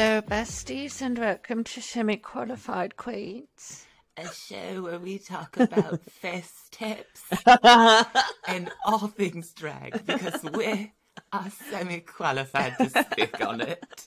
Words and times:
Hello, 0.00 0.22
besties, 0.22 1.02
and 1.02 1.18
welcome 1.18 1.64
to 1.64 1.82
Semi 1.82 2.18
Qualified 2.18 2.96
Queens. 2.96 3.84
A 4.16 4.28
show 4.32 4.82
where 4.82 5.00
we 5.00 5.18
talk 5.18 5.56
about 5.58 6.00
fest 6.22 6.70
tips 6.70 7.24
and 8.46 8.70
all 8.86 9.08
things 9.08 9.50
drag 9.50 10.06
because 10.06 10.44
we 10.54 10.92
are 11.32 11.50
semi 11.50 11.98
qualified 11.98 12.78
to 12.78 12.88
speak 12.90 13.44
on 13.44 13.60
it. 13.60 14.06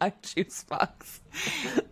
I'm 0.00 0.14
Juice 0.22 0.64
Boxx. 0.64 1.20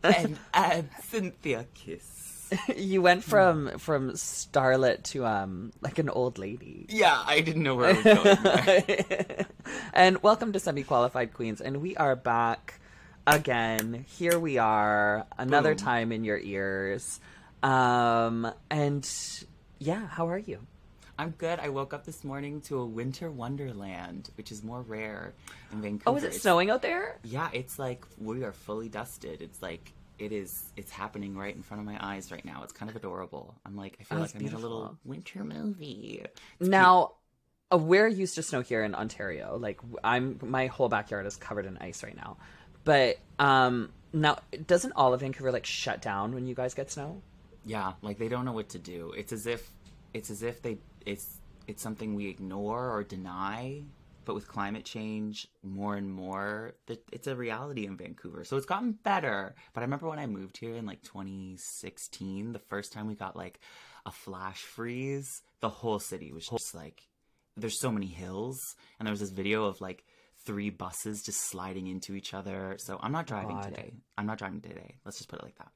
And 0.03 0.39
I'm 0.55 0.89
Synthia 1.03 1.67
Kiss. 1.75 2.18
You 2.77 3.03
went 3.03 3.25
from 3.25 3.79
from 3.79 4.13
starlet 4.13 5.03
to 5.05 5.27
um 5.27 5.73
like 5.81 5.99
an 5.99 6.09
old 6.09 6.39
lady. 6.39 6.87
Yeah, 6.89 7.23
I 7.27 7.41
didn't 7.41 7.63
know 7.63 7.75
where 7.75 7.91
I 7.91 7.93
was 7.93 8.05
going. 8.05 9.47
and 9.93 10.23
welcome 10.23 10.53
to 10.53 10.61
Semi 10.61 10.83
Qualified 10.83 11.35
Queens, 11.35 11.61
and 11.61 11.81
we 11.83 11.97
are 11.97 12.17
back 12.17 12.81
again. 13.27 14.05
Here 14.09 14.39
we 14.39 14.59
are, 14.59 15.27
another 15.37 15.75
Boom. 15.75 15.85
time 15.85 16.13
in 16.13 16.25
your 16.25 16.39
ears. 16.39 17.21
Um 17.63 18.51
and 18.71 19.09
yeah, 19.79 20.07
how 20.07 20.29
are 20.29 20.39
you? 20.39 20.61
I'm 21.19 21.31
good. 21.31 21.59
I 21.59 21.69
woke 21.71 21.93
up 21.93 22.05
this 22.05 22.23
morning 22.23 22.61
to 22.63 22.79
a 22.79 22.87
winter 22.87 23.29
wonderland, 23.29 24.31
which 24.37 24.53
is 24.53 24.63
more 24.63 24.83
rare 24.83 25.35
in 25.73 25.83
Vancouver. 25.83 26.11
Oh, 26.11 26.17
is 26.17 26.23
it 26.23 26.35
snowing 26.35 26.71
out 26.71 26.81
there? 26.81 27.19
Yeah, 27.25 27.49
it's 27.53 27.77
like 27.77 28.05
we 28.19 28.45
are 28.45 28.53
fully 28.53 28.89
dusted. 28.89 29.43
It's 29.43 29.61
like 29.61 29.93
it 30.19 30.33
is. 30.33 30.63
It's 30.77 30.91
happening 30.91 31.37
right 31.37 31.55
in 31.55 31.63
front 31.63 31.81
of 31.81 31.87
my 31.87 31.99
eyes 32.01 32.31
right 32.33 32.45
now. 32.45 32.63
It's 32.65 32.73
kind 32.73 32.91
of 32.91 32.97
adorable. 32.97 33.55
I'm 33.65 33.77
like, 33.77 33.97
I 34.01 34.05
feel 34.05 34.19
Oh, 34.19 34.23
like 34.23 34.35
I'm 34.35 34.47
in 34.47 34.53
a 34.53 34.59
little 34.59 34.97
winter 35.05 35.45
movie. 35.45 36.25
It's 36.59 36.69
Now, 36.69 37.13
uh, 37.73 37.79
we're 37.79 38.09
used 38.09 38.35
to 38.37 38.43
snow 38.43 38.61
here 38.63 38.83
in 38.83 38.95
Ontario. 38.95 39.57
Like 39.59 39.81
I'm, 40.03 40.39
my 40.43 40.67
whole 40.67 40.89
backyard 40.89 41.27
is 41.27 41.37
covered 41.37 41.67
in 41.67 41.77
ice 41.79 42.03
right 42.03 42.17
now. 42.17 42.37
But 42.85 43.19
um, 43.39 43.91
now, 44.13 44.39
doesn't 44.67 44.93
all 44.93 45.13
of 45.13 45.21
Vancouver 45.21 45.53
like 45.53 45.67
shut 45.67 46.01
down 46.01 46.35
when 46.35 46.47
you 46.47 46.55
guys 46.55 46.75
get 46.75 46.91
snow? 46.91 47.21
Yeah, 47.67 47.93
like 48.03 48.19
they 48.19 48.29
don't 48.29 48.45
know 48.45 48.53
what 48.53 48.71
to 48.71 48.79
do. 48.79 49.13
It's 49.17 49.33
as 49.33 49.47
if 49.47 49.69
it's 50.15 50.31
as 50.31 50.43
if 50.43 50.63
they 50.63 50.79
it's 51.05 51.37
it's 51.67 51.83
something 51.83 52.15
we 52.15 52.29
ignore 52.29 52.91
or 52.91 53.05
deny. 53.05 53.83
But 54.29 54.35
with 54.35 54.47
climate 54.47 54.85
change, 54.85 55.49
more 55.63 55.97
and 55.97 56.13
more, 56.13 56.75
it's 57.11 57.27
a 57.27 57.35
reality 57.35 57.87
in 57.87 57.97
Vancouver. 57.97 58.45
So 58.45 58.59
it's 58.59 58.67
gotten 58.67 58.93
better. 58.93 59.55
But 59.73 59.81
I 59.81 59.85
remember 59.85 60.07
when 60.07 60.19
I 60.19 60.27
moved 60.27 60.59
here 60.59 60.75
in 60.75 60.85
like 60.85 61.01
2016, 61.01 62.53
the 62.53 62.59
first 62.59 62.93
time 62.93 63.07
we 63.07 63.15
got 63.15 63.37
like 63.37 63.59
a 64.05 64.13
flash 64.13 64.61
freeze, 64.61 65.41
the 65.61 65.71
whole 65.71 65.99
city 65.99 66.31
was 66.31 66.47
just 66.47 66.75
like, 66.75 67.09
there's 67.57 67.81
so 67.81 67.91
many 67.91 68.05
hills, 68.05 68.77
and 68.99 69.07
there 69.07 69.13
was 69.13 69.21
this 69.21 69.31
video 69.31 69.65
of 69.65 69.81
like 69.81 70.05
three 70.45 70.69
buses 70.69 71.23
just 71.23 71.41
sliding 71.41 71.87
into 71.87 72.15
each 72.15 72.35
other. 72.35 72.77
So 72.77 72.99
I'm 73.03 73.13
not 73.13 73.27
driving 73.27 73.57
God. 73.57 73.65
today. 73.65 73.95
I'm 74.19 74.27
not 74.27 74.37
driving 74.37 74.61
today. 74.61 74.97
Let's 75.07 75.17
just 75.17 75.31
put 75.31 75.39
it 75.39 75.45
like 75.47 75.57
that. 75.57 75.73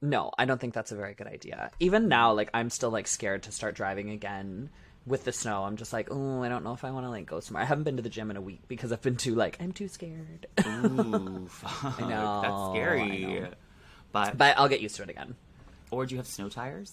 No, 0.00 0.32
I 0.38 0.46
don't 0.46 0.58
think 0.58 0.72
that's 0.72 0.92
a 0.92 0.96
very 0.96 1.12
good 1.12 1.28
idea. 1.28 1.70
Even 1.78 2.08
now, 2.08 2.32
like 2.32 2.48
I'm 2.54 2.70
still 2.70 2.90
like 2.90 3.06
scared 3.06 3.42
to 3.42 3.52
start 3.52 3.74
driving 3.74 4.08
again 4.08 4.70
with 5.06 5.24
the 5.24 5.32
snow. 5.32 5.64
I'm 5.64 5.76
just 5.76 5.92
like, 5.92 6.08
oh, 6.10 6.42
I 6.42 6.48
don't 6.48 6.64
know 6.64 6.72
if 6.72 6.84
I 6.84 6.90
want 6.90 7.06
to 7.06 7.10
like 7.10 7.26
go 7.26 7.40
somewhere. 7.40 7.62
I 7.62 7.66
haven't 7.66 7.84
been 7.84 7.96
to 7.96 8.02
the 8.02 8.08
gym 8.08 8.30
in 8.30 8.36
a 8.36 8.40
week 8.40 8.60
because 8.68 8.92
I've 8.92 9.02
been 9.02 9.16
too 9.16 9.34
like 9.34 9.56
I'm 9.60 9.72
too 9.72 9.88
scared. 9.88 10.46
Ooh, 10.66 11.46
fuck. 11.48 12.00
know, 12.00 12.40
That's 12.42 12.70
scary. 12.76 13.26
Know. 13.26 13.48
But, 14.12 14.36
but 14.36 14.58
I'll 14.58 14.68
get 14.68 14.80
used 14.80 14.96
to 14.96 15.02
it 15.02 15.10
again. 15.10 15.34
or 15.90 16.06
do 16.06 16.14
you 16.14 16.18
have 16.18 16.26
snow 16.26 16.48
tires? 16.48 16.92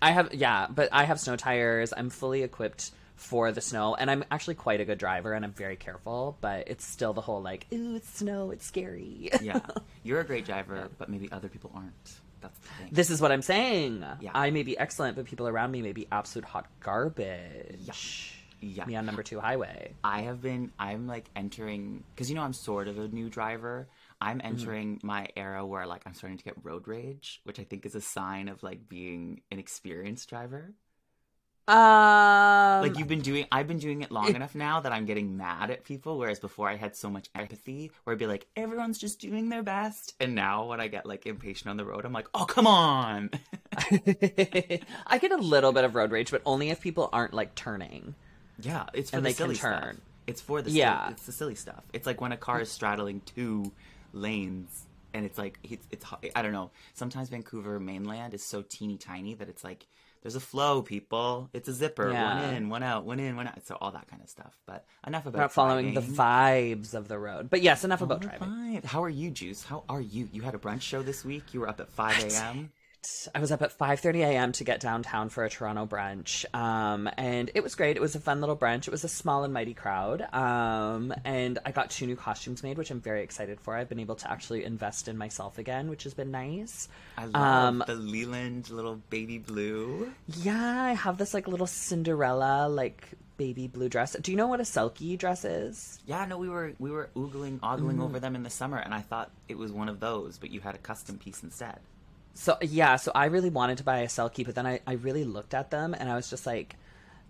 I 0.00 0.12
have 0.12 0.32
yeah, 0.34 0.66
but 0.70 0.88
I 0.92 1.04
have 1.04 1.18
snow 1.18 1.36
tires. 1.36 1.92
I'm 1.96 2.10
fully 2.10 2.42
equipped 2.42 2.92
for 3.16 3.52
the 3.52 3.60
snow, 3.60 3.94
and 3.94 4.10
I'm 4.10 4.24
actually 4.30 4.54
quite 4.54 4.80
a 4.80 4.84
good 4.84 4.98
driver, 4.98 5.32
and 5.34 5.44
I'm 5.44 5.52
very 5.52 5.76
careful. 5.76 6.38
But 6.40 6.68
it's 6.68 6.86
still 6.86 7.12
the 7.12 7.20
whole 7.20 7.42
like, 7.42 7.66
ooh, 7.72 7.96
it's 7.96 8.08
snow, 8.18 8.50
it's 8.50 8.64
scary. 8.64 9.30
Yeah, 9.42 9.60
you're 10.02 10.20
a 10.20 10.24
great 10.24 10.44
driver, 10.44 10.88
but 10.96 11.08
maybe 11.08 11.30
other 11.32 11.48
people 11.48 11.72
aren't. 11.74 12.20
That's 12.40 12.58
the 12.58 12.68
thing. 12.68 12.88
this 12.92 13.10
is 13.10 13.20
what 13.20 13.32
I'm 13.32 13.42
saying. 13.42 14.04
Yeah. 14.20 14.30
I 14.34 14.50
may 14.50 14.62
be 14.62 14.76
excellent, 14.78 15.16
but 15.16 15.24
people 15.26 15.46
around 15.48 15.70
me 15.70 15.82
may 15.82 15.92
be 15.92 16.06
absolute 16.10 16.44
hot 16.44 16.66
garbage. 16.80 18.34
Yeah. 18.62 18.84
Me 18.84 18.94
on 18.96 19.06
number 19.06 19.22
two 19.22 19.40
highway. 19.40 19.92
I 20.04 20.20
have 20.22 20.42
been. 20.42 20.70
I'm 20.78 21.06
like 21.06 21.30
entering 21.34 22.04
because 22.14 22.28
you 22.28 22.36
know 22.36 22.42
I'm 22.42 22.52
sort 22.52 22.88
of 22.88 22.98
a 22.98 23.08
new 23.08 23.28
driver. 23.30 23.88
I'm 24.20 24.38
Mm-hmm. 24.38 24.46
entering 24.46 25.00
my 25.02 25.28
era 25.34 25.64
where 25.64 25.86
like 25.86 26.02
I'm 26.06 26.12
starting 26.12 26.36
to 26.36 26.44
get 26.44 26.54
road 26.62 26.86
rage, 26.86 27.40
which 27.44 27.58
I 27.58 27.64
think 27.64 27.86
is 27.86 27.94
a 27.94 28.02
sign 28.02 28.48
of 28.48 28.62
like 28.62 28.86
being 28.88 29.40
an 29.50 29.58
experienced 29.58 30.28
driver. 30.28 30.74
Um, 31.70 32.82
Like 32.82 32.98
you've 32.98 33.08
been 33.08 33.20
doing, 33.20 33.46
I've 33.52 33.68
been 33.68 33.78
doing 33.78 34.02
it 34.02 34.10
long 34.10 34.34
enough 34.34 34.54
now 34.54 34.80
that 34.80 34.92
I'm 34.92 35.06
getting 35.06 35.36
mad 35.36 35.70
at 35.70 35.84
people. 35.84 36.18
Whereas 36.18 36.38
before 36.40 36.68
I 36.68 36.76
had 36.76 36.96
so 36.96 37.08
much 37.10 37.28
empathy, 37.34 37.92
where 38.04 38.14
I'd 38.14 38.18
be 38.18 38.26
like, 38.26 38.46
everyone's 38.56 38.98
just 38.98 39.20
doing 39.20 39.48
their 39.48 39.62
best. 39.62 40.14
And 40.20 40.34
now 40.34 40.66
when 40.66 40.80
I 40.80 40.88
get 40.88 41.06
like 41.06 41.26
impatient 41.26 41.68
on 41.70 41.76
the 41.76 41.84
road, 41.84 42.04
I'm 42.04 42.12
like, 42.12 42.28
oh 42.34 42.44
come 42.44 42.66
on. 42.66 43.30
I 43.76 45.18
get 45.20 45.32
a 45.32 45.36
little 45.36 45.72
bit 45.72 45.84
of 45.84 45.94
road 45.94 46.10
rage, 46.10 46.30
but 46.30 46.42
only 46.44 46.70
if 46.70 46.80
people 46.80 47.08
aren't 47.12 47.34
like 47.34 47.54
turning. 47.54 48.14
yeah, 48.60 48.86
it's 48.94 49.10
for 49.10 49.16
And 49.16 49.24
the 49.26 49.30
they 49.30 49.34
can 49.34 49.44
silly 49.44 49.54
stuff. 49.54 49.94
It's 50.26 50.40
for 50.40 50.62
the 50.62 50.70
Yeah. 50.70 51.02
silly, 51.02 51.12
it's 51.12 51.26
the 51.26 51.32
silly 51.32 51.54
stuff. 51.54 51.84
It's 51.92 52.06
like 52.06 52.20
when 52.20 52.32
a 52.32 52.36
car 52.36 52.60
is 52.60 52.70
straddling 52.70 53.20
two 53.22 53.72
lanes. 54.12 54.86
And 55.12 55.24
it's 55.24 55.38
like 55.38 55.58
it's, 55.64 55.86
it's 55.90 56.04
I 56.36 56.42
don't 56.42 56.52
know. 56.52 56.70
Sometimes 56.94 57.30
Vancouver 57.30 57.80
mainland 57.80 58.32
is 58.32 58.44
so 58.44 58.62
teeny 58.62 58.96
tiny 58.96 59.34
that 59.34 59.48
it's 59.48 59.64
like 59.64 59.86
there's 60.22 60.34
a 60.34 60.40
flow, 60.40 60.82
people. 60.82 61.48
It's 61.52 61.68
a 61.68 61.72
zipper, 61.72 62.10
Yeah. 62.10 62.44
one 62.44 62.54
in, 62.54 62.68
one 62.68 62.82
out, 62.82 63.04
one 63.04 63.20
in, 63.20 63.36
one 63.36 63.46
out. 63.46 63.64
So 63.66 63.76
all 63.80 63.90
that 63.92 64.06
kind 64.08 64.22
of 64.22 64.28
stuff. 64.28 64.58
But 64.66 64.84
enough 65.06 65.26
about 65.26 65.38
not 65.38 65.52
following 65.52 65.94
the 65.94 66.00
vibes 66.02 66.94
of 66.94 67.08
the 67.08 67.18
road. 67.18 67.48
But 67.50 67.62
yes, 67.62 67.84
enough 67.84 68.02
about 68.02 68.20
driving. 68.20 68.82
How 68.84 69.02
are 69.02 69.08
you, 69.08 69.30
Juice? 69.30 69.64
How 69.64 69.84
are 69.88 70.00
you? 70.00 70.28
You 70.32 70.42
had 70.42 70.54
a 70.54 70.58
brunch 70.58 70.82
show 70.82 71.02
this 71.02 71.24
week. 71.24 71.54
You 71.54 71.60
were 71.60 71.68
up 71.68 71.80
at 71.80 71.90
5 71.90 72.24
a.m. 72.32 72.70
I 73.34 73.38
was 73.40 73.50
up 73.50 73.62
at 73.62 73.72
5:30 73.76 74.20
a.m. 74.24 74.52
to 74.52 74.64
get 74.64 74.78
downtown 74.80 75.30
for 75.30 75.42
a 75.44 75.48
Toronto 75.48 75.86
brunch, 75.86 76.44
um, 76.54 77.08
and 77.16 77.50
it 77.54 77.62
was 77.62 77.74
great. 77.74 77.96
It 77.96 78.00
was 78.00 78.14
a 78.14 78.20
fun 78.20 78.40
little 78.40 78.56
brunch. 78.58 78.86
It 78.86 78.90
was 78.90 79.04
a 79.04 79.08
small 79.08 79.42
and 79.42 79.54
mighty 79.54 79.72
crowd, 79.72 80.20
um, 80.34 81.14
and 81.24 81.58
I 81.64 81.72
got 81.72 81.88
two 81.88 82.06
new 82.06 82.14
costumes 82.16 82.62
made, 82.62 82.76
which 82.76 82.90
I'm 82.90 83.00
very 83.00 83.22
excited 83.22 83.58
for. 83.60 83.74
I've 83.74 83.88
been 83.88 84.00
able 84.00 84.16
to 84.16 84.30
actually 84.30 84.64
invest 84.64 85.08
in 85.08 85.16
myself 85.16 85.56
again, 85.56 85.88
which 85.88 86.04
has 86.04 86.12
been 86.12 86.30
nice. 86.30 86.88
I 87.16 87.24
love 87.24 87.34
Um, 87.42 87.84
the 87.86 87.94
Leland 87.94 88.68
little 88.68 88.96
baby 89.08 89.38
blue. 89.38 90.12
Yeah, 90.28 90.82
I 90.82 90.92
have 90.92 91.16
this 91.16 91.32
like 91.32 91.48
little 91.48 91.66
Cinderella 91.66 92.68
like 92.68 93.08
baby 93.38 93.66
blue 93.66 93.88
dress. 93.88 94.14
Do 94.20 94.30
you 94.30 94.36
know 94.36 94.46
what 94.48 94.60
a 94.60 94.64
Selkie 94.64 95.16
dress 95.16 95.46
is? 95.46 95.98
Yeah, 96.04 96.26
no, 96.26 96.36
we 96.36 96.50
were 96.50 96.74
we 96.78 96.90
were 96.90 97.08
oogling, 97.16 97.60
ogling 97.62 97.96
Mm-hmm. 97.96 98.02
over 98.02 98.20
them 98.20 98.36
in 98.36 98.42
the 98.42 98.50
summer, 98.50 98.76
and 98.76 98.92
I 98.92 99.00
thought 99.00 99.30
it 99.48 99.56
was 99.56 99.72
one 99.72 99.88
of 99.88 100.00
those, 100.00 100.36
but 100.36 100.50
you 100.50 100.60
had 100.60 100.74
a 100.74 100.78
custom 100.78 101.16
piece 101.16 101.42
instead. 101.42 101.78
So 102.34 102.56
yeah, 102.62 102.96
so 102.96 103.12
I 103.14 103.26
really 103.26 103.50
wanted 103.50 103.78
to 103.78 103.84
buy 103.84 103.98
a 103.98 104.06
Selkie, 104.06 104.44
but 104.44 104.54
then 104.54 104.66
I, 104.66 104.80
I 104.86 104.94
really 104.94 105.24
looked 105.24 105.54
at 105.54 105.70
them 105.70 105.94
and 105.94 106.08
I 106.08 106.16
was 106.16 106.30
just 106.30 106.46
like, 106.46 106.76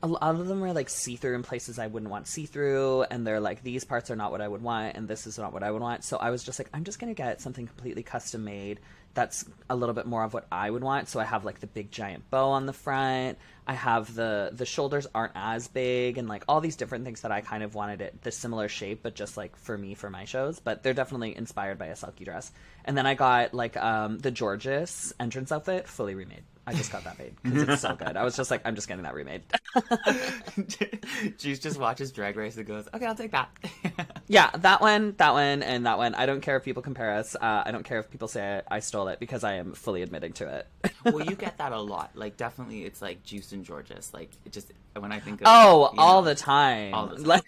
a 0.02 0.06
lot 0.06 0.22
of 0.22 0.46
them 0.46 0.62
are 0.64 0.72
like 0.72 0.88
see 0.88 1.16
through 1.16 1.34
in 1.34 1.42
places 1.42 1.78
I 1.78 1.86
wouldn't 1.86 2.10
want 2.10 2.26
see 2.26 2.46
through, 2.46 3.02
and 3.10 3.26
they're 3.26 3.40
like 3.40 3.62
these 3.62 3.84
parts 3.84 4.10
are 4.10 4.16
not 4.16 4.30
what 4.30 4.40
I 4.40 4.48
would 4.48 4.62
want, 4.62 4.96
and 4.96 5.06
this 5.06 5.26
is 5.26 5.38
not 5.38 5.52
what 5.52 5.62
I 5.62 5.70
would 5.70 5.82
want. 5.82 6.04
So 6.04 6.16
I 6.16 6.30
was 6.30 6.42
just 6.42 6.58
like, 6.58 6.70
I'm 6.72 6.84
just 6.84 6.98
gonna 6.98 7.14
get 7.14 7.40
something 7.40 7.66
completely 7.66 8.02
custom 8.02 8.44
made 8.44 8.80
that's 9.14 9.44
a 9.68 9.76
little 9.76 9.94
bit 9.94 10.06
more 10.06 10.22
of 10.22 10.32
what 10.32 10.46
I 10.52 10.70
would 10.70 10.84
want. 10.84 11.08
So 11.08 11.18
I 11.20 11.24
have 11.24 11.44
like 11.44 11.60
the 11.60 11.66
big 11.66 11.90
giant 11.90 12.30
bow 12.30 12.50
on 12.50 12.66
the 12.66 12.72
front. 12.72 13.38
I 13.66 13.74
have 13.74 14.14
the 14.14 14.50
the 14.52 14.66
shoulders 14.66 15.06
aren't 15.14 15.32
as 15.34 15.68
big, 15.68 16.18
and 16.18 16.28
like 16.28 16.44
all 16.48 16.60
these 16.60 16.76
different 16.76 17.04
things 17.04 17.20
that 17.22 17.32
I 17.32 17.40
kind 17.40 17.62
of 17.62 17.74
wanted 17.74 18.00
it 18.00 18.22
the 18.22 18.32
similar 18.32 18.68
shape, 18.68 19.02
but 19.02 19.14
just 19.14 19.36
like 19.36 19.56
for 19.56 19.76
me 19.76 19.94
for 19.94 20.10
my 20.10 20.24
shows. 20.24 20.60
But 20.60 20.82
they're 20.82 20.94
definitely 20.94 21.36
inspired 21.36 21.78
by 21.78 21.86
a 21.86 21.94
Selkie 21.94 22.24
dress. 22.24 22.50
And 22.84 22.96
then 22.96 23.06
I 23.06 23.14
got 23.14 23.54
like 23.54 23.76
um 23.76 24.18
the 24.18 24.30
Jorgeous 24.30 25.12
entrance 25.20 25.52
outfit 25.52 25.88
fully 25.88 26.14
remade. 26.14 26.44
I 26.66 26.74
just 26.74 26.92
got 26.92 27.02
that 27.04 27.18
made 27.18 27.34
because 27.42 27.62
it's 27.68 27.82
so 27.82 27.94
good. 27.96 28.16
I 28.16 28.22
was 28.22 28.36
just 28.36 28.50
like, 28.50 28.60
I'm 28.64 28.74
just 28.76 28.86
getting 28.86 29.02
that 29.04 29.14
remade. 29.14 29.42
Juice 31.38 31.58
just 31.58 31.80
watches 31.80 32.12
Drag 32.12 32.36
Race 32.36 32.56
and 32.56 32.66
goes, 32.66 32.86
"Okay, 32.94 33.06
I'll 33.06 33.14
take 33.14 33.32
that." 33.32 33.48
yeah, 34.28 34.50
that 34.58 34.80
one, 34.80 35.14
that 35.16 35.32
one, 35.32 35.62
and 35.62 35.86
that 35.86 35.98
one. 35.98 36.14
I 36.14 36.26
don't 36.26 36.40
care 36.40 36.56
if 36.56 36.64
people 36.64 36.82
compare 36.82 37.14
us. 37.14 37.34
Uh, 37.34 37.62
I 37.64 37.70
don't 37.72 37.82
care 37.84 37.98
if 37.98 38.10
people 38.10 38.28
say 38.28 38.60
I, 38.70 38.80
stole 38.80 39.08
it 39.08 39.18
because 39.18 39.42
I 39.42 39.54
am 39.54 39.72
fully 39.72 40.02
admitting 40.02 40.32
to 40.34 40.46
it. 40.82 40.92
well, 41.04 41.24
you 41.24 41.34
get 41.36 41.58
that 41.58 41.72
a 41.72 41.80
lot. 41.80 42.10
Like, 42.14 42.36
definitely, 42.36 42.84
it's 42.84 43.02
like 43.02 43.22
Juice 43.24 43.52
and 43.52 43.66
Jorgeous. 43.66 44.12
Like, 44.14 44.30
it 44.44 44.52
just 44.52 44.70
when 44.96 45.12
I 45.12 45.18
think 45.20 45.40
of 45.40 45.46
Oh, 45.48 45.88
you 45.90 45.96
know, 45.96 46.02
all 46.02 46.22
the 46.22 46.34
time. 46.34 46.94
all 46.94 47.06
the 47.08 47.16
time. 47.16 47.24
Like, 47.24 47.44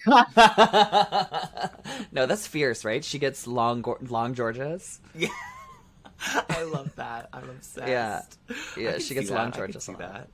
no, 2.12 2.26
that's 2.26 2.46
fierce, 2.46 2.84
right? 2.84 3.04
She 3.04 3.18
gets 3.18 3.46
long, 3.46 3.84
long 4.08 4.34
Jorgeous. 4.34 5.00
Yeah. 5.14 5.28
I 6.48 6.62
love 6.62 6.94
that. 6.96 7.28
I'm 7.32 7.48
obsessed. 7.50 7.88
Yeah. 7.88 8.22
Yeah, 8.76 8.98
she 8.98 9.14
gets 9.14 9.28
see 9.28 9.34
long 9.34 9.50
that. 9.50 9.60
I 9.62 9.66
can 9.66 9.76
a 9.76 9.90
lot. 9.90 9.98
that. 9.98 10.28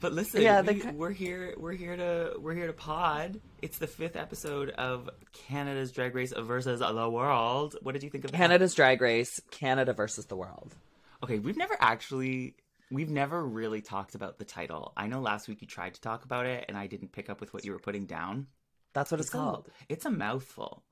But 0.00 0.12
listen, 0.12 0.42
Yeah, 0.42 0.60
we, 0.60 0.66
the 0.66 0.74
ki- 0.74 0.90
we're 0.90 1.10
here. 1.12 1.54
We're 1.56 1.72
here 1.72 1.96
to. 1.96 2.34
We're 2.38 2.54
here 2.54 2.66
to 2.66 2.72
pod. 2.72 3.40
It's 3.62 3.78
the 3.78 3.86
fifth 3.86 4.16
episode 4.16 4.70
of 4.70 5.08
Canada's 5.32 5.92
Drag 5.92 6.14
Race 6.14 6.32
versus 6.36 6.80
the 6.80 7.10
world. 7.10 7.76
What 7.82 7.92
did 7.92 8.02
you 8.02 8.10
think 8.10 8.24
of 8.24 8.32
that? 8.32 8.36
Canada's 8.36 8.74
Drag 8.74 9.00
Race, 9.00 9.40
Canada 9.50 9.92
versus 9.92 10.26
the 10.26 10.36
world. 10.36 10.74
Okay, 11.22 11.38
we've 11.38 11.56
never 11.56 11.76
actually. 11.80 12.54
We've 12.90 13.08
never 13.10 13.42
really 13.44 13.80
talked 13.80 14.14
about 14.14 14.38
the 14.38 14.44
title. 14.44 14.92
I 14.96 15.06
know 15.06 15.20
last 15.20 15.48
week 15.48 15.62
you 15.62 15.66
tried 15.66 15.94
to 15.94 16.00
talk 16.00 16.24
about 16.24 16.46
it, 16.46 16.66
and 16.68 16.76
I 16.76 16.86
didn't 16.86 17.12
pick 17.12 17.30
up 17.30 17.40
with 17.40 17.54
what 17.54 17.64
you 17.64 17.72
were 17.72 17.78
putting 17.78 18.04
down. 18.06 18.46
That's 18.92 19.10
what 19.10 19.20
it's, 19.20 19.30
a- 19.30 19.32
called. 19.32 19.70
it's 19.88 20.04
a 20.04 20.10
mouthful. 20.10 20.84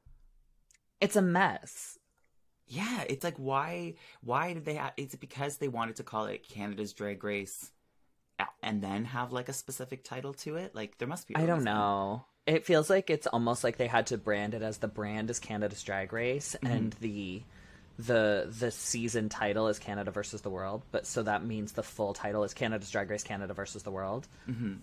It's 1.01 1.17
a 1.17 1.23
mess. 1.23 1.99
Yeah, 2.69 3.05
it's 3.09 3.25
like 3.25 3.37
why 3.37 3.95
why 4.23 4.55
did 4.55 4.65
they 4.65 4.75
have 4.75 4.93
it's 4.97 5.15
because 5.15 5.59
they 5.59 5.69
wanted 5.69 5.97
to 5.97 6.03
call 6.03 6.27
it 6.27 6.49
Canada's 6.49 6.93
Drag 6.93 7.23
Race 7.23 7.71
and 8.63 8.83
then 8.83 9.05
have 9.05 9.33
like 9.33 9.49
a 9.49 9.53
specific 9.53 10.05
title 10.05 10.33
to 10.35 10.57
it? 10.57 10.75
Like 10.75 10.99
there 10.99 11.09
must 11.09 11.29
be 11.29 11.37
I 11.37 11.47
don't 11.47 11.65
know. 11.65 12.25
It 12.47 12.65
feels 12.65 12.91
like 12.91 13.09
it's 13.11 13.27
almost 13.29 13.63
like 13.63 13.77
they 13.77 13.87
had 13.87 14.09
to 14.09 14.19
brand 14.19 14.55
it 14.55 14.63
as 14.63 14.79
the 14.79 14.89
brand 14.89 15.31
is 15.31 15.39
Canada's 15.39 15.83
Drag 15.83 16.13
Race 16.13 16.57
Mm-hmm. 16.63 16.73
and 16.75 16.93
the 17.01 17.43
the 17.99 18.53
the 18.59 18.71
season 18.71 19.29
title 19.29 19.69
is 19.69 19.79
Canada 19.79 20.11
versus 20.11 20.41
the 20.41 20.51
World, 20.51 20.83
but 20.91 21.07
so 21.07 21.23
that 21.25 21.45
means 21.45 21.73
the 21.73 21.83
full 21.83 22.15
title 22.15 22.43
is 22.43 22.55
Canada's 22.55 22.91
Drag 22.91 23.11
Race 23.11 23.23
Canada 23.23 23.53
versus 23.55 23.83
the 23.83 23.91
World. 23.91 24.27
Mm-hmm. 24.49 24.77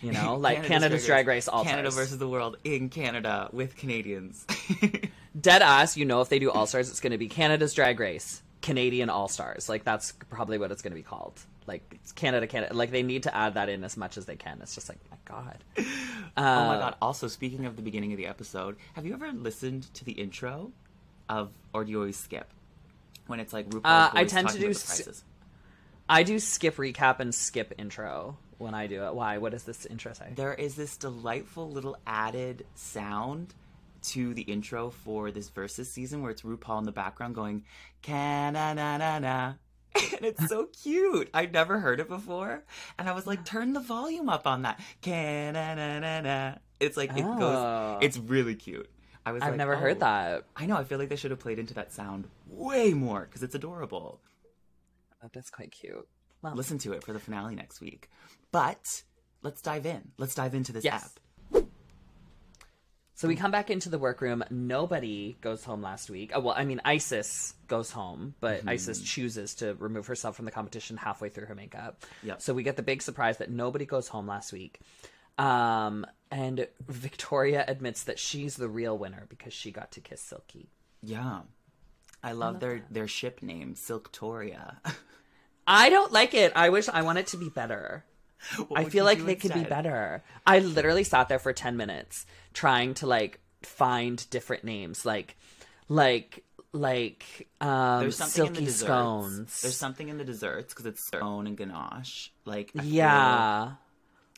You 0.00 0.12
know, 0.12 0.36
like 0.40 0.64
Canada's, 0.64 1.04
Drag 1.06 1.26
Race 1.26 1.48
all 1.48 1.64
Canada 1.64 1.90
versus 1.90 2.18
the 2.18 2.28
world 2.28 2.56
in 2.64 2.88
Canada 2.88 3.48
with 3.52 3.76
Canadians. 3.76 4.46
dead 5.40 5.62
ass. 5.62 5.96
You 5.96 6.04
know, 6.04 6.20
if 6.20 6.28
they 6.28 6.38
do 6.38 6.50
All 6.50 6.66
Stars, 6.66 6.88
it's 6.90 7.00
going 7.00 7.12
to 7.12 7.18
be 7.18 7.28
Canada's 7.28 7.74
Drag 7.74 7.98
Race 7.98 8.42
Canadian 8.62 9.10
All 9.10 9.28
Stars. 9.28 9.68
Like 9.68 9.84
that's 9.84 10.12
probably 10.30 10.58
what 10.58 10.70
it's 10.70 10.82
going 10.82 10.92
to 10.92 10.96
be 10.96 11.02
called. 11.02 11.38
Like 11.66 11.82
it's 11.92 12.12
Canada, 12.12 12.46
Canada. 12.46 12.74
Like 12.74 12.90
they 12.90 13.02
need 13.02 13.24
to 13.24 13.36
add 13.36 13.54
that 13.54 13.68
in 13.68 13.84
as 13.84 13.96
much 13.96 14.16
as 14.16 14.24
they 14.26 14.36
can. 14.36 14.58
It's 14.62 14.74
just 14.74 14.88
like 14.88 14.98
my 15.10 15.16
god. 15.24 15.58
oh 15.78 15.82
Uh, 16.36 16.66
my 16.66 16.78
god. 16.78 16.94
Also, 17.02 17.26
speaking 17.28 17.66
of 17.66 17.76
the 17.76 17.82
beginning 17.82 18.12
of 18.12 18.16
the 18.18 18.26
episode, 18.26 18.76
have 18.94 19.04
you 19.04 19.12
ever 19.14 19.32
listened 19.32 19.92
to 19.94 20.04
the 20.04 20.12
intro 20.12 20.70
of 21.28 21.50
or 21.72 21.84
do 21.84 21.90
you 21.90 21.98
always 21.98 22.16
skip? 22.16 22.48
When 23.26 23.40
it's 23.40 23.52
like 23.52 23.68
RuPaul's 23.68 23.82
Uh, 23.84 24.10
I 24.14 24.24
tend 24.24 24.48
to 24.48 24.58
do 24.58 24.66
about 24.66 24.74
the 24.74 24.80
s- 24.80 24.86
prices. 24.86 25.24
I 26.08 26.22
do 26.22 26.38
skip 26.38 26.76
recap 26.76 27.20
and 27.20 27.34
skip 27.34 27.74
intro 27.76 28.38
when 28.58 28.74
I 28.74 28.86
do 28.86 29.04
it. 29.04 29.14
Why? 29.14 29.38
What 29.38 29.52
does 29.52 29.62
this 29.64 29.86
intro 29.86 30.12
say? 30.12 30.32
there 30.34 30.54
is 30.54 30.74
this 30.74 30.96
delightful 30.96 31.70
little 31.70 31.96
added 32.06 32.66
sound 32.74 33.54
to 34.00 34.32
the 34.34 34.42
intro 34.42 34.90
for 34.90 35.30
this 35.30 35.48
versus 35.48 35.90
season 35.90 36.22
where 36.22 36.30
it's 36.30 36.42
RuPaul 36.42 36.78
in 36.78 36.84
the 36.84 36.92
background 36.92 37.34
going 37.34 37.64
na 38.06 38.50
na 38.50 38.72
na 38.74 39.18
na 39.18 39.54
and 39.94 40.24
it's 40.24 40.46
so 40.48 40.66
cute. 40.66 41.28
I'd 41.34 41.52
never 41.52 41.80
heard 41.80 41.98
it 41.98 42.08
before, 42.08 42.62
and 42.98 43.08
I 43.08 43.12
was 43.12 43.26
like, 43.26 43.44
"Turn 43.44 43.72
the 43.72 43.80
volume 43.80 44.28
up 44.28 44.46
on 44.46 44.62
that." 44.62 44.80
na 45.04 45.50
na 45.74 45.98
na 45.98 46.20
na. 46.20 46.54
It's 46.78 46.96
like 46.96 47.10
it 47.16 47.24
Oh. 47.24 47.38
goes. 47.38 47.98
It's 48.02 48.18
really 48.18 48.54
cute. 48.54 48.88
I 49.26 49.32
was. 49.32 49.42
I've 49.42 49.50
like, 49.50 49.58
never 49.58 49.74
"Oh." 49.74 49.78
heard 49.78 50.00
that. 50.00 50.44
I 50.56 50.66
know. 50.66 50.76
I 50.76 50.84
feel 50.84 50.98
like 50.98 51.08
they 51.08 51.16
should 51.16 51.32
have 51.32 51.40
played 51.40 51.58
into 51.58 51.74
that 51.74 51.92
sound 51.92 52.28
way 52.46 52.94
more 52.94 53.22
because 53.22 53.42
it's 53.42 53.54
adorable. 53.54 54.20
That's 55.32 55.50
quite 55.50 55.72
cute. 55.72 56.06
Well, 56.42 56.54
Listen 56.54 56.78
to 56.78 56.92
it 56.92 57.02
for 57.02 57.12
the 57.12 57.18
finale 57.18 57.56
next 57.56 57.80
week. 57.80 58.08
But 58.52 59.02
let's 59.42 59.60
dive 59.62 59.86
in. 59.86 60.12
Let's 60.18 60.34
dive 60.34 60.54
into 60.54 60.72
this 60.72 60.84
Yes. 60.84 61.04
app. 61.54 61.64
So 63.14 63.26
we 63.26 63.34
come 63.34 63.50
back 63.50 63.68
into 63.68 63.88
the 63.88 63.98
workroom. 63.98 64.44
Nobody 64.48 65.36
goes 65.40 65.64
home 65.64 65.82
last 65.82 66.08
week. 66.08 66.30
Oh, 66.32 66.38
well, 66.40 66.54
I 66.56 66.64
mean, 66.64 66.80
Icesis 66.84 67.54
goes 67.66 67.90
home, 67.90 68.34
but 68.40 68.60
Mm-hmm. 68.60 68.68
Icesis 68.68 69.02
chooses 69.02 69.56
to 69.56 69.74
remove 69.74 70.06
herself 70.06 70.36
from 70.36 70.44
the 70.44 70.52
competition 70.52 70.96
halfway 70.96 71.28
through 71.28 71.46
her 71.46 71.56
makeup. 71.56 72.04
Yep. 72.22 72.40
So 72.40 72.54
we 72.54 72.62
get 72.62 72.76
the 72.76 72.82
big 72.84 73.02
surprise 73.02 73.38
that 73.38 73.50
nobody 73.50 73.86
goes 73.86 74.06
home 74.06 74.28
last 74.28 74.52
week. 74.52 74.78
Um, 75.36 76.06
and 76.30 76.68
Victoria 76.86 77.64
admits 77.66 78.04
that 78.04 78.20
she's 78.20 78.54
the 78.56 78.68
real 78.68 78.96
winner 78.96 79.26
because 79.28 79.52
she 79.52 79.72
got 79.72 79.90
to 79.92 80.00
kiss 80.00 80.20
Silky. 80.20 80.68
Yeah. 81.02 81.40
I 82.22 82.32
love, 82.32 82.58
their 82.60 82.84
their 82.90 83.06
ship 83.08 83.42
name, 83.42 83.74
Silktoria. 83.74 84.76
I 85.66 85.88
don't 85.90 86.12
like 86.12 86.34
it. 86.34 86.52
I 86.56 86.68
wish 86.70 86.88
I 86.88 87.02
want 87.02 87.18
it 87.18 87.28
to 87.28 87.36
be 87.36 87.48
better. 87.48 88.04
I 88.74 88.84
feel 88.84 89.04
like 89.04 89.24
they 89.24 89.34
could 89.34 89.54
be 89.54 89.64
better. 89.64 90.22
I 90.46 90.60
literally 90.60 91.04
sat 91.04 91.28
there 91.28 91.38
for 91.38 91.52
10 91.52 91.76
minutes 91.76 92.24
trying 92.54 92.94
to 92.94 93.06
like 93.06 93.40
find 93.62 94.24
different 94.30 94.62
names 94.64 95.04
like 95.04 95.36
like 95.88 96.44
like 96.72 97.48
um 97.60 98.00
There's 98.00 98.16
something 98.16 98.46
in 98.46 98.52
the 98.54 98.60
desserts. 98.60 98.80
scones. 98.84 99.60
There's 99.62 99.76
something 99.76 100.08
in 100.08 100.18
the 100.18 100.24
desserts 100.24 100.72
because 100.72 100.86
it's 100.86 101.04
scone 101.06 101.46
and 101.46 101.56
ganache. 101.56 102.30
Like 102.44 102.70
I 102.78 102.82
yeah. 102.82 103.72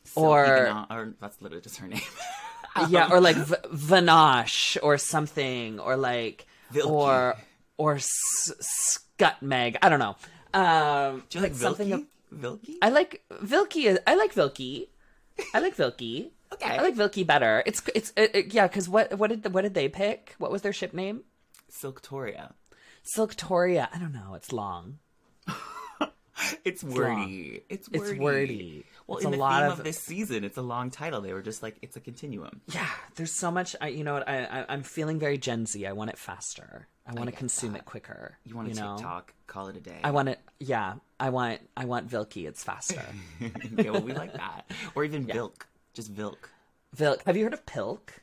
Silky 0.04 0.26
Or- 0.26 0.86
or 0.90 1.14
that's 1.20 1.40
literally 1.42 1.62
just 1.62 1.76
her 1.78 1.88
name. 1.88 2.00
yeah, 2.88 3.08
or 3.10 3.20
like 3.20 3.36
v- 3.36 3.56
Vanache 3.72 4.78
or 4.82 4.96
something 4.96 5.78
or 5.80 5.96
like 5.96 6.46
or 6.86 7.36
or 7.76 7.96
s- 7.96 8.98
Scutmeg. 9.18 9.76
I 9.82 9.88
don't 9.88 9.98
know. 9.98 10.16
Um 10.54 11.22
Do 11.28 11.38
you 11.38 11.42
like 11.42 11.52
but 11.52 11.58
something 11.60 11.92
of- 11.92 12.04
Vilky? 12.32 12.76
I 12.82 12.88
like 12.90 13.22
Vilky. 13.42 13.96
I 14.06 14.14
like 14.14 14.34
Vilky. 14.34 14.88
I 15.54 15.60
like 15.60 15.76
Vilky. 15.76 16.30
Okay. 16.52 16.78
I 16.78 16.82
like 16.82 16.96
Vilky 16.96 17.24
better. 17.24 17.62
It's 17.64 17.80
it's 17.94 18.12
it, 18.16 18.34
it- 18.34 18.52
yeah. 18.54 18.66
Because 18.66 18.88
what 18.88 19.16
what 19.16 19.30
did 19.30 19.54
what 19.54 19.62
did 19.62 19.74
they 19.74 19.88
pick? 19.88 20.34
What 20.38 20.50
was 20.50 20.62
their 20.62 20.72
ship 20.72 20.92
name? 20.92 21.22
Silktoria. 21.70 22.54
Silktoria. 23.16 23.86
I 23.94 23.98
don't 24.00 24.12
know. 24.12 24.34
It's 24.34 24.52
long. 24.52 24.98
It's 26.64 26.82
wordy. 26.84 27.62
It's 27.68 27.88
wordy. 27.90 28.10
It's 28.10 28.18
wordy. 28.20 28.84
Well, 29.06 29.18
It's 29.18 29.26
in 29.26 29.32
a 29.34 29.36
the 29.36 29.40
lot 29.40 29.62
theme 29.62 29.72
of- 29.72 29.78
of... 29.80 29.84
this 29.84 29.98
season, 29.98 30.44
it's 30.44 30.56
a 30.56 30.62
long 30.62 30.90
title. 30.90 31.20
They 31.20 31.32
were 31.32 31.42
just 31.42 31.62
like, 31.62 31.76
it's 31.82 31.96
a 31.96 32.00
continuum. 32.00 32.60
Yeah. 32.72 32.86
There's 33.16 33.32
so 33.32 33.50
much. 33.50 33.74
I 33.80 33.88
you 33.88 34.04
know 34.04 34.14
what 34.14 34.28
I, 34.28 34.44
I 34.44 34.64
I'm 34.68 34.82
feeling 34.82 35.18
very 35.18 35.38
Gen 35.38 35.66
Z. 35.66 35.84
I 35.86 35.92
want 35.92 36.10
it 36.10 36.18
faster. 36.18 36.86
I 37.06 37.12
want 37.14 37.28
to 37.28 37.34
consume 37.34 37.72
that. 37.72 37.80
it 37.80 37.84
quicker. 37.86 38.36
You 38.44 38.54
want 38.54 38.72
to 38.72 38.80
know? 38.80 38.96
TikTok, 38.96 39.32
call 39.48 39.66
it 39.68 39.76
a 39.76 39.80
day. 39.80 39.98
I 40.04 40.12
want 40.12 40.28
it. 40.28 40.38
Yeah. 40.60 40.94
I 41.18 41.30
want 41.30 41.60
I 41.76 41.84
want 41.86 42.08
Vilky. 42.08 42.46
It's 42.46 42.62
faster. 42.62 43.02
yeah, 43.40 43.90
well, 43.90 44.00
we 44.02 44.12
like 44.12 44.32
that. 44.34 44.70
Or 44.94 45.04
even 45.04 45.26
Vilk. 45.26 45.62
Just 45.92 46.14
Vilk. 46.14 46.36
Vilk. 46.96 47.22
Have 47.26 47.36
you 47.36 47.42
heard 47.44 47.54
of 47.54 47.66
Pilk? 47.66 48.22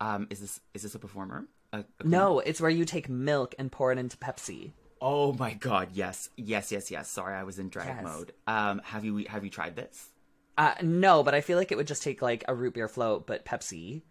Um, 0.00 0.26
is 0.30 0.40
this 0.40 0.60
is 0.74 0.82
this 0.82 0.94
a 0.94 0.98
performer? 0.98 1.46
A- 1.72 1.84
a 2.00 2.04
No, 2.04 2.38
it's 2.40 2.60
where 2.60 2.70
you 2.70 2.84
take 2.84 3.08
milk 3.08 3.54
and 3.58 3.70
pour 3.70 3.92
it 3.92 3.98
into 3.98 4.16
Pepsi. 4.16 4.72
Oh 5.04 5.32
my 5.32 5.54
god, 5.54 5.88
yes. 5.94 6.30
Yes, 6.36 6.70
yes, 6.70 6.90
yes. 6.90 7.10
Sorry, 7.10 7.34
I 7.34 7.42
was 7.42 7.58
in 7.58 7.68
drag 7.68 7.88
Yes. 7.88 8.04
mode. 8.04 8.32
Um 8.46 8.80
have 8.84 9.04
you 9.04 9.24
have 9.28 9.42
you 9.44 9.50
tried 9.50 9.74
this? 9.76 10.08
Uh, 10.56 10.74
no, 10.82 11.22
but 11.22 11.34
I 11.34 11.40
feel 11.40 11.58
like 11.58 11.72
it 11.72 11.76
would 11.76 11.86
just 11.86 12.02
take 12.02 12.22
like 12.22 12.44
a 12.46 12.54
root 12.54 12.74
beer 12.74 12.86
float, 12.86 13.26
but 13.26 13.44
Pepsi. 13.44 14.02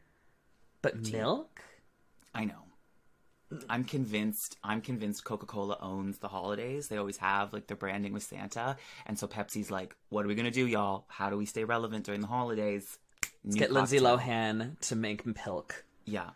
But 0.81 1.11
milk? 1.11 1.61
I 2.33 2.45
know. 2.45 2.63
I'm 3.69 3.83
convinced 3.83 4.57
I'm 4.63 4.81
convinced 4.81 5.23
Coca-Cola 5.23 5.77
owns 5.81 6.17
the 6.17 6.27
holidays. 6.27 6.87
They 6.87 6.97
always 6.97 7.17
have 7.17 7.53
like 7.53 7.67
their 7.67 7.77
branding 7.77 8.11
with 8.11 8.23
Santa. 8.23 8.75
And 9.05 9.17
so 9.19 9.27
Pepsi's 9.27 9.69
like, 9.71 9.95
what 10.09 10.25
are 10.25 10.27
we 10.27 10.35
gonna 10.35 10.51
do, 10.51 10.67
y'all? 10.67 11.05
How 11.07 11.29
do 11.29 11.37
we 11.37 11.45
stay 11.45 11.63
relevant 11.63 12.05
during 12.05 12.21
the 12.21 12.27
holidays? 12.27 12.97
New 13.43 13.59
Get 13.59 13.71
Lindsay. 13.71 13.99
Lohan 13.99 14.79
to 14.81 14.95
make 14.95 15.25
milk. 15.45 15.85
Yeah. 16.05 16.31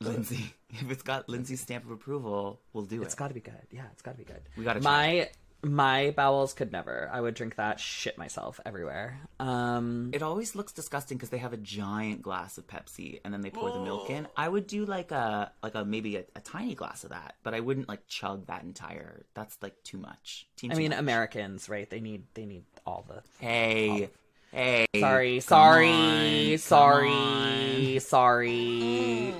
Lindsay. 0.00 0.54
If 0.70 0.90
it's 0.90 1.02
got 1.02 1.30
Lindsay's 1.30 1.62
stamp 1.62 1.86
of 1.86 1.90
approval, 1.90 2.60
we'll 2.74 2.84
do 2.84 2.96
It's 3.00 3.06
It's 3.06 3.14
got 3.14 3.28
to 3.28 3.34
be 3.34 3.40
good. 3.40 3.66
Yeah, 3.70 3.84
it's 3.92 4.02
got 4.02 4.12
to 4.12 4.18
be 4.18 4.24
good. 4.24 4.42
We 4.54 4.62
gotta 4.62 4.80
My 4.80 5.30
my 5.62 6.12
bowels 6.14 6.52
could 6.52 6.70
never. 6.70 7.10
I 7.12 7.20
would 7.20 7.34
drink 7.34 7.56
that 7.56 7.80
shit 7.80 8.16
myself 8.16 8.60
everywhere. 8.64 9.18
Um, 9.40 10.10
It 10.12 10.22
always 10.22 10.54
looks 10.54 10.72
disgusting 10.72 11.16
because 11.16 11.30
they 11.30 11.38
have 11.38 11.52
a 11.52 11.56
giant 11.56 12.22
glass 12.22 12.58
of 12.58 12.66
Pepsi 12.68 13.20
and 13.24 13.34
then 13.34 13.40
they 13.40 13.50
pour 13.50 13.70
the 13.72 13.80
milk 13.80 14.08
in. 14.10 14.28
I 14.36 14.48
would 14.48 14.66
do 14.66 14.84
like 14.84 15.10
a 15.10 15.50
like 15.62 15.74
a 15.74 15.84
maybe 15.84 16.16
a, 16.16 16.24
a 16.36 16.40
tiny 16.40 16.74
glass 16.74 17.02
of 17.02 17.10
that, 17.10 17.34
but 17.42 17.54
I 17.54 17.60
wouldn't 17.60 17.88
like 17.88 18.06
chug 18.06 18.46
that 18.46 18.62
entire. 18.62 19.24
That's 19.34 19.58
like 19.62 19.82
too 19.82 19.98
much. 19.98 20.46
Team 20.56 20.70
I 20.70 20.74
too 20.74 20.80
mean, 20.80 20.90
much. 20.90 20.98
Americans, 21.00 21.68
right? 21.68 21.88
They 21.88 22.00
need 22.00 22.26
they 22.34 22.44
need 22.44 22.64
all 22.86 23.04
the. 23.08 23.22
Hey, 23.40 24.10
hey. 24.52 24.86
Sorry, 24.98 25.40
sorry, 25.40 25.88
on, 25.90 26.48
come 26.50 26.58
sorry, 26.58 27.98
sorry. 28.00 29.34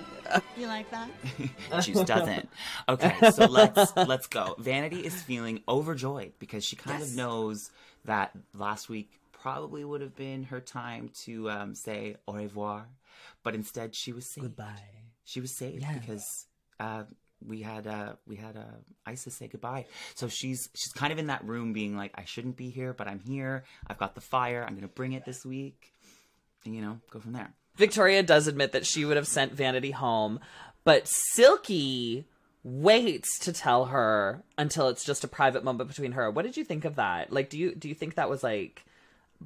You 0.57 0.67
like 0.67 0.91
that? 0.91 1.09
on. 1.73 1.83
Juice 1.83 2.03
doesn't. 2.03 2.49
Okay, 2.89 3.15
so 3.31 3.47
let's 3.47 3.97
let's 3.97 4.27
go. 4.27 4.55
Vanity 4.59 5.01
is 5.07 5.23
feeling 5.23 5.63
overjoyed 5.69 6.33
because 6.39 6.65
she 6.65 6.77
kind 6.77 7.01
Yes. 7.01 7.11
of 7.11 7.17
knows 7.17 7.71
that 8.05 8.33
last 8.55 8.89
week 8.89 9.11
probably 9.33 9.85
would 9.85 10.01
have 10.01 10.15
been 10.17 10.45
her 10.45 10.61
time 10.61 11.11
to 11.23 11.49
um, 11.51 11.75
say 11.75 12.17
au 12.27 12.35
revoir, 12.35 12.89
but 13.43 13.55
instead 13.55 13.95
she 13.95 14.13
was 14.13 14.27
saved. 14.27 14.43
Goodbye. 14.49 14.83
she 15.25 15.41
was 15.41 15.51
saved 15.55 15.83
Yes. 15.83 15.99
because 15.99 16.47
uh, 16.81 17.05
we 17.47 17.63
had 17.63 17.87
uh, 17.87 18.13
we 18.27 18.37
had 18.37 18.57
uh, 18.57 18.77
Icesis 19.07 19.35
say 19.35 19.49
goodbye. 19.49 19.87
So 20.15 20.29
she's 20.29 20.69
she's 20.75 20.93
kind 20.93 21.13
of 21.13 21.19
in 21.19 21.29
that 21.29 21.45
room, 21.45 21.73
being 21.73 21.97
like, 21.97 22.13
I 22.15 22.25
shouldn't 22.25 22.57
be 22.57 22.71
here, 22.71 22.93
but 22.93 23.09
I'm 23.09 23.21
here. 23.21 23.65
I've 23.87 23.99
got 23.99 24.15
the 24.15 24.21
fire. 24.21 24.65
I'm 24.67 24.75
gonna 24.75 24.89
bring 24.89 25.13
it 25.13 25.25
this 25.25 25.45
week, 25.45 25.93
and 26.65 26.75
you 26.75 26.83
know, 26.83 27.01
go 27.11 27.21
from 27.21 27.33
there. 27.33 27.53
Victoria 27.77 28.23
does 28.23 28.49
admit 28.49 28.73
that 28.73 28.87
she 28.87 29.05
would 29.05 29.17
have 29.17 29.29
sent 29.29 29.53
Vanity 29.53 29.93
home, 29.93 30.41
but 30.85 31.07
Silky 31.07 32.27
waits 32.65 33.39
to 33.39 33.53
tell 33.53 33.87
her 33.87 34.43
until 34.59 34.89
it's 34.89 35.05
just 35.05 35.25
a 35.25 35.29
private 35.29 35.65
moment 35.65 35.89
between 35.89 36.13
her. 36.13 36.31
What 36.31 36.45
did 36.45 36.57
you 36.57 36.65
think 36.65 36.85
of 36.85 36.97
that? 36.97 37.33
Like, 37.33 37.51
do 37.51 37.59
you 37.59 37.75
do 37.75 37.89
you 37.89 37.95
think 37.95 38.17
that 38.17 38.29
was 38.29 38.43
like 38.43 38.85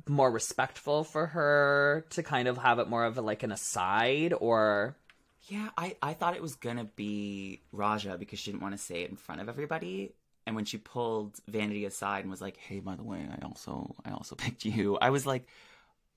more 0.09 0.31
respectful 0.31 1.05
for 1.05 1.27
her 1.27 2.07
to 2.11 2.23
kind 2.23 2.49
of 2.49 2.57
have 2.57 2.79
it 2.79 2.89
more 2.89 3.05
of 3.05 3.19
a, 3.19 3.23
like 3.23 3.43
an 3.43 3.53
aside, 3.53 4.33
or 4.41 4.97
Yeah, 5.49 5.71
I 5.77 5.97
I 6.01 6.15
thought 6.15 6.37
it 6.37 6.43
was 6.43 6.55
gonna 6.55 6.85
be 6.85 7.63
Ra'Jah 7.75 8.19
because 8.19 8.39
she 8.39 8.51
didn't 8.51 8.63
want 8.63 8.75
to 8.75 8.79
say 8.79 9.03
it 9.03 9.11
in 9.11 9.17
front 9.17 9.41
of 9.41 9.49
everybody. 9.49 10.15
And 10.47 10.57
when 10.57 10.65
she 10.65 10.79
pulled 10.79 11.41
Vanity 11.49 11.85
aside 11.85 12.21
and 12.21 12.31
was 12.31 12.41
like, 12.41 12.57
"Hey, 12.57 12.81
by 12.81 12.97
the 12.97 13.03
way, 13.05 13.29
I 13.31 13.45
also 13.45 13.95
I 14.05 14.13
also 14.13 14.35
picked 14.37 14.65
you," 14.65 14.99
I 14.99 15.11
was 15.11 15.27
like, 15.27 15.47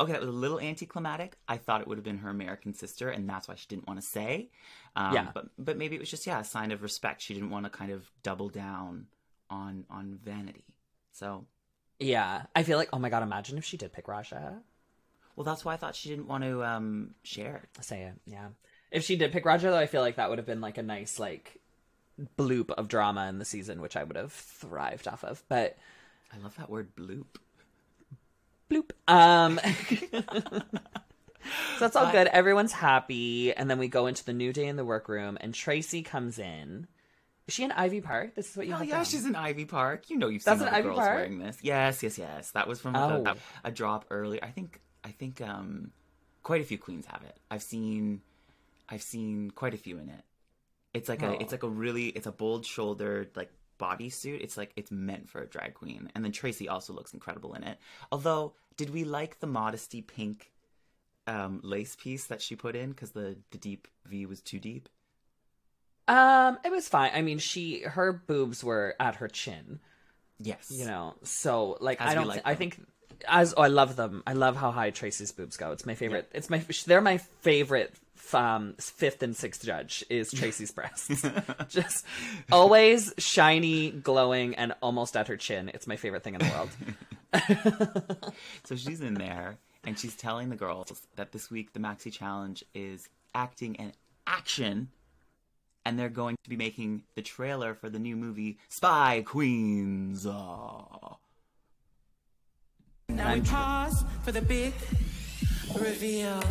okay, 0.01 0.13
that 0.13 0.21
was 0.21 0.29
a 0.29 0.33
little 0.33 0.59
anticlimactic. 0.59 1.37
I 1.47 1.57
thought 1.57 1.81
it 1.81 1.87
would 1.87 1.97
have 1.97 2.05
been 2.05 2.19
her 2.19 2.29
American 2.29 2.73
sister, 2.73 3.09
and 3.09 3.29
that's 3.29 3.47
why 3.47 3.55
she 3.55 3.67
didn't 3.67 3.87
want 3.87 3.99
to 4.01 4.05
say. 4.07 4.51
Um, 4.95 5.13
Yeah. 5.13 5.31
but 5.33 5.47
but 5.59 5.77
maybe 5.77 5.95
it 5.95 5.99
was 5.99 6.11
just 6.11 6.27
yeah, 6.27 6.39
a 6.41 6.43
sign 6.45 6.71
of 6.71 6.83
respect. 6.83 7.21
She 7.21 7.33
didn't 7.35 7.51
want 7.51 7.65
to 7.65 7.69
kind 7.71 7.91
of 7.91 8.11
double 8.23 8.49
down 8.49 9.07
on 9.49 9.85
on 9.89 10.19
vanity. 10.23 10.65
So 11.13 11.45
Yeah, 11.99 12.45
I 12.55 12.63
feel 12.63 12.77
like 12.77 12.89
oh 12.93 12.99
my 12.99 13.09
god, 13.09 13.23
imagine 13.23 13.57
if 13.57 13.65
she 13.65 13.77
did 13.77 13.91
pick 13.93 14.05
Ra'Jah. 14.07 14.61
well, 15.35 15.43
that's 15.43 15.65
why 15.65 15.73
I 15.73 15.77
thought 15.77 15.95
she 15.95 16.09
didn't 16.09 16.27
want 16.27 16.43
to 16.43 16.63
um 16.63 17.15
share. 17.23 17.63
Say 17.81 18.03
it, 18.03 18.13
yeah. 18.25 18.49
If 18.91 19.03
she 19.03 19.15
did 19.15 19.31
pick 19.31 19.43
Ra'Jah, 19.45 19.61
though, 19.61 19.77
I 19.77 19.87
feel 19.87 20.01
like 20.01 20.15
that 20.17 20.29
would 20.29 20.37
have 20.39 20.45
been 20.45 20.61
like 20.61 20.77
a 20.77 20.83
nice 20.83 21.19
like 21.19 21.59
bloop 22.37 22.71
of 22.71 22.87
drama 22.87 23.27
in 23.27 23.39
the 23.39 23.45
season, 23.45 23.81
which 23.81 23.95
I 23.97 24.03
would 24.03 24.15
have 24.15 24.31
thrived 24.31 25.07
off 25.07 25.23
of. 25.23 25.43
But 25.49 25.77
I 26.33 26.37
love 26.41 26.55
that 26.57 26.69
word 26.69 26.95
bloop. 26.95 27.25
bloop. 28.69 28.91
Um, 29.07 29.59
so 31.73 31.79
that's 31.79 31.95
all 31.95 32.11
good. 32.11 32.27
Everyone's 32.27 32.71
happy, 32.71 33.53
and 33.53 33.69
then 33.69 33.79
we 33.79 33.87
go 33.87 34.07
into 34.07 34.23
the 34.25 34.33
new 34.33 34.53
day 34.53 34.67
in 34.67 34.75
the 34.77 34.85
workroom, 34.85 35.37
and 35.41 35.53
Traci 35.53 36.03
comes 36.03 36.39
in. 36.39 36.87
Is 37.47 37.53
she 37.53 37.63
in 37.63 37.71
Ivy 37.71 38.01
Park? 38.01 38.33
This 38.33 38.49
is 38.49 38.57
what 38.57 38.65
you 38.65 38.73
Oh 38.73 38.81
yeah, 38.81 38.95
down. 38.95 39.05
she's 39.05 39.25
in 39.25 39.35
Ivy 39.35 39.65
Park. 39.65 40.09
You 40.09 40.17
know 40.17 40.29
you've 40.29 40.43
That's 40.43 40.59
seen 40.59 40.67
Ivy 40.69 40.81
girls 40.87 40.97
Park? 40.97 41.15
wearing 41.15 41.37
this. 41.37 41.57
Yes, 41.61 42.01
yes, 42.01 42.17
yes. 42.17 42.51
That 42.51 42.67
was 42.67 42.79
from 42.81 42.95
Oh. 42.95 43.23
a, 43.25 43.29
a, 43.31 43.35
a 43.65 43.71
drop 43.71 44.05
earlier. 44.09 44.39
I 44.41 44.47
think 44.49 44.79
I 45.03 45.09
think 45.11 45.41
um 45.41 45.91
quite 46.41 46.61
a 46.61 46.63
few 46.63 46.79
queens 46.79 47.05
have 47.05 47.21
it. 47.21 47.37
I've 47.51 47.61
seen 47.61 48.21
I've 48.89 49.01
seen 49.01 49.51
quite 49.51 49.73
a 49.73 49.77
few 49.77 49.97
in 49.97 50.09
it. 50.09 50.23
It's 50.93 51.09
like 51.09 51.23
Oh. 51.23 51.31
a 51.33 51.41
it's 51.41 51.51
like 51.51 51.63
a 51.63 51.69
really 51.69 52.07
it's 52.07 52.27
a 52.27 52.31
bold 52.31 52.65
shouldered 52.65 53.31
like 53.35 53.51
bodysuit. 53.79 54.41
It's 54.41 54.55
like 54.57 54.71
it's 54.75 54.91
meant 54.91 55.29
for 55.29 55.41
a 55.41 55.47
drag 55.47 55.73
queen. 55.73 56.09
And 56.15 56.23
then 56.23 56.31
Traci 56.31 56.69
also 56.69 56.93
looks 56.93 57.13
incredible 57.13 57.53
in 57.53 57.63
it. 57.63 57.77
Although, 58.11 58.53
did 58.77 58.91
we 58.91 59.03
like 59.03 59.39
the 59.39 59.47
modesty 59.47 60.01
pink 60.01 60.51
um 61.27 61.59
lace 61.63 61.95
piece 61.95 62.25
that 62.27 62.41
she 62.41 62.55
put 62.55 62.75
in 62.75 62.91
because 62.91 63.11
the 63.11 63.37
the 63.51 63.57
deep 63.57 63.87
V 64.05 64.25
was 64.25 64.41
too 64.41 64.59
deep? 64.59 64.87
Um, 66.07 66.59
it 66.63 66.71
was 66.71 66.87
fine. 66.87 67.11
I 67.15 67.21
mean, 67.21 67.39
she 67.39 67.81
her 67.81 68.13
boobs 68.13 68.63
were 68.63 68.95
at 68.99 69.15
her 69.15 69.27
chin, 69.27 69.79
Yes. 70.39 70.69
you 70.71 70.85
know. 70.85 71.15
So 71.23 71.77
like, 71.81 71.99
As 71.99 72.11
I 72.11 72.13
don't. 72.15 72.27
like 72.27 72.43
thi- 72.43 72.51
I 72.51 72.55
think 72.55 72.79
as 73.27 73.53
oh, 73.57 73.61
I 73.63 73.67
love 73.67 73.95
them. 73.95 74.21
I 74.27 74.33
love 74.33 74.55
how 74.55 74.69
high 74.71 74.91
Traci's 74.91 75.31
boobs 75.31 75.57
go. 75.57 75.71
It's 75.71 75.85
my 75.85 75.95
favorite. 75.95 76.29
It's 76.33 76.49
my. 76.49 76.59
They're 76.85 77.01
my 77.01 77.17
favorite. 77.17 77.95
Um, 78.33 78.73
fifth 78.79 79.23
and 79.23 79.35
sixth 79.35 79.63
judge 79.63 80.03
is 80.09 80.31
Traci's 80.31 80.71
breasts. 80.71 81.25
Just 81.69 82.05
always 82.51 83.13
shiny, 83.17 83.91
glowing, 83.91 84.55
and 84.55 84.73
almost 84.81 85.15
at 85.15 85.27
her 85.27 85.37
chin. 85.37 85.69
It's 85.73 85.87
my 85.87 85.95
favorite 85.95 86.23
thing 86.23 86.35
in 86.35 86.39
the 86.41 86.49
world. 86.49 86.69
So 88.63 88.75
she's 88.75 89.01
in 89.01 89.15
there 89.15 89.57
and 89.83 89.97
she's 89.99 90.15
telling 90.15 90.49
the 90.49 90.55
girls 90.55 91.01
that 91.15 91.31
this 91.31 91.51
week 91.51 91.73
the 91.73 91.79
Maxi 91.79 92.11
Challenge 92.11 92.63
is 92.73 93.09
acting 93.33 93.75
and 93.77 93.91
action. 94.25 94.89
And 95.85 95.99
they're 95.99 96.09
going 96.09 96.35
to 96.43 96.49
be 96.49 96.55
making 96.55 97.03
the 97.13 97.21
trailer 97.21 97.75
for 97.75 97.89
the 97.89 97.99
new 97.99 98.15
movie 98.15 98.57
Spy 98.69 99.21
Queens. 99.25 100.25
Aw. 100.25 101.17
Now 103.09 103.33
we 103.33 103.41
pause 103.41 104.03
for 104.23 104.31
the 104.31 104.41
big 104.41 104.73
reveal. 105.79 106.41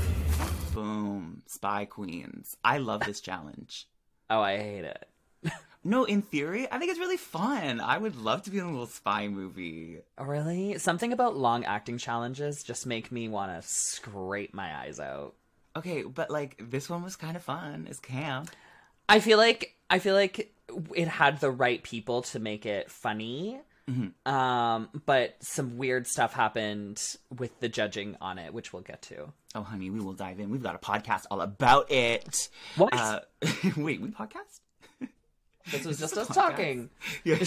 Boom. 0.73 1.43
Spy 1.47 1.85
Queens. 1.85 2.57
I 2.65 2.79
love 2.79 3.01
this 3.01 3.21
challenge. 3.21 3.87
oh, 4.31 4.41
I 4.41 4.59
hate 4.59 4.85
it. 4.85 5.09
No, 5.87 6.05
in 6.05 6.23
theory, 6.23 6.67
I 6.73 6.79
think 6.79 6.91
it's 6.91 6.99
really 6.99 7.19
fun. 7.19 7.79
I 7.79 7.99
would 7.99 8.17
love 8.17 8.43
to 8.45 8.51
be 8.51 8.57
in 8.57 8.65
a 8.65 8.71
little 8.71 8.87
spy 8.87 9.29
movie. 9.29 10.01
Really, 10.19 10.79
something 10.79 11.13
about 11.13 11.37
long 11.37 11.67
acting 11.67 11.99
challenges 11.99 12.63
just 12.63 12.87
make 12.87 13.13
me 13.13 13.29
want 13.29 13.53
to 13.53 13.69
scrape 13.69 14.55
my 14.55 14.75
eyes 14.75 14.99
out. 14.99 15.35
Okay, 15.77 16.03
but 16.03 16.31
like 16.31 16.59
this 16.59 16.89
one 16.89 17.03
was 17.03 17.17
kind 17.17 17.37
of 17.37 17.43
fun. 17.43 17.87
It's 17.91 18.01
camp. 18.01 18.51
I 19.11 19.21
feel 19.21 19.37
like 19.37 19.77
I 19.91 19.99
feel 19.99 20.15
like 20.15 20.55
it 20.95 21.09
had 21.09 21.41
the 21.41 21.51
right 21.51 21.83
people 21.83 22.23
to 22.23 22.39
make 22.39 22.65
it 22.65 22.91
funny. 22.91 23.61
Um, 24.27 24.89
but 25.07 25.37
some 25.41 25.77
weird 25.77 26.07
stuff 26.07 26.33
happened 26.33 27.03
with 27.37 27.59
the 27.61 27.69
judging 27.69 28.17
on 28.21 28.39
it, 28.39 28.55
which 28.55 28.73
we'll 28.73 28.83
get 28.83 29.03
to. 29.03 29.33
Oh, 29.55 29.63
honey, 29.63 29.91
we 29.91 30.01
will 30.01 30.15
dive 30.15 30.41
in. 30.41 30.51
We've 30.51 30.63
got 30.63 30.75
a 30.75 30.79
podcast 30.79 31.27
all 31.31 31.41
about 31.41 31.91
it. 31.91 32.49
What? 32.77 32.95
Uh, 32.95 33.21
wait, 33.77 34.01
we 34.01 34.09
podcast? 34.09 34.61
This 35.71 35.85
was 35.85 35.99
just 35.99 36.17
us 36.17 36.29
podcast? 36.29 36.35
talking. 36.35 36.91
Yeah. 37.25 37.39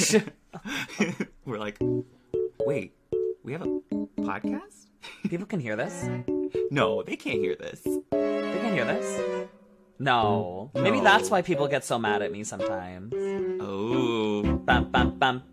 We're 1.46 1.60
like, 1.60 1.78
wait, 2.66 2.94
we 3.44 3.54
have 3.54 3.62
a 3.62 3.68
podcast? 4.22 4.88
People 5.30 5.46
can 5.46 5.60
hear 5.60 5.76
this. 5.76 6.08
No, 6.72 7.04
they 7.04 7.16
can't 7.16 7.40
hear 7.40 7.56
this. 7.56 7.82
They 7.82 8.60
can't 8.62 8.74
hear 8.74 8.86
this. 8.86 9.48
No. 10.00 10.72
Maybe 10.76 11.00
that's 11.00 11.30
why 11.30 11.42
people 11.42 11.68
get 11.68 11.84
so 11.84 11.98
mad 12.00 12.22
at 12.22 12.32
me 12.32 12.44
sometimes. 12.44 13.14
Oh. 13.60 14.44
Bum 14.44 14.92
bum 14.92 15.18
bum. 15.18 15.44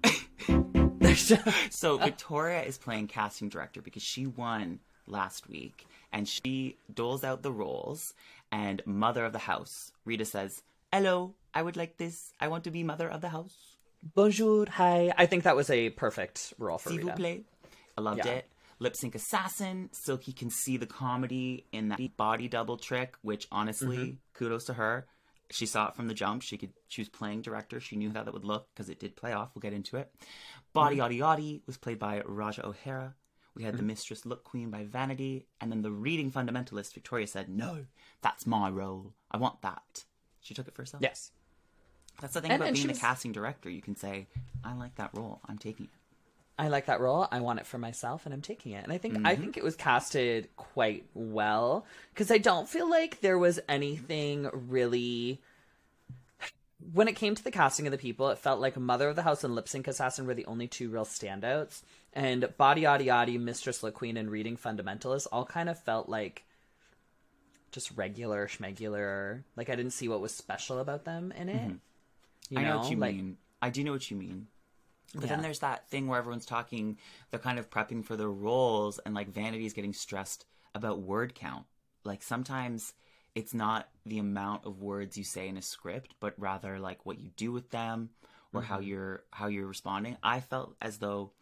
So 1.70 1.96
Victoria 1.98 2.62
is 2.62 2.76
playing 2.78 3.06
casting 3.08 3.48
director 3.48 3.80
because 3.80 4.02
she 4.02 4.26
won 4.26 4.80
last 5.06 5.48
week 5.48 5.86
and 6.12 6.26
she 6.28 6.76
doles 6.92 7.22
out 7.24 7.42
the 7.42 7.52
roles 7.52 8.14
and 8.50 8.82
mother 8.86 9.24
of 9.24 9.32
the 9.32 9.38
house. 9.38 9.92
Rita 10.04 10.24
says, 10.24 10.62
Hello, 10.92 11.34
I 11.54 11.62
would 11.62 11.76
like 11.76 11.98
this. 11.98 12.32
I 12.40 12.48
want 12.48 12.64
to 12.64 12.70
be 12.70 12.82
mother 12.82 13.08
of 13.08 13.20
the 13.20 13.28
house. 13.28 13.54
Bonjour, 14.14 14.66
hi. 14.68 15.12
I 15.16 15.26
think 15.26 15.44
that 15.44 15.56
was 15.56 15.70
a 15.70 15.90
perfect 15.90 16.52
role 16.58 16.78
for 16.78 16.90
S'il 16.90 16.98
vous 17.00 17.06
Rita. 17.10 17.16
plaît. 17.16 17.44
I 17.96 18.00
loved 18.00 18.18
Yeah. 18.24 18.32
it. 18.32 18.50
Lip 18.80 18.96
sync 18.96 19.14
assassin. 19.14 19.88
Silky 19.92 20.32
can 20.32 20.50
see 20.50 20.76
the 20.76 20.86
comedy 20.86 21.64
in 21.72 21.88
that 21.88 22.00
body 22.16 22.48
double 22.48 22.76
trick, 22.76 23.14
which 23.22 23.46
honestly, 23.52 23.96
Mm-hmm. 23.96 24.16
kudos 24.34 24.64
to 24.64 24.74
her. 24.74 25.06
She 25.54 25.66
saw 25.66 25.86
it 25.88 25.94
from 25.94 26.08
the 26.08 26.14
jump. 26.14 26.42
She 26.42 26.58
could. 26.58 26.72
She 26.88 27.00
was 27.00 27.08
playing 27.08 27.42
director. 27.42 27.78
She 27.78 27.94
knew 27.94 28.10
how 28.12 28.24
that 28.24 28.34
would 28.34 28.44
look 28.44 28.66
because 28.74 28.88
it 28.88 28.98
did 28.98 29.14
play 29.14 29.32
off. 29.32 29.50
We'll 29.54 29.60
get 29.60 29.72
into 29.72 29.96
it. 29.96 30.12
Body 30.72 30.96
Mm-hmm. 30.96 31.22
Yaddy 31.22 31.38
Yaddy 31.38 31.60
was 31.66 31.76
played 31.76 32.00
by 32.00 32.20
Ra'Jah 32.22 32.64
O'Hara. 32.64 33.14
We 33.54 33.62
had 33.62 33.76
the 33.76 33.84
Mistress 33.84 34.26
Look 34.26 34.42
Queen 34.42 34.70
by 34.70 34.82
Vanity, 34.82 35.46
and 35.60 35.70
then 35.70 35.82
the 35.82 35.92
reading 35.92 36.32
fundamentalist 36.32 36.92
Victoria 36.92 37.28
said, 37.28 37.48
"No, 37.48 37.86
that's 38.20 38.48
my 38.48 38.68
role. 38.68 39.12
I 39.30 39.36
want 39.36 39.62
that." 39.62 40.04
She 40.40 40.54
took 40.54 40.66
it 40.66 40.74
for 40.74 40.82
herself. 40.82 41.02
Yes. 41.04 41.30
that's 42.20 42.34
the 42.34 42.40
thing 42.40 42.50
And- 42.50 42.60
about 42.62 42.68
and 42.68 42.74
being 42.76 42.86
the 42.88 42.92
was- 42.94 43.00
casting 43.00 43.30
director. 43.32 43.70
You 43.70 43.80
can 43.82 43.94
say, 43.96 44.26
"I 44.64 44.74
like 44.74 44.96
that 44.96 45.10
role. 45.14 45.40
I'm 45.46 45.58
taking 45.58 45.86
it." 45.86 45.92
I 46.56 46.68
like 46.68 46.86
that 46.86 47.00
role. 47.00 47.26
I 47.32 47.40
want 47.40 47.58
it 47.58 47.66
for 47.66 47.78
myself, 47.78 48.24
and 48.24 48.34
I'm 48.34 48.40
taking 48.40 48.72
it. 48.72 48.84
And 48.84 48.92
I 48.92 48.98
think 48.98 49.16
I 49.16 49.32
mm-hmm. 49.32 49.40
think 49.40 49.56
it 49.56 49.64
was 49.64 49.74
casted 49.74 50.48
quite 50.56 51.04
well 51.12 51.84
because 52.12 52.30
I 52.30 52.38
don't 52.38 52.68
feel 52.68 52.88
like 52.88 53.20
there 53.20 53.38
was 53.38 53.60
anything 53.68 54.48
really. 54.52 55.40
When 56.92 57.08
it 57.08 57.16
came 57.16 57.34
to 57.34 57.42
the 57.42 57.50
casting 57.50 57.86
of 57.86 57.92
the 57.92 57.98
people, 57.98 58.28
it 58.28 58.38
felt 58.38 58.60
like 58.60 58.76
Mother 58.76 59.08
of 59.08 59.16
the 59.16 59.22
House 59.22 59.42
and 59.42 59.54
Lip 59.54 59.68
Sync 59.68 59.88
Assassin 59.88 60.26
were 60.26 60.34
the 60.34 60.44
only 60.44 60.68
two 60.68 60.90
real 60.90 61.06
standouts, 61.06 61.82
and 62.12 62.54
Body 62.56 62.82
Yaddy 62.82 63.06
Yaddy, 63.06 63.40
Mistress 63.40 63.82
La 63.82 63.90
Queen, 63.90 64.16
and 64.16 64.30
Reading 64.30 64.56
Fundamentalist 64.56 65.26
all 65.32 65.46
kind 65.46 65.68
of 65.68 65.82
felt 65.82 66.08
like 66.08 66.44
just 67.72 67.90
regular 67.96 68.46
schmegular. 68.46 69.42
Like 69.56 69.70
I 69.70 69.74
didn't 69.74 69.92
see 69.92 70.08
what 70.08 70.20
was 70.20 70.32
special 70.32 70.78
about 70.78 71.04
them 71.04 71.32
in 71.32 71.48
it. 71.48 71.56
Mm-hmm. 71.56 71.74
You 72.50 72.58
I 72.58 72.62
know, 72.62 72.78
what 72.78 72.90
you 72.90 72.96
like, 72.96 73.16
mean. 73.16 73.38
I 73.60 73.70
do 73.70 73.82
know 73.82 73.92
what 73.92 74.10
you 74.10 74.16
mean. 74.16 74.46
But 75.20 75.28
Yeah. 75.28 75.28
then 75.28 75.42
there's 75.42 75.60
that 75.60 75.88
thing 75.88 76.06
where 76.08 76.18
everyone's 76.18 76.46
talking, 76.46 76.98
they're 77.30 77.40
kind 77.40 77.58
of 77.58 77.70
prepping 77.70 78.04
for 78.04 78.16
their 78.16 78.30
roles, 78.30 78.98
and 79.00 79.14
like 79.14 79.28
Vanity 79.28 79.66
is 79.66 79.72
getting 79.72 79.92
stressed 79.92 80.44
about 80.74 81.00
word 81.00 81.34
count. 81.34 81.66
Like 82.04 82.22
sometimes 82.22 82.94
it's 83.34 83.54
not 83.54 83.88
the 84.06 84.18
amount 84.18 84.66
of 84.66 84.80
words 84.82 85.16
you 85.16 85.24
say 85.24 85.48
in 85.48 85.56
a 85.56 85.62
script, 85.62 86.14
but 86.20 86.34
rather 86.38 86.78
like 86.78 87.04
what 87.06 87.18
you 87.18 87.30
do 87.36 87.52
with 87.52 87.70
them 87.70 88.10
or 88.52 88.62
how 88.62 88.78
Mm-hmm. 88.78 88.80
you're 88.80 89.24
how 89.32 89.46
you're 89.48 89.66
responding. 89.66 90.16
I 90.22 90.40
felt 90.40 90.76
as 90.80 90.98
though 90.98 91.32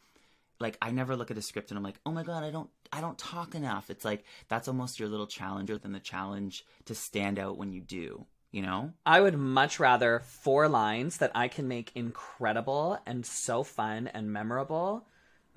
like 0.60 0.78
I 0.80 0.90
never 0.90 1.16
look 1.16 1.30
at 1.30 1.38
a 1.38 1.42
script 1.42 1.70
and 1.70 1.78
I'm 1.78 1.84
like, 1.84 2.00
oh 2.06 2.12
my 2.12 2.22
god, 2.22 2.44
I 2.44 2.50
don't 2.50 2.70
I 2.92 3.00
don't 3.00 3.18
talk 3.18 3.54
enough. 3.54 3.90
It's 3.90 4.04
like 4.04 4.24
that's 4.48 4.68
almost 4.68 5.00
your 5.00 5.08
little 5.08 5.26
challenge 5.26 5.70
within 5.70 5.92
the 5.92 6.00
challenge 6.00 6.64
to 6.86 6.94
stand 6.94 7.38
out 7.38 7.58
when 7.58 7.72
you 7.72 7.80
do. 7.80 8.26
You 8.52 8.62
know? 8.62 8.92
I 9.06 9.20
would 9.20 9.36
much 9.36 9.80
rather 9.80 10.20
four 10.20 10.68
lines 10.68 11.16
that 11.18 11.32
I 11.34 11.48
can 11.48 11.66
make 11.68 11.90
incredible 11.94 12.98
and 13.06 13.24
so 13.24 13.62
fun 13.62 14.08
and 14.08 14.30
memorable 14.32 15.06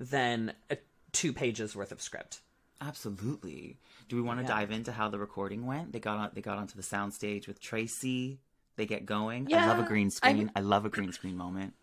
than 0.00 0.54
a, 0.70 0.78
two 1.12 1.32
pages 1.34 1.76
worth 1.76 1.92
of 1.92 2.00
script. 2.00 2.40
Absolutely. 2.80 3.78
Do 4.08 4.16
we 4.16 4.22
want 4.22 4.40
to 4.40 4.44
Yeah. 4.44 4.48
dive 4.60 4.70
into 4.70 4.92
how 4.92 5.08
the 5.10 5.18
recording 5.18 5.66
went? 5.66 5.92
They 5.92 6.00
got 6.00 6.16
on, 6.18 6.30
they 6.34 6.40
got 6.40 6.56
onto 6.58 6.74
the 6.76 6.82
soundstage 6.82 7.46
with 7.46 7.60
Traci. 7.60 8.38
They 8.76 8.86
get 8.86 9.04
going. 9.06 9.48
Yeah, 9.48 9.64
I 9.64 9.68
love 9.68 9.78
a 9.78 9.88
green 9.88 10.06
I 10.06 10.10
screen. 10.10 10.36
mean- 10.38 10.52
I 10.56 10.60
love 10.60 10.84
a 10.86 10.90
green 10.90 11.12
screen 11.12 11.36
moment. 11.36 11.74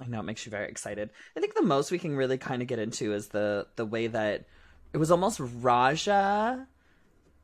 I 0.00 0.06
know 0.06 0.20
it 0.20 0.24
makes 0.24 0.46
you 0.46 0.50
very 0.50 0.68
excited. 0.68 1.10
I 1.36 1.40
think 1.40 1.54
the 1.54 1.62
most 1.62 1.90
we 1.90 1.98
can 1.98 2.14
really 2.16 2.38
kind 2.38 2.62
of 2.62 2.68
get 2.68 2.78
into 2.78 3.12
is 3.14 3.28
the 3.28 3.66
the 3.76 3.84
way 3.84 4.06
that 4.06 4.46
it 4.92 4.98
was 4.98 5.10
almost 5.10 5.38
Ra'Jah 5.40 6.66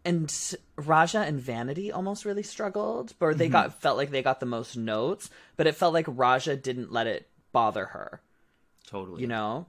and 0.05 0.29
Ra'Jah 0.77 1.27
and 1.27 1.41
Vanity 1.41 1.91
almost 1.93 2.25
really 2.25 2.43
struggled, 2.43 3.15
or 3.21 3.35
they 3.35 3.49
got 3.49 3.81
felt 3.81 3.97
like 3.97 4.11
they 4.11 4.23
got 4.23 4.41
the 4.41 4.47
most 4.47 4.77
notes, 4.77 5.31
but 5.57 5.67
it 5.67 5.75
felt 5.75 5.95
like 5.95 6.07
Ra'Jah 6.07 6.61
didn't 6.63 6.93
let 6.93 7.07
it 7.07 7.29
bother 7.53 7.87
her. 7.87 8.21
Totally. 8.87 9.23
You 9.23 9.29
know, 9.29 9.67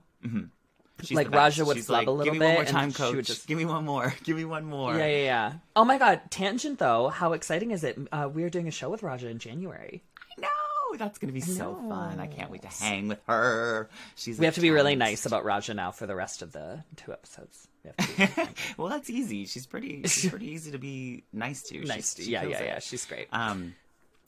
She's 1.02 1.16
Like. 1.16 1.28
Ra'Jah 1.30 1.66
would 1.66 1.76
She's 1.76 1.86
flub 1.86 1.98
like, 2.00 2.06
a 2.08 2.10
little 2.10 2.24
Give 2.24 2.32
me 2.34 2.38
one 2.40 2.48
bit, 2.48 2.52
more 2.54 2.62
and 2.62 2.68
time, 2.70 2.90
she 2.90 2.96
coach. 2.96 3.14
would 3.16 3.24
just- 3.26 3.46
Give 3.46 3.58
me 3.58 3.64
one 3.66 3.84
more. 3.84 4.14
Give 4.24 4.36
me 4.36 4.44
one 4.44 4.64
more. 4.64 4.96
Yeah, 4.96 5.06
yeah, 5.06 5.24
yeah. 5.24 5.52
Oh 5.74 5.84
my 5.84 5.98
god, 5.98 6.22
tangent 6.30 6.78
though. 6.78 7.08
How 7.08 7.32
exciting 7.34 7.70
is 7.70 7.84
it? 7.84 7.98
Uh, 8.12 8.28
we're 8.32 8.50
doing 8.50 8.66
a 8.68 8.70
show 8.70 8.88
with 8.90 9.02
Ra'Jah 9.02 9.30
in 9.30 9.38
January. 9.38 10.02
No, 10.38 10.48
that's 10.96 11.18
gonna 11.18 11.32
be 11.34 11.40
so 11.42 11.74
fun. 11.88 12.18
I 12.20 12.26
can't 12.26 12.50
wait 12.50 12.62
to 12.62 12.68
hang 12.68 13.08
with 13.08 13.20
her. 13.26 13.88
She's. 14.16 14.38
We 14.38 14.46
have 14.46 14.54
to 14.54 14.60
be 14.62 14.70
really 14.70 14.96
nice 14.96 15.26
about 15.26 15.44
Ra'Jah 15.44 15.76
now 15.76 15.90
for 15.90 16.06
the 16.06 16.14
rest 16.14 16.40
of 16.42 16.52
the 16.52 16.82
two 16.96 17.12
episodes. 17.12 17.68
We 17.98 18.04
have 18.04 18.16
to 18.16 18.16
be 18.16 18.34
really 18.42 18.48
well, 18.76 18.88
that's 18.88 19.10
easy. 19.10 19.46
She's 19.46 19.66
pretty. 19.66 20.02
She's 20.06 20.30
pretty 20.34 20.48
easy 20.50 20.70
to 20.72 20.78
be 20.78 21.24
nice 21.32 21.62
to. 21.68 21.78
nice. 21.80 22.14
She's- 22.14 22.26
to- 22.26 22.30
yeah, 22.30 22.42
yeah, 22.44 22.58
it. 22.60 22.66
yeah. 22.66 22.78
She's 22.80 23.04
great. 23.06 23.28
Um, 23.32 23.74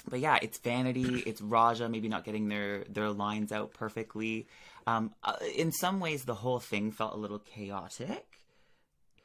but 0.08 0.20
yeah, 0.20 0.38
it's 0.40 0.58
vanity. 0.58 1.22
It's 1.26 1.40
Ra'Jah 1.40 1.90
maybe 1.90 2.08
not 2.08 2.24
getting 2.24 2.48
their 2.48 2.84
their 2.84 3.10
lines 3.10 3.52
out 3.52 3.74
perfectly. 3.74 4.46
Um, 4.86 5.12
uh, 5.22 5.34
in 5.56 5.70
some 5.72 6.00
ways, 6.00 6.24
the 6.24 6.34
whole 6.34 6.60
thing 6.60 6.92
felt 6.92 7.14
a 7.14 7.18
little 7.18 7.40
chaotic. 7.40 8.24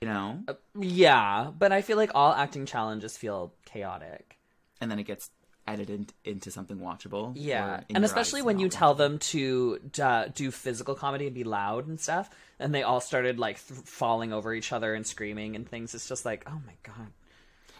You 0.01 0.09
know, 0.09 0.39
yeah, 0.77 1.51
but 1.57 1.71
I 1.71 1.81
feel 1.81 1.95
like 1.95 2.11
all 2.13 2.33
acting 2.33 2.65
challenges 2.65 3.15
feel 3.15 3.53
chaotic. 3.65 4.37
and 4.81 4.91
then 4.91 4.99
it 4.99 5.03
gets 5.03 5.29
edited 5.67 6.13
into 6.23 6.51
something 6.51 6.77
watchable. 6.77 7.33
Yeah, 7.35 7.81
and 7.93 8.03
especially 8.03 8.41
when 8.41 8.59
you 8.59 8.65
not 8.65 8.73
tell 8.73 8.93
them 8.93 9.19
to 9.19 9.79
uh, 10.01 10.25
do 10.33 10.51
physical 10.51 10.95
comedy 10.95 11.25
and 11.25 11.35
be 11.35 11.43
loud 11.43 11.87
and 11.87 11.99
stuff, 11.99 12.29
and 12.59 12.73
they 12.73 12.83
all 12.83 13.01
started 13.01 13.39
like 13.39 13.65
th- 13.65 13.79
falling 13.81 14.33
over 14.33 14.53
each 14.53 14.71
other 14.71 14.93
and 14.93 15.05
screaming 15.05 15.55
and 15.55 15.67
things. 15.67 15.95
It's 15.95 16.07
just 16.07 16.25
like, 16.25 16.43
oh 16.47 16.61
my 16.65 16.73
god. 16.83 17.07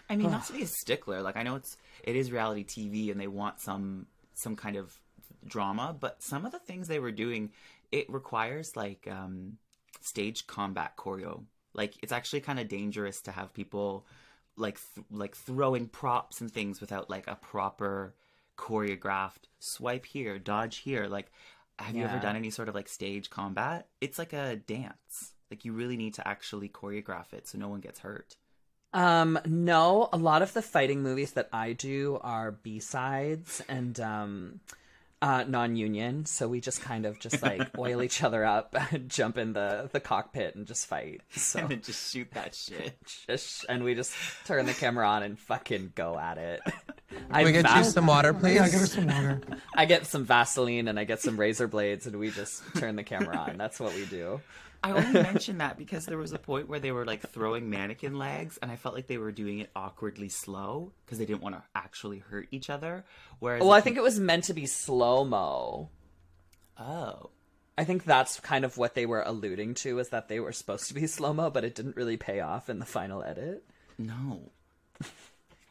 I 0.10 0.16
mean, 0.16 0.32
not 0.32 0.46
to 0.48 0.54
be 0.54 0.64
a 0.64 0.68
stickler. 0.68 1.22
Like 1.22 1.38
I 1.38 1.44
know 1.44 1.56
it's 1.56 1.78
it 2.04 2.16
is 2.16 2.32
reality 2.32 2.64
TV, 2.64 3.12
and 3.12 3.20
they 3.20 3.28
want 3.28 3.60
some 3.60 4.08
some 4.34 4.56
kind 4.56 4.76
of 4.76 4.94
drama, 5.46 5.96
but 5.98 6.22
some 6.22 6.46
of 6.46 6.52
the 6.52 6.60
things 6.60 6.88
they 6.88 7.00
were 7.00 7.12
doing, 7.12 7.52
it 7.92 8.10
requires 8.10 8.76
like 8.76 9.08
um 9.10 9.58
stage 10.02 10.48
combat 10.48 10.98
choreo. 10.98 11.44
Like 11.74 11.96
it's 12.04 12.12
actually 12.12 12.42
kind 12.42 12.60
of 12.60 12.68
dangerous 12.68 13.22
to 13.22 13.32
have 13.32 13.54
people 13.54 14.06
like 14.56 14.80
th- 14.96 15.06
like 15.12 15.36
throwing 15.36 15.88
props 15.88 16.42
and 16.42 16.52
things 16.52 16.82
without 16.82 17.10
like 17.10 17.28
a 17.28 17.36
proper 17.36 18.16
choreographed 18.58 19.48
swipe 19.60 20.06
here, 20.06 20.38
dodge 20.38 20.78
here. 20.78 21.08
Like, 21.08 21.32
have 21.80 21.96
you 21.96 22.04
ever 22.04 22.20
done 22.20 22.36
any 22.36 22.50
sort 22.50 22.70
of 22.70 22.76
like 22.76 22.88
stage 22.88 23.30
combat? 23.30 23.88
It's 24.00 24.20
like 24.20 24.34
a 24.34 24.56
dance. 24.56 25.34
Like 25.50 25.66
you 25.66 25.74
really 25.74 25.98
need 25.98 26.16
to 26.16 26.28
actually 26.28 26.70
choreograph 26.70 27.34
it 27.34 27.48
so 27.48 27.58
no 27.58 27.68
one 27.68 27.80
gets 27.80 28.00
hurt. 28.00 28.36
Um, 28.94 29.40
no, 29.46 30.10
a 30.14 30.18
lot 30.18 30.44
of 30.44 30.54
the 30.54 30.62
fighting 30.62 31.02
movies 31.02 31.32
that 31.32 31.50
I 31.52 31.74
do 31.74 32.20
are 32.22 32.52
B 32.52 32.80
sides 32.80 33.62
and 33.68 34.00
um, 34.00 34.60
uh, 35.24 35.46
non-union. 35.48 36.26
So 36.26 36.50
we 36.50 36.60
just 36.60 36.82
kind 36.82 37.06
of 37.06 37.18
just 37.18 37.42
like 37.42 37.70
oil 37.78 38.04
each 38.04 38.22
other 38.22 38.44
up, 38.44 38.76
jump 39.08 39.38
in 39.38 39.54
the 39.54 39.90
the 39.92 40.02
cockpit, 40.02 40.56
and 40.56 40.68
just 40.68 40.86
fight. 40.86 41.22
So 41.32 41.60
and 41.60 41.70
then 41.70 41.82
just 41.82 42.12
shoot 42.12 42.28
that 42.34 42.54
shit. 42.54 42.98
just 43.28 43.66
and 43.70 43.86
we 43.86 43.96
just 43.96 44.14
turn 44.46 44.66
the 44.66 44.74
camera 44.74 45.08
on 45.08 45.24
and 45.24 45.40
fucking 45.40 45.94
go 45.96 46.20
at 46.20 46.38
it. 46.38 46.62
I 47.32 47.46
we 47.46 47.54
get 47.54 47.74
you 47.74 47.84
some 47.86 48.06
water, 48.06 48.34
please? 48.34 48.56
Yeah, 48.56 48.70
give 48.70 48.82
her 48.82 48.86
some 48.86 49.08
water. 49.08 49.42
I 49.74 49.86
get 49.86 50.06
some 50.06 50.26
Vaseline 50.26 50.90
and 50.90 51.00
I 51.00 51.06
get 51.06 51.22
some 51.22 51.40
razor 51.40 51.70
blades 51.70 52.06
and 52.06 52.20
we 52.20 52.30
just 52.30 52.62
turn 52.76 52.98
the 52.98 53.04
camera 53.04 53.38
on. 53.38 53.58
That's 53.58 53.80
what 53.80 53.96
we 53.96 54.06
do. 54.06 54.42
I 54.84 54.92
only 54.92 55.14
mentioned 55.14 55.62
that 55.62 55.78
because 55.78 56.06
there 56.06 56.18
was 56.18 56.34
a 56.34 56.40
point 56.40 56.68
where 56.68 56.80
they 56.80 56.92
were 56.92 57.06
like 57.06 57.22
throwing 57.30 57.70
mannequin 57.70 58.18
legs, 58.18 58.60
and 58.62 58.70
I 58.70 58.76
felt 58.76 58.94
like 58.94 59.08
they 59.08 59.18
were 59.18 59.32
doing 59.32 59.60
it 59.60 59.72
awkwardly 59.76 60.28
slow 60.30 60.92
because 61.06 61.18
they 61.18 61.26
didn't 61.26 61.42
want 61.42 61.56
to 61.56 61.64
actually 61.74 62.20
hurt 62.20 62.48
each 62.52 62.70
other. 62.70 63.06
Whereas, 63.40 63.62
Well, 63.62 63.72
I 63.72 63.82
think 63.82 63.96
it 63.96 64.04
was 64.04 64.20
meant 64.20 64.44
to 64.46 64.54
be 64.54 64.66
slow 64.66 65.24
mo. 65.24 65.90
oh, 66.78 67.30
I 67.78 67.86
think 67.86 68.04
that's 68.04 68.40
kind 68.40 68.66
of 68.66 68.78
what 68.78 68.94
they 68.94 69.06
were 69.06 69.24
alluding 69.26 69.74
to 69.76 69.98
is 70.00 70.10
that 70.10 70.28
they 70.28 70.40
were 70.40 70.52
supposed 70.52 70.88
to 70.90 70.94
be 70.94 71.08
slow 71.08 71.34
mo, 71.34 71.50
but 71.50 71.64
it 71.64 71.76
didn't 71.76 71.96
really 71.96 72.18
pay 72.18 72.42
off 72.42 72.70
in 72.70 72.80
the 72.80 72.86
final 72.86 73.24
edit. 73.24 73.64
no. 73.98 74.52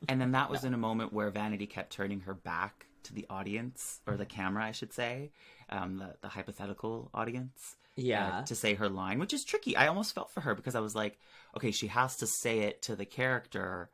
and 0.08 0.20
then 0.20 0.32
that 0.32 0.50
was 0.50 0.64
in 0.64 0.74
a 0.74 0.78
moment 0.78 1.12
where 1.12 1.30
Vanity 1.30 1.66
kept 1.66 1.92
turning 1.92 2.20
her 2.20 2.34
back 2.34 2.86
to 3.04 3.14
the 3.14 3.26
audience 3.30 4.00
or 4.06 4.16
the 4.16 4.26
camera, 4.26 4.64
I 4.64 4.72
should 4.72 4.92
say, 4.92 5.30
um, 5.68 5.98
the 5.98 6.14
the 6.22 6.28
hypothetical 6.28 7.10
audience. 7.14 7.76
Yeah. 7.96 8.38
uh, 8.38 8.42
to 8.46 8.54
say 8.54 8.74
her 8.74 8.88
line, 8.88 9.18
which 9.18 9.34
is 9.34 9.44
tricky. 9.44 9.76
I 9.76 9.86
almost 9.86 10.14
felt 10.14 10.30
for 10.30 10.40
her 10.40 10.54
because 10.54 10.74
I 10.74 10.80
was 10.80 10.94
like, 10.94 11.18
okay, 11.56 11.70
she 11.70 11.88
has 11.88 12.16
to 12.16 12.26
say 12.26 12.60
it 12.60 12.82
to 12.82 12.96
the 12.96 13.04
character, 13.04 13.90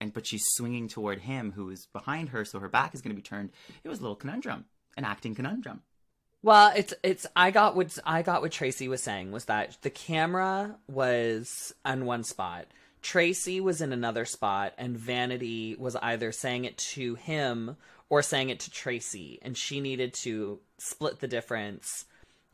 and 0.00 0.12
but 0.12 0.26
she's 0.26 0.44
swinging 0.52 0.88
toward 0.88 1.20
him 1.20 1.52
who 1.52 1.70
is 1.70 1.86
behind 1.86 2.30
her, 2.30 2.44
so 2.44 2.60
her 2.60 2.68
back 2.68 2.94
is 2.94 3.02
going 3.02 3.14
to 3.14 3.20
be 3.20 3.26
turned. 3.26 3.50
It 3.82 3.88
was 3.88 3.98
a 3.98 4.02
little 4.02 4.16
conundrum, 4.16 4.66
an 4.96 5.04
acting 5.04 5.34
conundrum. 5.34 5.82
Well, 6.42 6.72
it's 6.74 6.94
it's 7.02 7.26
I 7.36 7.50
got 7.50 7.76
what 7.76 7.98
I 8.06 8.22
got 8.22 8.40
what 8.40 8.52
Traci 8.52 8.88
was 8.88 9.02
saying 9.02 9.30
was 9.30 9.44
that 9.46 9.76
the 9.82 9.90
camera 9.90 10.76
was 10.88 11.74
on 11.84 12.06
one 12.06 12.24
spot. 12.24 12.66
Traci 13.02 13.60
was 13.60 13.80
in 13.80 13.92
another 13.92 14.24
spot 14.24 14.74
and 14.78 14.96
Vanity 14.96 15.74
was 15.78 15.96
either 15.96 16.32
saying 16.32 16.64
it 16.64 16.76
to 16.78 17.14
him 17.14 17.76
or 18.08 18.22
saying 18.22 18.50
it 18.50 18.60
to 18.60 18.70
Traci 18.70 19.38
and 19.42 19.56
she 19.56 19.80
needed 19.80 20.14
to 20.14 20.60
split 20.78 21.20
the 21.20 21.28
difference 21.28 22.04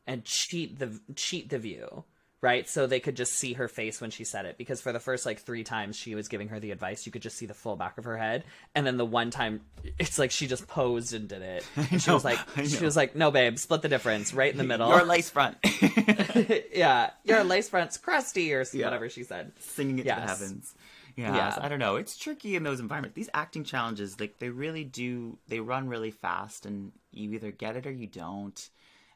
and 0.07 0.25
cheat 0.25 0.79
the 0.79 1.01
cheat 1.14 1.49
the 1.51 1.59
view, 1.59 2.05
right? 2.40 2.69
So 2.69 2.87
they 2.87 3.01
could 3.01 3.16
just 3.16 3.33
see 3.35 3.55
her 3.55 3.66
face 3.69 4.01
when 4.01 4.11
she 4.11 4.25
said 4.25 4.47
it 4.47 4.57
because 4.59 4.81
for 4.81 4.92
the 4.92 5.01
first 5.01 5.27
like 5.27 5.40
3 5.40 5.64
times 5.64 5.97
she 5.97 6.14
was 6.14 6.29
giving 6.29 6.49
her 6.49 6.61
the 6.61 6.71
advice, 6.71 7.07
you 7.07 7.12
could 7.12 7.23
just 7.23 7.37
see 7.37 7.47
the 7.47 7.55
full 7.55 7.77
back 7.77 7.99
of 7.99 8.05
her 8.05 8.16
head 8.16 8.45
and 8.75 8.87
then 8.87 8.97
the 8.99 9.05
one 9.07 9.31
time 9.31 9.62
it's 9.99 10.19
like 10.19 10.31
she 10.31 10.47
just 10.47 10.66
posed 10.69 11.12
and 11.14 11.29
did 11.29 11.42
it. 11.42 11.66
And 11.77 12.01
she 12.01 12.11
know, 12.11 12.14
was 12.14 12.25
like 12.25 12.38
she 12.66 12.85
was 12.85 12.97
like, 12.97 13.16
"No, 13.16 13.31
babe, 13.31 13.59
split 13.59 13.83
the 13.83 13.88
difference 13.88 14.33
right 14.35 14.51
in 14.53 14.59
the 14.59 14.64
middle." 14.64 14.88
Your 14.90 15.05
lace 15.05 15.31
front, 15.31 15.57
yeah, 16.73 17.11
your 17.25 17.45
lace 17.45 17.69
front's 17.69 17.97
crusty 17.97 18.53
or 18.53 18.64
Yeah. 18.73 18.85
whatever 18.87 19.09
she 19.09 19.25
said. 19.25 19.53
singing 19.61 19.99
it 19.99 20.03
to 20.05 20.09
the 20.09 20.14
heavens. 20.14 20.75
Yeah, 21.16 21.35
Yeah. 21.35 21.59
I 21.61 21.69
don't 21.69 21.79
know. 21.79 21.97
It's 21.97 22.16
tricky 22.19 22.57
in 22.57 22.62
those 22.62 22.79
environments. 22.79 23.14
These 23.16 23.31
acting 23.33 23.64
challenges, 23.64 24.21
like 24.21 24.38
they 24.38 24.51
really 24.51 24.85
do, 24.85 25.38
they 25.49 25.61
run 25.61 25.88
really 25.88 26.11
fast, 26.11 26.66
and 26.66 26.92
you 27.11 27.33
either 27.33 27.51
get 27.51 27.77
it 27.77 27.87
or 27.87 27.90
you 27.92 28.07
don't. 28.07 28.69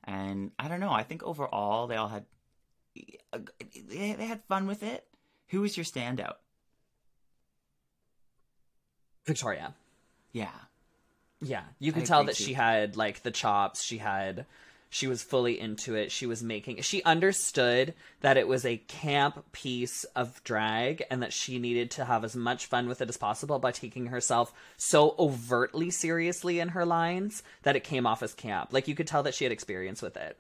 And 0.05 0.51
I 0.59 0.69
don't 0.69 0.81
know. 0.81 0.93
I 0.93 1.03
think 1.03 1.23
overall 1.23 1.87
they 1.87 1.97
all 1.97 2.09
had 2.09 2.25
they 2.95 4.13
they 4.13 4.27
had 4.27 4.43
fun 4.45 4.67
with 4.67 4.83
it. 4.83 5.07
Who 5.49 5.61
was 5.61 5.77
your 5.77 5.85
standout? 5.85 6.37
Victoria. 9.27 9.75
Yeah. 10.33 10.51
Yeah, 11.43 11.63
you 11.79 11.93
I 11.93 11.95
could 11.95 12.07
tell 12.07 12.25
that 12.25 12.37
too. 12.37 12.45
she 12.45 12.53
had 12.53 12.97
like 12.97 13.23
the 13.23 13.31
chops. 13.31 13.83
She 13.83 13.97
had, 13.99 14.45
she 14.93 15.07
was 15.07 15.23
fully 15.23 15.59
into 15.59 15.95
it. 15.95 16.11
She 16.11 16.27
was 16.27 16.43
making. 16.43 16.83
She 16.83 17.03
understood 17.05 17.95
that 18.23 18.37
it 18.37 18.49
was 18.49 18.67
a 18.67 18.77
camp 18.77 19.53
piece 19.53 20.03
of 20.17 20.43
drag, 20.43 21.05
and 21.11 21.23
that 21.23 21.33
she 21.33 21.59
needed 21.61 21.93
to 21.93 22.05
have 22.05 22.25
as 22.25 22.35
much 22.35 22.67
fun 22.67 22.89
with 22.89 23.01
it 23.01 23.09
as 23.09 23.17
possible 23.17 23.59
by 23.61 23.71
taking 23.71 24.07
herself 24.07 24.53
so 24.77 25.15
overtly 25.19 25.91
seriously 25.91 26.59
in 26.59 26.71
her 26.71 26.85
lines 26.85 27.43
that 27.63 27.77
it 27.77 27.85
came 27.85 28.05
off 28.07 28.23
as 28.23 28.35
camp. 28.35 28.73
Like 28.73 28.89
you 28.89 28.95
could 28.97 29.07
tell 29.07 29.23
that 29.23 29.35
she 29.35 29.45
had 29.45 29.53
experience 29.53 30.03
with 30.03 30.17
it. 30.17 30.39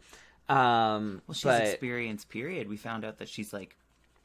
Um, 0.48 1.22
Well, 1.28 1.34
she's 1.34 1.44
but 1.44 1.62
experienced. 1.62 2.28
Period. 2.28 2.68
We 2.68 2.76
found 2.76 3.04
out 3.04 3.18
that 3.18 3.28
she's 3.28 3.52
like 3.52 3.76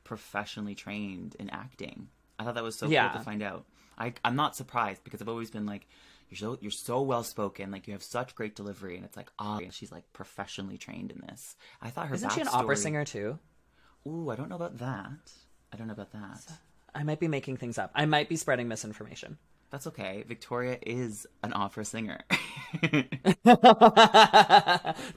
professionally 0.03 0.73
trained 0.75 1.35
in 1.39 1.49
acting. 1.51 2.07
I 2.39 2.43
thought 2.43 2.55
that 2.55 2.63
was 2.63 2.75
so 2.77 2.88
Yeah. 2.88 3.09
cool 3.09 3.19
to 3.19 3.23
find 3.25 3.43
out. 3.43 3.65
I, 3.97 4.13
I'm 4.25 4.35
not 4.35 4.55
surprised 4.55 5.03
because 5.03 5.21
I've 5.21 5.29
always 5.29 5.51
been 5.51 5.65
like, 5.65 5.88
you're 6.29 6.38
so 6.38 6.57
you're 6.61 6.71
so 6.71 7.01
well 7.01 7.23
spoken, 7.23 7.71
like 7.71 7.88
you 7.88 7.93
have 7.93 8.03
such 8.03 8.35
great 8.35 8.55
delivery, 8.55 8.95
and 8.95 9.05
it's 9.05 9.17
like, 9.17 9.29
ah, 9.39 9.59
she's 9.71 9.91
like 9.91 10.03
professionally 10.13 10.77
trained 10.77 11.11
in 11.11 11.21
this. 11.27 11.55
I 11.81 11.89
thought 11.89 12.07
her 12.07 12.15
isn't 12.15 12.31
she 12.31 12.41
an 12.41 12.47
opera 12.51 12.77
singer 12.77 13.05
too? 13.05 13.39
Ooh, 14.07 14.29
I 14.29 14.35
don't 14.35 14.49
know 14.49 14.55
about 14.55 14.77
that. 14.79 15.31
I 15.73 15.77
don't 15.77 15.88
know 15.88 15.93
about 15.93 16.11
that. 16.13 16.45
I 16.93 17.03
might 17.03 17.19
be 17.19 17.27
making 17.27 17.57
things 17.57 17.77
up. 17.77 17.91
I 17.95 18.05
might 18.05 18.29
be 18.29 18.35
spreading 18.38 18.67
misinformation. 18.67 19.38
That's 19.71 19.88
okay. 19.88 20.23
Victoria 20.27 20.77
is 20.85 21.27
an 21.43 21.51
opera 21.53 21.83
singer. 21.83 22.21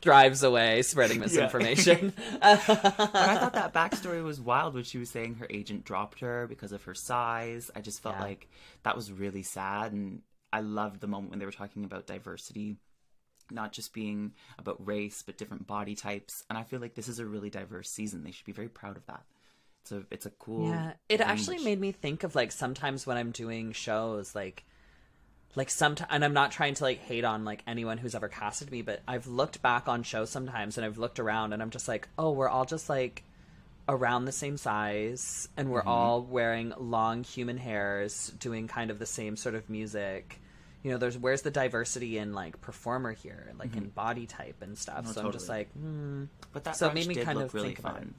Drives 0.00 0.42
away, 0.42 0.82
spreading 0.82 1.20
misinformation. 1.20 2.12
But 2.40 2.42
I 2.42 3.36
thought 3.38 3.52
that 3.54 3.74
backstory 3.74 4.22
was 4.24 4.40
wild 4.40 4.74
when 4.74 4.84
she 4.84 4.98
was 4.98 5.10
saying 5.10 5.36
her 5.36 5.46
agent 5.50 5.84
dropped 5.84 6.20
her 6.20 6.46
because 6.48 6.72
of 6.72 6.82
her 6.84 6.94
size. 6.94 7.70
I 7.76 7.80
just 7.80 8.02
felt 8.02 8.16
Yeah. 8.16 8.24
like 8.24 8.48
that 8.82 8.96
was 8.96 9.12
really 9.12 9.42
sad. 9.42 9.92
And 9.92 10.22
I 10.52 10.60
loved 10.60 11.00
the 11.00 11.06
moment 11.06 11.30
when 11.30 11.38
they 11.38 11.46
were 11.46 11.52
talking 11.52 11.84
about 11.84 12.06
diversity, 12.06 12.76
not 13.50 13.72
just 13.72 13.92
being 13.92 14.32
about 14.58 14.86
race, 14.86 15.22
but 15.22 15.38
different 15.38 15.66
body 15.66 15.94
types. 15.94 16.44
And 16.48 16.58
I 16.58 16.62
feel 16.62 16.80
like 16.80 16.94
this 16.94 17.08
is 17.08 17.18
a 17.18 17.26
really 17.26 17.50
diverse 17.50 17.90
season. 17.90 18.24
They 18.24 18.30
should 18.30 18.46
be 18.46 18.52
very 18.52 18.68
proud 18.68 18.96
of 18.96 19.06
that. 19.06 19.24
It's 19.82 19.92
a, 19.92 20.02
it's 20.10 20.26
a 20.26 20.30
cool. 20.30 20.68
Yeah, 20.68 20.92
it 21.08 21.20
actually 21.20 21.58
made 21.58 21.80
me 21.80 21.92
think 21.92 22.24
of 22.24 22.34
like 22.34 22.52
sometimes 22.52 23.06
when 23.06 23.16
I'm 23.16 23.30
doing 23.30 23.72
shows, 23.72 24.34
like, 24.34 24.64
like 25.54 25.70
sometimes, 25.70 26.10
and 26.12 26.24
I'm 26.24 26.34
not 26.34 26.50
trying 26.50 26.74
to 26.74 26.84
like 26.84 26.98
hate 26.98 27.24
on 27.24 27.44
like 27.44 27.62
anyone 27.66 27.98
who's 27.98 28.14
ever 28.14 28.28
casted 28.28 28.70
me, 28.70 28.82
but 28.82 29.02
I've 29.08 29.26
looked 29.26 29.62
back 29.62 29.88
on 29.88 30.02
shows 30.02 30.30
sometimes 30.30 30.76
and 30.76 30.84
I've 30.84 30.98
looked 30.98 31.18
around 31.18 31.52
and 31.52 31.62
I'm 31.62 31.70
just 31.70 31.88
like, 31.88 32.08
oh, 32.18 32.32
we're 32.32 32.48
all 32.48 32.64
just 32.64 32.88
like 32.88 33.22
around 33.88 34.24
the 34.26 34.32
same 34.32 34.56
size 34.56 35.48
and 35.56 35.70
we're 35.70 35.82
all 35.82 36.22
wearing 36.22 36.72
long 36.78 37.24
human 37.24 37.56
hairs, 37.56 38.32
doing 38.38 38.68
kind 38.68 38.90
of 38.90 38.98
the 38.98 39.06
same 39.06 39.36
sort 39.36 39.54
of 39.54 39.68
music. 39.70 40.40
you 40.82 40.90
know, 40.92 40.98
there's 40.98 41.16
where's 41.18 41.42
the 41.42 41.50
diversity 41.50 42.18
in 42.18 42.32
like 42.34 42.60
performer 42.60 43.12
here, 43.12 43.50
like 43.58 43.74
in 43.74 43.88
body 43.88 44.26
type 44.26 44.62
and 44.62 44.78
stuff. 44.78 45.04
No, 45.06 45.12
so 45.12 45.26
I'm 45.26 45.32
just 45.32 45.48
like, 45.48 45.72
hmm. 45.72 46.24
But 46.52 46.64
that 46.64 46.76
So 46.76 46.88
it 46.88 46.94
made 46.94 47.08
me 47.08 47.16
kind 47.16 47.40
of 47.40 47.52
really 47.54 47.68
think 47.74 47.78
about 47.80 47.96
fun. 47.96 48.14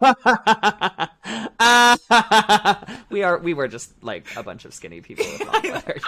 we 3.10 3.22
are 3.22 3.38
we 3.38 3.54
were 3.54 3.68
just 3.68 4.02
like 4.02 4.26
a 4.36 4.42
bunch 4.42 4.64
of 4.64 4.74
skinny 4.74 5.00
people 5.00 5.24
with 5.26 5.46
long 5.46 5.62
hair. 5.62 6.00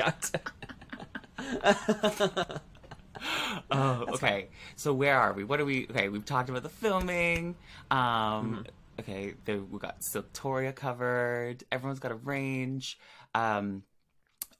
Oh, 3.70 4.06
okay. 4.12 4.50
So 4.76 4.92
where 4.92 5.18
are 5.18 5.32
we? 5.32 5.44
What 5.44 5.60
are 5.60 5.64
we? 5.64 5.86
Okay, 5.90 6.08
we've 6.08 6.24
talked 6.24 6.48
about 6.48 6.62
the 6.62 6.68
filming. 6.68 7.56
Um, 7.90 8.60
Mm-hmm. 8.60 8.62
okay, 9.00 9.34
the, 9.44 9.58
we 9.58 9.78
got 9.78 10.00
Siltoria 10.00 10.74
covered. 10.74 11.64
Everyone's 11.72 12.00
got 12.00 12.12
a 12.12 12.16
range. 12.16 12.98
Um, 13.34 13.84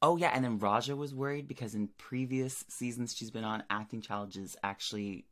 oh 0.03 0.17
yeah, 0.17 0.31
and 0.35 0.45
then 0.45 0.59
Ra'Jah 0.59 0.97
was 0.97 1.15
worried 1.15 1.49
because 1.49 1.75
in 1.75 1.89
previous 1.99 2.65
seasons 2.69 3.15
she's 3.17 3.31
been 3.31 3.45
on, 3.45 3.65
acting 3.71 4.01
challenges 4.03 4.57
actually 4.63 5.27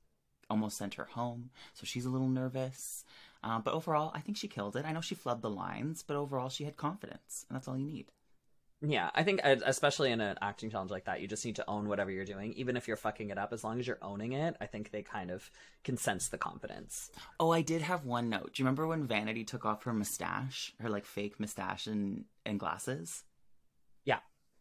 almost 0.51 0.77
sent 0.79 0.95
her 0.95 1.07
home, 1.07 1.51
so 1.75 1.85
she's 1.87 2.07
a 2.07 2.11
little 2.11 2.29
nervous. 2.29 3.05
Um, 3.43 3.63
but 3.63 3.75
overall, 3.75 4.13
I 4.15 4.21
think 4.21 4.37
she 4.39 4.49
killed 4.49 4.77
it. 4.77 4.85
I 4.87 4.93
know 4.93 5.01
she 5.03 5.15
flubbed 5.17 5.43
the 5.43 5.51
lines, 5.51 6.03
but 6.03 6.17
overall, 6.17 6.49
she 6.49 6.65
had 6.65 6.77
confidence, 6.77 7.45
and 7.49 7.57
that's 7.57 7.69
all 7.69 7.79
you 7.79 7.87
need. 7.87 8.11
Yeah, 8.87 9.11
I 9.15 9.23
think 9.23 9.41
uh, 9.43 9.57
especially 9.65 10.11
in 10.13 10.21
an 10.21 10.37
acting 10.43 10.71
challenge 10.71 10.91
like 10.91 11.05
that, 11.07 11.21
you 11.21 11.29
just 11.29 11.45
need 11.45 11.57
to 11.57 11.69
own 11.69 11.89
whatever 11.89 12.11
you're 12.11 12.25
doing, 12.25 12.53
even 12.55 12.77
if 12.77 12.87
you're 12.87 12.99
fucking 12.99 13.31
it 13.31 13.39
up. 13.39 13.53
As 13.53 13.65
long 13.65 13.79
as 13.81 13.87
you're 13.87 13.99
owning 14.03 14.33
it, 14.33 14.57
I 14.61 14.67
think 14.67 14.91
they 14.91 15.03
kind 15.03 15.31
of 15.31 15.51
can 15.85 15.97
sense 15.97 16.29
the 16.29 16.37
confidence. 16.37 17.11
Oh, 17.41 17.51
I 17.51 17.63
did 17.63 17.81
have 17.83 18.05
one 18.05 18.29
note. 18.29 18.53
Do 18.55 18.63
you 18.63 18.65
remember 18.65 18.87
when 18.87 19.07
Vanity 19.07 19.45
took 19.45 19.65
off 19.65 19.85
her 19.85 19.93
mustache, 19.95 20.75
her 20.81 20.91
like 20.91 21.07
fake 21.07 21.41
mustache 21.41 21.87
and, 21.87 22.25
and 22.45 22.61
glasses? 22.61 23.25
Yeah. 24.05 24.19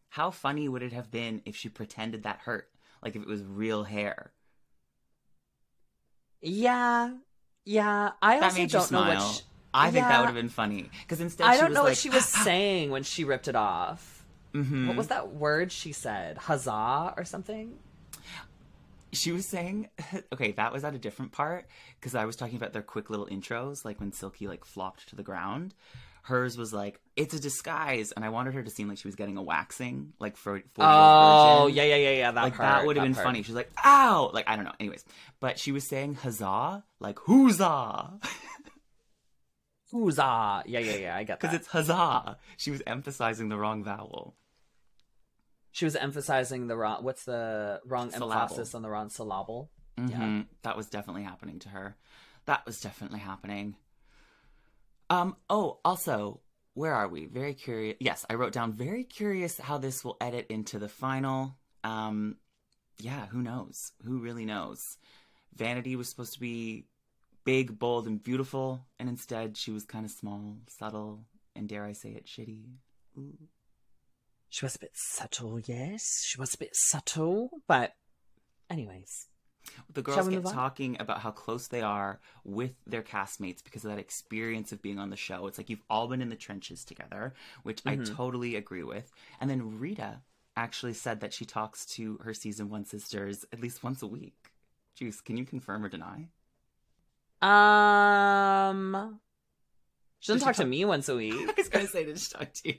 How 0.08 0.30
funny 0.30 0.68
would 0.68 0.82
it 0.82 0.92
have 0.92 1.10
been 1.10 1.42
if 1.44 1.54
she 1.56 1.68
pretended 1.68 2.22
that 2.22 2.38
hurt? 2.40 2.70
Like 3.02 3.16
if 3.16 3.22
it 3.22 3.28
was 3.28 3.42
real 3.42 3.84
hair. 3.84 4.32
Yeah, 6.40 7.10
yeah. 7.64 8.12
I 8.22 8.36
That 8.36 8.44
also 8.44 8.56
made 8.56 8.72
you 8.72 8.78
don't 8.78 8.90
know 8.92 9.00
what. 9.00 9.22
She, 9.22 9.42
I 9.74 9.90
think 9.90 10.06
that 10.06 10.20
would 10.20 10.26
have 10.26 10.34
been 10.34 10.48
funny. 10.48 10.88
Because 11.02 11.20
instead 11.20 11.46
I 11.46 11.54
she 11.54 11.60
don't 11.60 11.70
was 11.70 11.74
know 11.74 11.82
like, 11.82 11.90
what 11.90 11.98
she 11.98 12.10
was 12.10 12.24
saying 12.44 12.90
when 12.90 13.02
she 13.02 13.24
ripped 13.24 13.48
it 13.48 13.56
off. 13.56 14.13
Mhm. 14.54 14.86
What 14.86 14.96
was 14.96 15.08
that 15.08 15.32
word 15.34 15.72
she 15.72 15.92
said? 15.92 16.38
Huzzah 16.38 17.14
or 17.16 17.24
something? 17.24 17.78
She 19.12 19.30
was 19.32 19.46
saying, 19.46 19.88
okay, 20.32 20.52
that 20.52 20.72
was 20.72 20.84
at 20.84 20.94
a 20.94 20.98
different 20.98 21.32
part 21.32 21.66
because 22.00 22.14
I 22.14 22.24
was 22.24 22.36
talking 22.36 22.56
about 22.56 22.72
their 22.72 22.82
quick 22.82 23.10
little 23.10 23.26
intros, 23.26 23.84
like 23.84 24.00
when 24.00 24.12
Silky 24.12 24.46
like 24.48 24.64
flopped 24.64 25.08
to 25.08 25.16
the 25.16 25.22
ground. 25.22 25.74
Hers 26.22 26.56
was 26.56 26.72
like, 26.72 27.00
it's 27.16 27.34
a 27.34 27.38
disguise, 27.40 28.10
and 28.12 28.24
I 28.24 28.30
wanted 28.30 28.54
her 28.54 28.62
to 28.62 28.70
seem 28.70 28.88
like 28.88 28.96
she 28.96 29.06
was 29.06 29.14
getting 29.14 29.36
a 29.36 29.42
waxing, 29.42 30.14
like 30.18 30.38
for. 30.38 30.52
40 30.52 30.64
Oh, 30.78 31.66
yeah, 31.66 31.82
yeah, 31.82 31.96
yeah, 31.96 32.10
yeah. 32.12 32.30
That 32.30 32.42
like 32.44 32.54
part, 32.56 32.66
that 32.66 32.86
would 32.86 32.96
have 32.96 33.04
been 33.04 33.12
part. 33.14 33.26
funny. 33.26 33.42
She's 33.42 33.54
like, 33.54 33.70
"Ow!" 33.84 34.30
Like 34.32 34.48
I 34.48 34.56
don't 34.56 34.64
know. 34.64 34.72
Anyways, 34.80 35.04
but 35.38 35.58
she 35.58 35.70
was 35.70 35.86
saying 35.86 36.14
huzzah, 36.14 36.82
like 36.98 37.18
huzzah, 37.26 38.18
Huzzah! 39.92 40.62
Yeah, 40.66 40.78
yeah, 40.80 40.96
yeah. 40.96 41.16
I 41.16 41.24
get 41.24 41.26
that. 41.40 41.40
because 41.40 41.54
it's 41.54 41.68
huzzah. 41.68 42.38
She 42.56 42.70
was 42.70 42.82
emphasizing 42.86 43.48
the 43.50 43.58
wrong 43.58 43.84
vowel. 43.84 44.34
She 45.74 45.84
was 45.84 45.96
emphasizing 45.96 46.68
the 46.68 46.76
wrong. 46.76 47.02
What's 47.02 47.24
the 47.24 47.80
wrong 47.84 48.12
Syllable. 48.12 48.32
emphasis 48.32 48.76
on 48.76 48.82
the 48.82 48.88
wrong 48.88 49.10
syllable? 49.10 49.72
Mhm. 49.98 50.46
That 50.62 50.76
was 50.76 50.86
definitely 50.88 51.24
happening 51.24 51.58
to 51.58 51.68
her. 51.70 51.96
That 52.44 52.64
was 52.64 52.80
definitely 52.80 53.18
happening. 53.18 53.74
Um. 55.10 55.36
Oh, 55.50 55.80
also, 55.84 56.40
where 56.74 56.94
are 56.94 57.08
we? 57.08 57.26
Very 57.26 57.54
curious. 57.54 57.96
Yes, 57.98 58.24
I 58.30 58.34
wrote 58.34 58.52
down 58.52 58.72
very 58.72 59.02
curious 59.02 59.58
how 59.58 59.78
this 59.78 60.04
will 60.04 60.16
edit 60.20 60.46
into 60.48 60.78
the 60.78 60.88
final. 60.88 61.56
Um. 61.82 62.36
Yeah. 62.98 63.26
Who 63.26 63.42
knows? 63.42 63.90
Who 64.04 64.20
really 64.20 64.44
knows? 64.44 64.96
Vanity 65.56 65.96
was 65.96 66.08
supposed 66.08 66.34
to 66.34 66.40
be 66.40 66.86
big, 67.42 67.80
bold, 67.80 68.06
and 68.06 68.22
beautiful, 68.22 68.86
and 69.00 69.08
instead 69.08 69.56
she 69.56 69.72
was 69.72 69.84
kind 69.84 70.04
of 70.04 70.12
small, 70.12 70.58
subtle, 70.68 71.24
and 71.56 71.68
dare 71.68 71.84
I 71.84 71.92
say 71.94 72.10
it, 72.12 72.26
shitty. 72.26 72.62
Ooh. 73.18 73.36
She 74.54 74.64
was 74.64 74.76
a 74.76 74.78
bit 74.78 74.92
subtle, 74.94 75.58
yes. 75.58 76.22
She 76.24 76.38
was 76.38 76.54
a 76.54 76.58
bit 76.58 76.70
subtle, 76.74 77.50
but 77.66 77.96
anyways. 78.70 79.26
The 79.92 80.00
girls 80.00 80.28
get 80.28 80.46
talking 80.46 80.96
about 81.00 81.18
how 81.18 81.32
close 81.32 81.66
they 81.66 81.80
are 81.82 82.20
with 82.44 82.70
their 82.86 83.02
castmates 83.02 83.64
because 83.64 83.84
of 83.84 83.90
that 83.90 83.98
experience 83.98 84.70
of 84.70 84.80
being 84.80 85.00
on 85.00 85.10
the 85.10 85.16
show. 85.16 85.48
It's 85.48 85.58
like 85.58 85.70
you've 85.70 85.82
all 85.90 86.06
been 86.06 86.22
in 86.22 86.28
the 86.28 86.36
trenches 86.36 86.84
together, 86.84 87.34
which 87.64 87.82
I 87.84 87.96
Mm-hmm. 87.96 88.14
totally 88.14 88.54
agree 88.54 88.84
with. 88.84 89.10
And 89.40 89.50
then 89.50 89.80
Rita 89.80 90.20
actually 90.56 90.94
said 90.94 91.18
that 91.22 91.34
she 91.34 91.44
talks 91.44 91.84
to 91.96 92.20
her 92.22 92.32
season 92.32 92.68
one 92.70 92.84
sisters 92.84 93.44
at 93.52 93.60
least 93.60 93.82
once 93.82 94.02
a 94.02 94.06
week. 94.06 94.52
Juice, 94.94 95.20
can 95.20 95.36
you 95.36 95.44
confirm 95.44 95.84
or 95.84 95.88
deny? 95.88 96.28
Um 97.42 99.18
She 100.20 100.32
doesn't 100.32 100.42
she 100.42 100.44
talk 100.44 100.54
to 100.62 100.64
me 100.64 100.84
once 100.84 101.08
a 101.08 101.16
week. 101.16 101.34
I 101.48 101.54
was 101.56 101.68
gonna 101.68 101.88
say, 101.88 102.04
did 102.04 102.20
she 102.20 102.28
talk 102.30 102.52
to 102.52 102.68
you? 102.68 102.78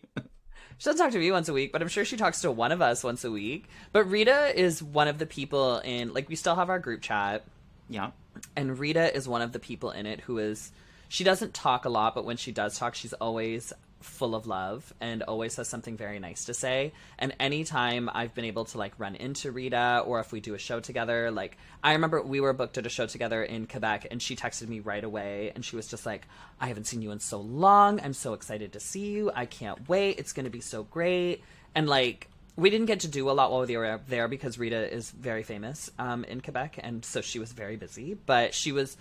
She 0.78 0.86
doesn't 0.90 1.04
talk 1.04 1.14
to 1.14 1.20
me 1.20 1.32
once 1.32 1.48
a 1.48 1.54
week, 1.54 1.72
but 1.72 1.82
I'm 1.82 1.88
sure 1.88 2.04
she 2.04 2.18
talks 2.18 2.42
to 2.42 2.52
one 2.52 2.72
of 2.72 2.82
us 2.82 3.04
once 3.04 3.24
a 3.24 3.32
week. 3.32 3.70
But 3.92 4.10
Rita 4.10 4.52
is 4.60 4.84
one 4.84 5.08
of 5.08 5.20
the 5.20 5.26
people 5.26 5.80
in 5.80 6.14
like 6.14 6.28
we 6.28 6.36
still 6.36 6.56
have 6.56 6.70
our 6.70 6.80
group 6.80 7.02
chat. 7.02 7.44
yeah. 7.90 8.12
and 8.56 8.78
Rita 8.78 9.16
is 9.16 9.28
one 9.28 9.42
of 9.42 9.52
the 9.54 9.60
people 9.60 9.92
in 9.92 10.06
it 10.06 10.22
who 10.22 10.38
is 10.38 10.72
she 11.08 11.24
doesn't 11.24 11.54
talk 11.54 11.86
a 11.86 11.90
lot, 11.90 12.16
but 12.16 12.26
when 12.26 12.38
she 12.38 12.52
does 12.52 12.78
talk, 12.78 12.96
she's 12.96 13.14
always 13.14 13.72
full 14.06 14.36
of 14.36 14.48
love 14.48 14.94
and 15.02 15.24
always 15.24 15.56
has 15.56 15.68
something 15.68 15.98
very 15.98 16.20
nice 16.20 16.46
to 16.46 16.54
say. 16.54 16.94
And 17.18 17.36
anytime 17.40 18.10
I've 18.14 18.34
been 18.34 18.46
able 18.46 18.66
to 18.66 18.78
like 18.78 18.94
run 18.98 19.16
into 19.16 19.52
Rita 19.52 20.04
or 20.06 20.20
if 20.20 20.32
we 20.32 20.40
do 20.40 20.54
a 20.54 20.58
show 20.58 20.80
together, 20.80 21.32
like 21.32 21.58
I 21.84 21.94
remember 21.94 22.22
we 22.22 22.40
were 22.40 22.54
booked 22.54 22.78
at 22.78 22.86
a 22.86 22.90
show 22.90 23.08
together 23.08 23.44
in 23.44 23.68
Quebec 23.68 24.08
and 24.12 24.22
she 24.22 24.36
texted 24.36 24.68
me 24.68 24.80
right 24.80 25.04
away 25.04 25.52
and 25.56 25.66
she 25.66 25.76
was 25.76 25.88
just 25.88 26.06
like, 26.06 26.28
I 26.62 26.68
haven't 26.68 26.86
seen 26.86 27.02
you 27.02 27.12
in 27.12 27.20
so 27.20 27.40
long. 27.40 28.00
I'm 28.02 28.14
so 28.14 28.34
excited 28.34 28.74
to 28.74 28.80
see 28.80 29.08
you. 29.08 29.32
I 29.36 29.46
can't 29.46 29.90
wait. 29.90 30.20
It's 30.20 30.34
going 30.34 30.46
to 30.46 30.52
be 30.52 30.62
so 30.62 30.84
great. 30.84 31.44
And 31.74 31.90
like 31.90 32.30
we 32.56 32.70
didn't 32.70 32.86
get 32.86 33.02
to 33.02 33.08
do 33.08 33.30
a 33.30 33.34
lot 33.34 33.52
while 33.52 33.66
we 33.66 33.76
were 33.76 34.00
there 34.08 34.28
because 34.28 34.58
Rita 34.58 34.94
is 34.94 35.12
very 35.12 35.44
famous 35.44 35.92
um, 36.00 36.24
in 36.24 36.40
Quebec, 36.40 36.80
and 36.82 37.04
so 37.04 37.20
she 37.20 37.38
was 37.38 37.52
very 37.52 37.76
busy. 37.76 38.14
But 38.14 38.54
she 38.54 38.72
was 38.72 38.96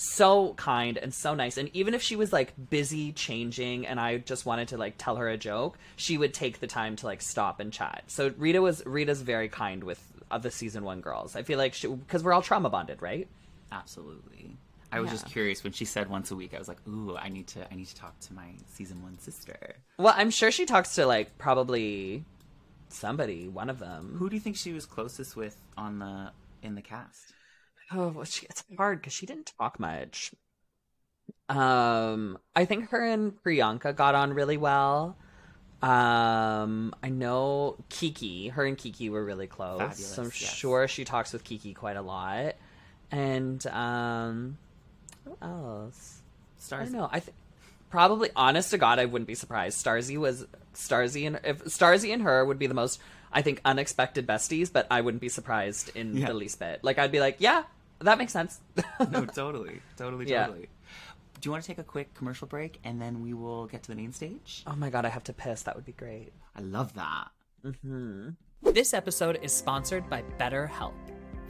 so 0.00 0.54
kind 0.54 0.96
and 0.96 1.12
so 1.12 1.34
nice. 1.34 1.58
And 1.58 1.68
even 1.74 1.92
if 1.92 2.00
she 2.00 2.16
was 2.16 2.32
like 2.32 2.54
busy 2.70 3.12
changing, 3.12 3.86
and 3.86 4.00
I 4.00 4.18
just 4.18 4.46
wanted 4.46 4.68
to 4.68 4.78
like 4.78 4.94
tell 4.96 5.16
her 5.16 5.28
a 5.28 5.36
joke, 5.36 5.78
she 5.96 6.16
would 6.16 6.32
take 6.32 6.60
the 6.60 6.66
time 6.66 6.96
to 6.96 7.06
like 7.06 7.20
stop 7.20 7.60
and 7.60 7.70
chat. 7.70 8.04
So 8.06 8.32
Rita 8.38 8.62
was 8.62 8.84
Rita's 8.86 9.20
very 9.20 9.50
kind 9.50 9.84
with 9.84 10.02
uh, 10.30 10.38
the 10.38 10.50
season 10.50 10.84
one 10.84 11.02
girls. 11.02 11.36
I 11.36 11.42
feel 11.42 11.58
like 11.58 11.74
she 11.74 11.86
because 11.88 12.24
we're 12.24 12.32
all 12.32 12.40
trauma 12.40 12.70
bonded, 12.70 13.02
right? 13.02 13.28
Absolutely. 13.70 14.56
I 14.92 14.98
was 14.98 15.10
just 15.10 15.26
curious 15.26 15.62
when 15.62 15.72
she 15.72 15.84
said 15.84 16.10
once 16.10 16.32
a 16.32 16.34
week. 16.34 16.52
I 16.52 16.58
was 16.58 16.66
like, 16.66 16.78
"Ooh, 16.88 17.16
I 17.16 17.28
need 17.28 17.46
to, 17.48 17.70
I 17.70 17.76
need 17.76 17.86
to 17.86 17.94
talk 17.94 18.18
to 18.20 18.34
my 18.34 18.54
season 18.72 19.02
one 19.02 19.18
sister." 19.18 19.76
Well, 19.98 20.14
I'm 20.16 20.30
sure 20.30 20.50
she 20.50 20.64
talks 20.66 20.96
to 20.96 21.06
like 21.06 21.38
probably 21.38 22.24
somebody, 22.88 23.48
one 23.48 23.70
of 23.70 23.78
them. 23.78 24.16
Who 24.18 24.28
do 24.28 24.34
you 24.34 24.40
think 24.40 24.56
she 24.56 24.72
was 24.72 24.86
closest 24.86 25.36
with 25.36 25.56
on 25.76 26.00
the 26.00 26.32
in 26.62 26.74
the 26.74 26.82
cast? 26.82 27.34
Oh, 27.92 28.08
well, 28.08 28.24
she, 28.24 28.46
it's 28.46 28.64
hard 28.76 29.00
because 29.00 29.12
she 29.12 29.26
didn't 29.26 29.52
talk 29.58 29.80
much. 29.80 30.32
Um, 31.48 32.38
I 32.54 32.64
think 32.64 32.90
her 32.90 33.04
and 33.04 33.32
Priyanka 33.42 33.94
got 33.96 34.14
on 34.14 34.32
really 34.32 34.56
well. 34.56 35.16
Um, 35.82 36.94
I 37.02 37.08
know 37.08 37.76
Kiki, 37.88 38.48
her 38.48 38.64
and 38.64 38.76
Kiki 38.76 39.08
were 39.10 39.24
really 39.24 39.46
close. 39.46 39.78
Fabulous, 39.80 40.06
so 40.06 40.22
I'm 40.22 40.28
yes. 40.28 40.34
sure 40.34 40.86
she 40.88 41.04
talks 41.04 41.32
with 41.32 41.42
Kiki 41.42 41.72
quite 41.74 41.96
a 41.96 42.02
lot. 42.02 42.54
And 43.10 43.64
um, 43.66 44.58
who 45.24 45.36
else? 45.42 46.20
I 46.20 46.62
Stars. 46.62 46.90
don't 46.90 47.00
know. 47.00 47.08
I 47.10 47.20
think 47.20 47.36
probably, 47.90 48.28
honest 48.36 48.70
to 48.70 48.78
God, 48.78 48.98
I 48.98 49.06
wouldn't 49.06 49.26
be 49.26 49.34
surprised. 49.34 49.84
Starzy 49.84 50.16
was 50.18 50.46
Starzy 50.74 51.26
and 51.26 51.40
if 51.42 51.64
Starzy 51.64 52.12
and 52.12 52.22
her 52.22 52.44
would 52.44 52.58
be 52.58 52.66
the 52.68 52.74
most, 52.74 53.00
I 53.32 53.42
think, 53.42 53.60
unexpected 53.64 54.26
besties. 54.26 54.70
But 54.72 54.86
I 54.90 55.00
wouldn't 55.00 55.22
be 55.22 55.30
surprised 55.30 55.96
in 55.96 56.16
Yeah. 56.16 56.26
the 56.28 56.34
least 56.34 56.58
bit. 56.60 56.84
Like 56.84 56.98
I'd 56.98 57.10
be 57.10 57.20
like, 57.20 57.36
yeah, 57.38 57.64
that 58.00 58.18
makes 58.18 58.32
sense. 58.32 58.60
no, 59.10 59.24
totally, 59.34 59.80
totally, 59.96 60.26
Yeah. 60.28 60.46
totally. 60.46 60.68
Do 61.40 61.46
you 61.46 61.52
want 61.52 61.62
to 61.64 61.66
take 61.66 61.78
a 61.78 61.84
quick 61.84 62.12
commercial 62.14 62.46
break 62.46 62.78
and 62.84 63.00
then 63.00 63.22
we 63.22 63.32
will 63.32 63.66
get 63.66 63.82
to 63.84 63.88
the 63.88 63.94
main 63.94 64.12
stage? 64.12 64.62
oh 64.66 64.76
my 64.76 64.90
God, 64.90 65.04
I 65.06 65.08
have 65.08 65.24
to 65.24 65.32
piss. 65.32 65.62
That 65.62 65.74
would 65.74 65.86
be 65.86 65.92
great. 65.92 66.32
I 66.54 66.60
love 66.60 66.92
that. 66.94 67.28
Mm-hmm. 67.64 68.30
This 68.72 68.92
episode 68.92 69.38
is 69.42 69.52
sponsored 69.52 70.08
by 70.10 70.22
BetterHelp. 70.38 70.92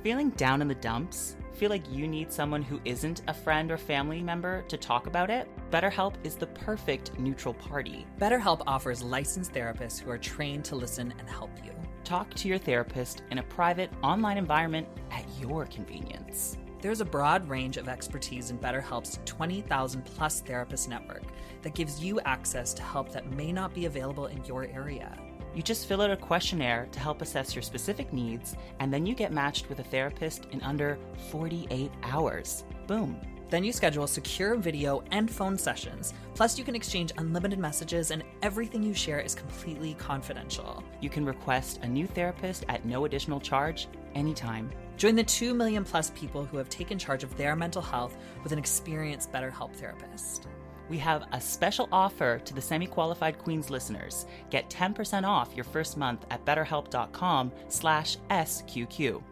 Feeling 0.05 0.31
down 0.31 0.63
in 0.63 0.69
the 0.69 0.77
dumps? 0.77 1.37
Feel 1.55 1.69
like 1.71 1.83
you 1.91 2.07
need 2.09 2.33
someone 2.33 2.63
who 2.63 2.81
isn't 2.85 3.23
a 3.29 3.35
friend 3.35 3.71
or 3.71 3.77
family 3.77 4.23
member 4.23 4.63
to 4.69 4.77
talk 4.79 5.07
about 5.09 5.29
it? 5.29 5.49
BetterHelp 5.71 6.15
is 6.25 6.37
the 6.37 6.47
perfect 6.47 7.19
neutral 7.19 7.53
party. 7.55 8.07
BetterHelp 8.19 8.63
offers 8.67 9.03
licensed 9.03 9.53
therapists 9.53 10.01
who 10.01 10.11
are 10.11 10.19
trained 10.19 10.65
to 10.67 10.77
listen 10.77 11.13
and 11.19 11.29
help 11.29 11.51
you. 11.65 11.73
Talk 12.05 12.35
to 12.35 12.49
your 12.49 12.59
therapist 12.59 13.23
in 13.31 13.39
a 13.39 13.43
private 13.43 13.91
online 14.03 14.39
environment 14.39 14.89
at 15.11 15.25
your 15.39 15.67
convenience. 15.67 16.57
There's 16.81 17.01
a 17.01 17.05
broad 17.05 17.49
range 17.49 17.77
of 17.77 17.89
expertise 17.89 18.51
in 18.51 18.59
BetterHelp's 18.59 19.21
20,000 19.27 20.05
plus 20.05 20.41
therapist 20.41 20.89
network 20.89 21.23
that 21.63 21.75
gives 21.75 22.03
you 22.03 22.19
access 22.21 22.73
to 22.75 22.83
help 22.83 23.13
that 23.13 23.31
may 23.33 23.53
not 23.53 23.75
be 23.75 23.85
available 23.85 24.27
in 24.27 24.45
your 24.45 24.65
area. 24.65 25.17
You 25.55 25.63
just 25.63 25.87
fill 25.87 26.01
out 26.01 26.11
a 26.11 26.17
questionnaire 26.17 26.89
to 26.93 27.01
help 27.01 27.23
assess 27.23 27.55
your 27.55 27.63
specific 27.63 28.13
needs, 28.13 28.57
and 28.79 28.93
then 28.93 29.05
you 29.05 29.15
get 29.15 29.33
matched 29.33 29.69
with 29.69 29.81
a 29.81 29.85
therapist 29.85 30.47
in 30.53 30.63
under 30.63 30.99
48 31.31 31.91
hours. 32.03 32.65
Boom. 32.87 33.21
Then 33.51 33.65
you 33.65 33.73
schedule 33.73 34.07
secure 34.07 34.55
video 34.55 35.03
and 35.11 35.31
phone 35.31 35.59
sessions. 35.59 36.15
Plus, 36.35 36.57
you 36.57 36.65
can 36.65 36.77
exchange 36.77 37.13
unlimited 37.19 37.59
messages, 37.59 38.13
and 38.13 38.23
everything 38.43 38.83
you 38.83 38.95
share 38.95 39.21
is 39.21 39.35
completely 39.35 39.95
confidential. 39.95 40.83
You 41.01 41.11
can 41.11 41.27
request 41.27 41.81
a 41.83 41.89
new 41.89 42.07
therapist 42.07 42.65
at 42.69 42.87
no 42.87 43.05
additional 43.05 43.41
charge 43.41 43.89
anytime. 44.15 44.71
Join 44.97 45.17
the 45.17 45.25
2 45.25 45.53
million 45.55 45.85
plus 45.85 46.11
people 46.11 46.45
who 46.45 46.57
have 46.59 46.69
taken 46.69 46.99
charge 46.99 47.25
of 47.25 47.37
their 47.37 47.57
mental 47.57 47.83
health 47.83 48.17
with 48.43 48.53
an 48.53 48.59
experienced 48.59 49.33
BetterHelp 49.33 49.75
therapist. 49.75 50.47
We 50.89 50.99
have 50.99 51.25
a 51.33 51.41
special 51.41 51.89
offer 51.93 52.41
to 52.45 52.55
the 52.55 52.61
semi-qualified 52.61 53.39
Queens 53.39 53.71
listeners. 53.71 54.27
Get 54.51 54.69
10% 54.69 55.25
off 55.25 55.55
your 55.55 55.65
first 55.65 55.97
month 55.97 56.27
at 56.31 56.45
betterhelp.com 56.45 57.53
slash 57.69 58.17
SQQ. 58.29 59.23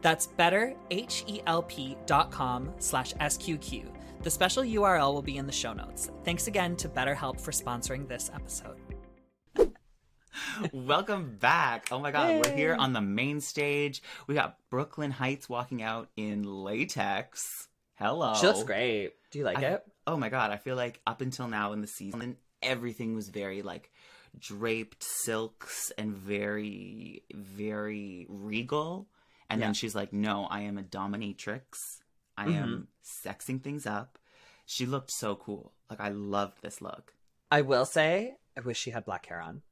That's 0.00 0.26
betterhelp.com 0.26 2.72
slash 2.78 3.14
SQQ. 3.14 3.84
The 4.22 4.30
special 4.30 4.62
URL 4.62 5.14
will 5.14 5.22
be 5.22 5.38
in 5.38 5.46
the 5.46 5.52
show 5.52 5.72
notes. 5.72 6.10
Thanks 6.24 6.46
again 6.46 6.76
to 6.76 6.88
BetterHelp 6.88 7.40
for 7.40 7.52
sponsoring 7.52 8.06
this 8.06 8.30
episode. 8.34 8.76
Welcome 10.72 11.36
back. 11.38 11.88
Oh 11.90 11.98
my 11.98 12.10
god, 12.10 12.44
we're 12.44 12.54
here 12.54 12.74
on 12.74 12.92
the 12.92 13.00
main 13.00 13.40
stage. 13.40 14.02
We 14.26 14.34
got 14.34 14.56
Brooke 14.70 14.98
Lynn 14.98 15.10
Hytes 15.10 15.48
walking 15.48 15.82
out 15.82 16.08
in 16.16 16.42
latex. 16.44 17.68
Hello. 17.94 18.34
She 18.34 18.46
looks 18.46 18.62
great. 18.62 19.12
Do 19.30 19.38
you 19.38 19.44
like 19.44 19.58
I- 19.58 19.62
it? 19.62 19.84
Oh 20.06 20.16
my 20.16 20.28
god, 20.28 20.50
I 20.50 20.56
feel 20.56 20.76
like 20.76 21.00
up 21.06 21.20
until 21.20 21.48
now 21.48 21.72
in 21.72 21.80
the 21.80 21.86
season, 21.86 22.36
everything 22.62 23.14
was 23.14 23.28
very 23.28 23.62
like 23.62 23.90
draped 24.38 25.02
silks 25.02 25.92
and 25.96 26.14
very, 26.14 27.22
very 27.32 28.26
regal. 28.28 29.06
And 29.50 29.60
Yeah. 29.60 29.66
then 29.66 29.74
she's 29.74 29.94
like, 29.94 30.12
"No, 30.12 30.46
I 30.46 30.60
am 30.60 30.78
a 30.78 30.82
dominatrix. 30.82 31.98
I 32.38 32.46
Mm-hmm. 32.46 32.62
am 32.62 32.88
sexing 33.04 33.62
things 33.62 33.86
up." 33.86 34.18
She 34.64 34.86
looked 34.86 35.10
so 35.10 35.36
cool. 35.36 35.72
Like 35.90 36.00
I 36.00 36.08
loved 36.10 36.62
this 36.62 36.80
look. 36.80 37.14
I 37.50 37.60
will 37.62 37.84
say, 37.84 38.36
I 38.56 38.60
wish 38.60 38.78
she 38.78 38.90
had 38.92 39.04
black 39.04 39.26
hair 39.26 39.40
on. 39.40 39.62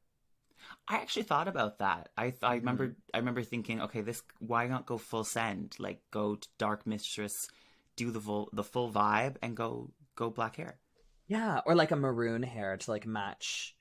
I 0.89 0.97
actually 0.97 1.23
thought 1.25 1.49
about 1.49 1.79
that. 1.79 2.09
I 2.17 2.31
th- 2.31 2.43
I 2.43 2.57
Mm-hmm. 2.57 2.57
remember 2.57 2.97
I 3.15 3.19
remember 3.19 3.43
thinking, 3.43 3.81
okay, 3.83 4.01
this 4.01 4.23
why 4.39 4.67
not 4.67 4.87
go 4.87 4.99
full 4.99 5.25
send? 5.25 5.77
Like 5.79 6.03
go 6.11 6.35
to 6.37 6.49
Dark 6.59 6.87
Mistress, 6.87 7.49
do 7.97 8.11
the 8.11 8.21
full 8.21 8.51
the 8.53 8.65
full 8.65 8.91
vibe, 8.91 9.37
and 9.43 9.57
go 9.57 9.93
go 10.17 10.31
black 10.31 10.57
hair. 10.57 10.81
Yeah, 11.29 11.61
or 11.67 11.75
like 11.75 11.91
a 11.91 11.97
maroon 11.97 12.43
hair 12.43 12.77
to 12.77 12.91
like 12.91 13.07
match 13.07 13.77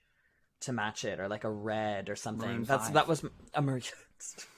to 0.62 0.74
match 0.74 1.06
it, 1.06 1.20
or 1.20 1.28
like 1.28 1.44
a 1.44 1.52
red 1.52 2.10
or 2.10 2.16
something. 2.16 2.50
Maroon 2.50 2.66
That's 2.66 2.88
five. 2.88 2.94
that 2.94 3.08
was 3.08 3.24
a 3.54 3.62
maroon. 3.62 3.82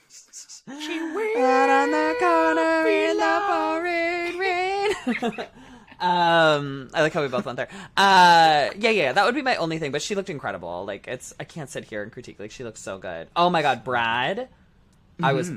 She 0.09 0.99
Out 1.37 1.69
on 1.69 1.91
the 1.91 2.15
corner 2.19 2.87
in 2.87 3.17
the 3.17 3.41
pouring 3.47 4.37
rain. 4.39 5.47
um, 5.99 6.89
I 6.93 7.01
like 7.01 7.13
how 7.13 7.21
we 7.21 7.27
both 7.27 7.45
went 7.45 7.57
there. 7.57 7.67
Uh, 7.97 8.69
yeah, 8.77 8.89
yeah, 8.89 9.13
that 9.13 9.25
would 9.25 9.35
be 9.35 9.41
my 9.41 9.55
only 9.57 9.77
thing. 9.79 9.91
But 9.91 10.01
she 10.01 10.15
looked 10.15 10.29
incredible. 10.29 10.85
Like 10.85 11.07
it's, 11.07 11.33
I 11.39 11.43
can't 11.43 11.69
sit 11.69 11.85
here 11.85 12.01
and 12.03 12.11
critique. 12.11 12.39
Like 12.39 12.51
she 12.51 12.63
looks 12.63 12.81
so 12.81 12.97
good. 12.97 13.27
Oh 13.35 13.49
my 13.49 13.61
god, 13.61 13.83
Brad, 13.83 14.49
I 15.21 15.33
was 15.33 15.51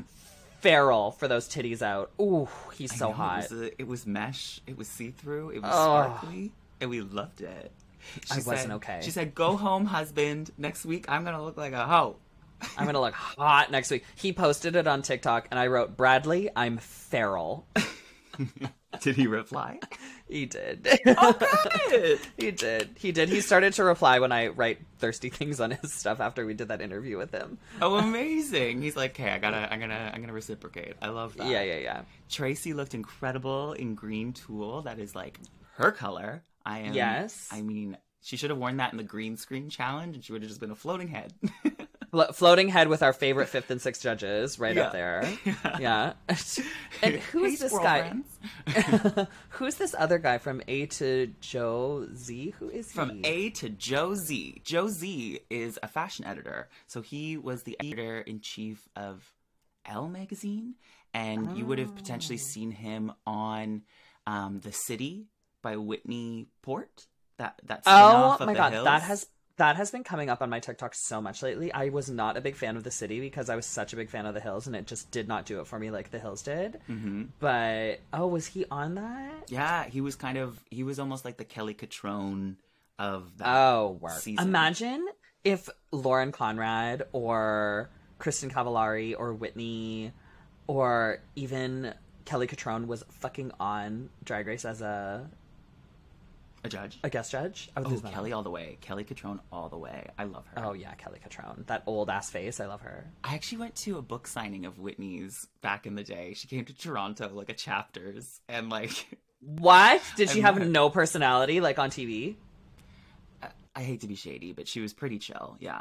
feral 0.61 1.13
for 1.13 1.29
those 1.29 1.49
titties 1.49 1.83
out. 1.83 2.11
Ooh, 2.21 2.49
he's 2.75 2.95
so 2.97 3.09
Mm-hmm. 3.09 3.19
Know, 3.21 3.25
hot. 3.27 3.45
It 3.45 3.51
was, 3.51 3.61
a- 3.63 3.81
it 3.83 3.87
was 3.87 4.07
mesh. 4.07 4.61
It 4.67 4.77
was 4.79 4.89
see 4.89 5.11
through. 5.11 5.51
It 5.51 5.63
was 5.63 5.71
Oh. 5.73 6.05
sparkly, 6.19 6.53
and 6.81 6.91
we 6.91 7.01
loved 7.01 7.41
it. 7.41 7.73
I 8.31 8.37
She 8.41 8.43
wasn't 8.43 8.73
okay. 8.75 8.99
She 9.03 9.11
said, 9.13 9.35
"Go 9.35 9.57
home, 9.57 9.87
husband. 9.87 10.51
Next 10.59 10.85
week, 10.85 11.07
I'm 11.09 11.25
gonna 11.25 11.43
look 11.43 11.57
like 11.57 11.73
a 11.73 11.87
hoe." 11.87 12.17
I'm 12.77 12.87
gonna 12.87 13.01
look 13.01 13.15
hot 13.15 13.71
next 13.71 13.91
week. 13.91 14.05
He 14.17 14.33
posted 14.33 14.77
it 14.77 14.87
on 14.87 15.03
TikTok, 15.03 15.49
and 15.51 15.59
I 15.59 15.67
wrote, 15.69 15.97
"Bradley, 15.97 16.51
I'm 16.55 16.79
feral." 16.79 17.67
Did 19.01 19.17
he 19.17 19.27
reply? 19.27 19.79
he 20.29 20.47
did. 20.47 20.87
Oh, 21.07 21.33
good. 21.89 22.21
he 22.37 22.51
did. 22.51 22.91
He 22.99 23.13
did. 23.13 23.29
He 23.29 23.41
started 23.41 23.73
to 23.75 23.85
reply 23.85 24.19
when 24.19 24.33
I 24.33 24.49
write 24.49 24.81
thirsty 24.99 25.31
things 25.31 25.61
on 25.61 25.71
his 25.71 25.93
stuff 25.93 26.21
after 26.21 26.45
we 26.45 26.55
did 26.55 26.69
that 26.69 26.81
interview 26.81 27.17
with 27.17 27.31
him. 27.33 27.59
oh, 27.81 27.97
amazing. 27.97 28.83
He's 28.83 28.97
like, 28.97 29.13
"Okay, 29.19 29.31
I 29.31 29.39
gotta, 29.39 29.73
I'm 29.73 29.81
gonna, 29.81 30.11
I'm 30.13 30.21
gonna 30.21 30.33
reciprocate." 30.33 30.95
I 31.01 31.09
love 31.09 31.37
that. 31.37 31.49
Yeah, 31.49 31.63
yeah, 31.63 31.79
yeah. 31.79 32.03
Traci 32.31 32.75
looked 32.75 32.95
incredible 32.95 33.73
in 33.73 33.95
green 33.95 34.33
tulle. 34.33 34.83
That 34.83 34.99
is 34.99 35.15
like 35.15 35.39
her 35.77 35.91
color. 35.91 36.43
I 36.65 36.81
am. 36.81 36.95
Yes. 36.95 37.49
I 37.51 37.63
mean, 37.63 37.97
she 38.21 38.37
should 38.37 38.51
have 38.51 38.59
worn 38.59 38.77
that 38.77 38.93
in 38.93 38.99
the 38.99 39.05
green 39.05 39.37
screen 39.37 39.69
challenge, 39.69 40.17
and 40.17 40.25
she 40.25 40.33
would 40.33 40.43
have 40.43 40.49
just 40.49 40.61
been 40.61 40.71
a 40.71 40.77
floating 40.77 41.09
head. 41.09 41.33
Flo- 42.13 42.31
floating 42.33 42.69
head 42.69 42.89
with 42.89 43.03
our 43.03 43.13
favorite 43.15 43.49
fifth 43.49 43.71
and 43.71 43.81
sixth 43.81 44.03
judges 44.03 44.59
right 44.59 44.77
up 44.77 44.93
there. 44.93 45.27
Yeah. 45.81 46.13
and 47.03 47.15
who's 47.17 47.59
this 47.59 47.73
guy? 47.73 48.13
who's 49.49 49.77
this 49.77 49.95
other 49.99 50.19
guy 50.19 50.37
from 50.39 50.61
A 50.69 50.87
to 50.87 51.33
Joe 51.41 52.07
Zee? 52.15 52.51
Who 52.59 52.69
is 52.69 52.89
he? 52.91 52.95
From 52.95 53.21
A 53.25 53.49
to 53.51 53.71
Joe 53.71 54.15
Zee. 54.15 54.61
Joe 54.65 54.89
Zee 54.89 55.41
is 55.51 55.79
a 55.83 55.89
fashion 55.89 56.27
editor. 56.27 56.69
So 56.87 57.01
he 57.01 57.37
was 57.39 57.63
the 57.63 57.77
editor 57.81 58.21
in 58.21 58.41
chief 58.41 58.87
of 58.95 59.33
Elle 59.87 60.09
magazine, 60.09 60.75
and 61.15 61.57
you 61.57 61.65
would 61.67 61.79
have 61.79 61.95
potentially 61.97 62.39
Oh. 62.39 62.47
seen 62.53 62.71
him 62.73 63.13
on 63.27 63.83
um, 64.27 64.61
The 64.61 64.73
City 64.73 65.27
by 65.63 65.77
Whitney 65.79 66.49
Port. 66.61 67.07
That 67.39 67.59
that 67.65 67.83
Oh 67.87 68.37
my 68.39 68.47
The 68.47 68.53
god, 68.55 68.73
Hills. 68.73 68.85
that 68.85 69.03
has 69.03 69.27
that 69.57 69.77
has 69.77 69.91
been 69.91 70.05
coming 70.05 70.31
up 70.31 70.43
on 70.43 70.51
my 70.51 70.61
TikTok 70.61 70.95
so 70.95 71.21
much 71.21 71.43
lately. 71.43 71.73
I 71.73 71.91
was 71.91 72.09
not 72.09 72.37
a 72.37 72.41
big 72.41 72.57
fan 72.57 72.77
of 72.77 72.85
the 72.85 72.91
city 72.91 73.21
because 73.21 73.51
I 73.51 73.57
was 73.57 73.67
such 73.67 73.93
a 73.93 73.97
big 73.97 74.11
fan 74.11 74.27
of 74.27 74.35
the 74.35 74.41
hills, 74.41 74.67
and 74.67 74.75
it 74.75 74.87
just 74.87 75.11
did 75.11 75.29
not 75.29 75.47
do 75.47 75.61
it 75.61 75.67
for 75.67 75.79
me 75.79 75.91
like 75.91 76.11
the 76.11 76.19
hills 76.19 76.43
did. 76.43 76.81
Mm-hmm. 76.89 77.25
But 77.39 78.01
oh, 78.13 78.27
was 78.27 78.47
he 78.47 78.65
on 78.71 78.95
that? 78.95 79.49
Yeah, 79.49 79.85
he 79.85 80.01
was 80.01 80.17
kind 80.17 80.39
of 80.39 80.59
he 80.71 80.83
was 80.83 80.99
almost 80.99 81.25
like 81.25 81.37
the 81.37 81.45
Kelly 81.45 81.75
Cutrone 81.75 82.57
of 82.99 83.39
that. 83.39 83.49
Oh, 83.49 83.99
work. 84.01 84.19
season. 84.21 84.47
Imagine 84.47 85.07
if 85.45 85.69
Lauren 85.91 86.33
Conrad 86.33 87.05
or 87.13 87.91
Kristin 88.19 88.51
Cavallari 88.51 89.15
or 89.19 89.35
Whitney 89.35 90.13
or 90.67 91.19
even 91.35 91.95
Kelly 92.25 92.47
Cutrone 92.47 92.87
was 92.87 93.05
fucking 93.11 93.51
on 93.59 94.11
Drag 94.25 94.47
Race 94.47 94.65
as 94.65 94.81
a, 94.81 95.29
a 96.65 96.69
judge. 96.69 96.99
a 97.03 97.11
guest 97.11 97.33
judge. 97.33 97.71
I 97.77 97.81
would 97.81 97.89
Oh, 97.89 97.91
lose 97.91 98.03
my 98.03 98.11
Kelly 98.11 98.31
mind. 98.31 98.35
all 98.35 98.43
the 98.43 98.51
way. 98.51 98.79
Kelly 98.81 99.05
Cutrone 99.05 99.41
all 99.51 99.69
the 99.69 99.79
way. 99.79 100.09
I 100.19 100.25
love 100.25 100.47
her. 100.55 100.65
Oh 100.65 100.73
yeah, 100.73 100.95
Kelly 100.95 101.19
Cutrone. 101.27 101.67
That 101.67 101.83
old 101.87 102.09
ass 102.11 102.31
face. 102.31 102.61
I 102.61 102.67
love 102.67 102.83
her. 102.83 103.11
I 103.25 103.35
actually 103.35 103.59
went 103.59 103.75
to 103.77 103.99
a 103.99 104.03
book 104.03 104.27
signing 104.27 104.65
of 104.67 104.79
Whitney's 104.79 105.49
back 105.61 105.87
in 105.87 105.95
the 105.97 106.05
day. 106.05 106.35
She 106.35 106.47
came 106.49 106.65
to 106.65 106.75
Toronto, 106.75 107.31
like 107.33 107.49
a 107.51 107.55
chapters, 107.55 108.41
and 108.49 108.71
like 108.71 109.19
What? 109.41 110.01
Did 110.17 110.31
she 110.31 110.41
have 110.43 110.65
no 110.67 110.89
personality 110.89 111.61
like 111.61 111.79
on 111.81 111.91
TV? 111.91 112.37
I 113.75 113.83
hate 113.83 114.03
to 114.03 114.07
be 114.07 114.15
shady, 114.15 114.53
but 114.53 114.69
she 114.69 114.81
was 114.81 114.93
pretty 114.93 115.19
chill. 115.19 115.57
Yeah. 115.59 115.81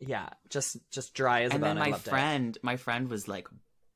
Yeah, 0.00 0.30
just 0.48 0.78
just 0.90 1.12
dry 1.14 1.42
as 1.42 1.52
a 1.52 1.54
And 1.56 1.62
then 1.62 1.76
I 1.76 1.80
my 1.84 1.90
loved 1.90 2.06
it. 2.06 2.10
friend, 2.10 2.58
my 2.62 2.76
friend 2.76 3.08
was 3.08 3.28
like 3.28 3.46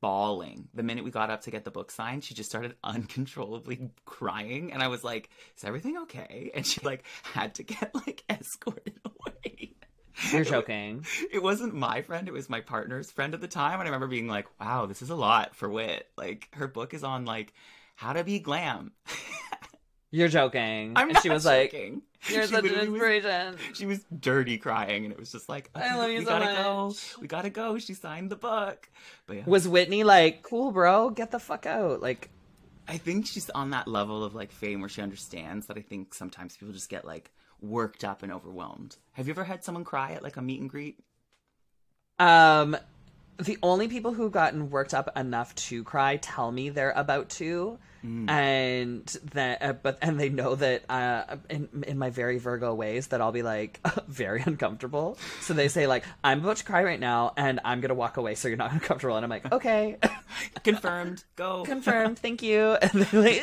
bawling 0.05 0.67
the 0.75 0.83
minute 0.83 1.03
we 1.03 1.09
got 1.09 1.31
up 1.31 1.41
to 1.41 1.49
get 1.49 1.63
the 1.63 1.71
book 1.71 1.89
signed. 1.89 2.23
She 2.23 2.35
just 2.35 2.47
started 2.47 2.75
uncontrollably 2.83 3.89
crying, 4.05 4.71
and 4.71 4.83
I 4.83 4.87
was 4.87 5.03
like, 5.03 5.31
"Is 5.57 5.63
everything 5.63 5.97
okay?" 6.03 6.51
And 6.53 6.63
she 6.63 6.79
like 6.81 7.05
had 7.23 7.55
to 7.55 7.63
get 7.63 7.89
like 7.95 8.23
escorted 8.29 8.99
away. 9.05 9.73
You're 10.31 10.43
joking. 10.43 11.07
It 11.31 11.41
wasn't 11.41 11.73
my 11.73 12.03
friend; 12.03 12.27
it 12.27 12.33
was 12.35 12.51
my 12.51 12.61
partner's 12.61 13.09
friend 13.09 13.33
at 13.33 13.41
the 13.41 13.47
time, 13.47 13.79
and 13.79 13.81
I 13.81 13.85
remember 13.85 14.05
being 14.05 14.27
like, 14.27 14.45
"Wow, 14.61 14.85
this 14.85 15.01
is 15.01 15.09
a 15.09 15.15
lot 15.15 15.55
for 15.55 15.67
Wit." 15.67 16.07
Like 16.15 16.49
her 16.53 16.67
book 16.67 16.93
is 16.93 17.03
on 17.03 17.25
like 17.25 17.51
how 17.95 18.13
to 18.13 18.23
be 18.23 18.37
glam. 18.37 18.91
You're 20.15 20.29
joking. 20.29 20.93
I'm 20.95 21.07
and 21.09 21.13
not 21.13 21.23
she 21.23 21.29
was 21.29 21.43
joking. 21.43 22.01
like, 22.23 22.29
"You're 22.33 22.43
She 22.43 22.47
such 22.53 22.57
an 22.59 22.63
literally 22.63 22.89
was- 22.89 23.01
inspiration." 23.01 23.57
she 23.73 23.85
was 23.85 24.05
dirty 24.17 24.57
crying, 24.57 25.03
and 25.03 25.11
it 25.13 25.19
was 25.19 25.31
just 25.31 25.49
like, 25.49 25.69
I 25.75 25.95
love 25.97 26.09
you 26.11 26.19
we 26.19 26.23
so 26.25 26.29
gotta 26.31 26.45
much. 26.45 26.55
go, 26.63 26.93
we 27.21 27.27
gotta 27.27 27.49
go. 27.49 27.77
She 27.77 27.93
signed 27.93 28.29
the 28.29 28.35
book, 28.37 28.89
but 29.27 29.35
yeah. 29.37 29.43
Was 29.45 29.67
Whitney 29.67 30.03
like, 30.05 30.41
"Cool, 30.43 30.71
bro, 30.71 31.09
get 31.09 31.31
the 31.31 31.39
fuck 31.39 31.65
out"? 31.65 32.01
Like, 32.01 32.29
I 32.87 32.97
think 32.97 33.25
she's 33.27 33.49
on 33.49 33.71
that 33.71 33.87
level 33.87 34.23
of 34.23 34.33
like 34.35 34.51
fame 34.51 34.79
where 34.79 34.89
she 34.89 35.01
understands 35.01 35.65
that 35.67 35.77
I 35.77 35.81
think 35.81 36.13
sometimes 36.13 36.55
people 36.55 36.73
just 36.73 36.89
get 36.89 37.03
like 37.03 37.31
worked 37.61 38.03
up 38.05 38.23
and 38.23 38.31
overwhelmed. 38.31 38.95
Have 39.13 39.27
you 39.27 39.33
ever 39.33 39.43
had 39.43 39.63
someone 39.65 39.83
cry 39.83 40.13
at 40.13 40.23
like 40.23 40.37
a 40.37 40.41
meet 40.41 40.61
and 40.61 40.69
greet? 40.69 40.99
um, 42.19 42.77
the 43.37 43.57
only 43.61 43.87
people 43.87 44.13
who've 44.13 44.31
gotten 44.31 44.69
worked 44.69 44.93
up 44.93 45.15
enough 45.17 45.53
to 45.55 45.83
cry 45.83 46.17
tell 46.17 46.51
me 46.51 46.69
they're 46.69 46.91
about 46.91 47.29
to, 47.31 47.77
and 48.29 49.05
that, 49.33 49.61
uh, 49.63 49.73
but 49.73 49.97
and 50.01 50.19
they 50.19 50.29
know 50.29 50.53
that 50.53 50.83
uh, 50.89 51.37
in 51.49 51.83
in 51.87 51.97
my 51.97 52.11
very 52.11 52.37
Virgo 52.37 52.73
ways 52.75 53.07
that 53.07 53.19
I'll 53.19 53.31
be 53.31 53.41
like 53.41 53.79
very 54.07 54.43
uncomfortable. 54.45 55.17
So 55.41 55.53
they 55.55 55.69
say 55.69 55.87
like, 55.87 56.03
"I'm 56.23 56.41
about 56.41 56.57
to 56.57 56.63
cry 56.65 56.83
right 56.83 56.99
now, 56.99 57.33
and 57.35 57.59
I'm 57.65 57.81
gonna 57.81 57.95
walk 57.95 58.17
away, 58.17 58.35
so 58.35 58.47
you're 58.47 58.57
not 58.57 58.71
uncomfortable." 58.77 59.15
And 59.15 59.23
I'm 59.23 59.29
like, 59.31 59.51
"Okay." 59.51 59.97
Confirmed. 60.63 61.23
Go. 61.35 61.63
confirmed 61.63 62.19
thank 62.19 62.41
you 62.41 62.73
and 62.73 62.91
they're 62.91 63.21
like 63.21 63.41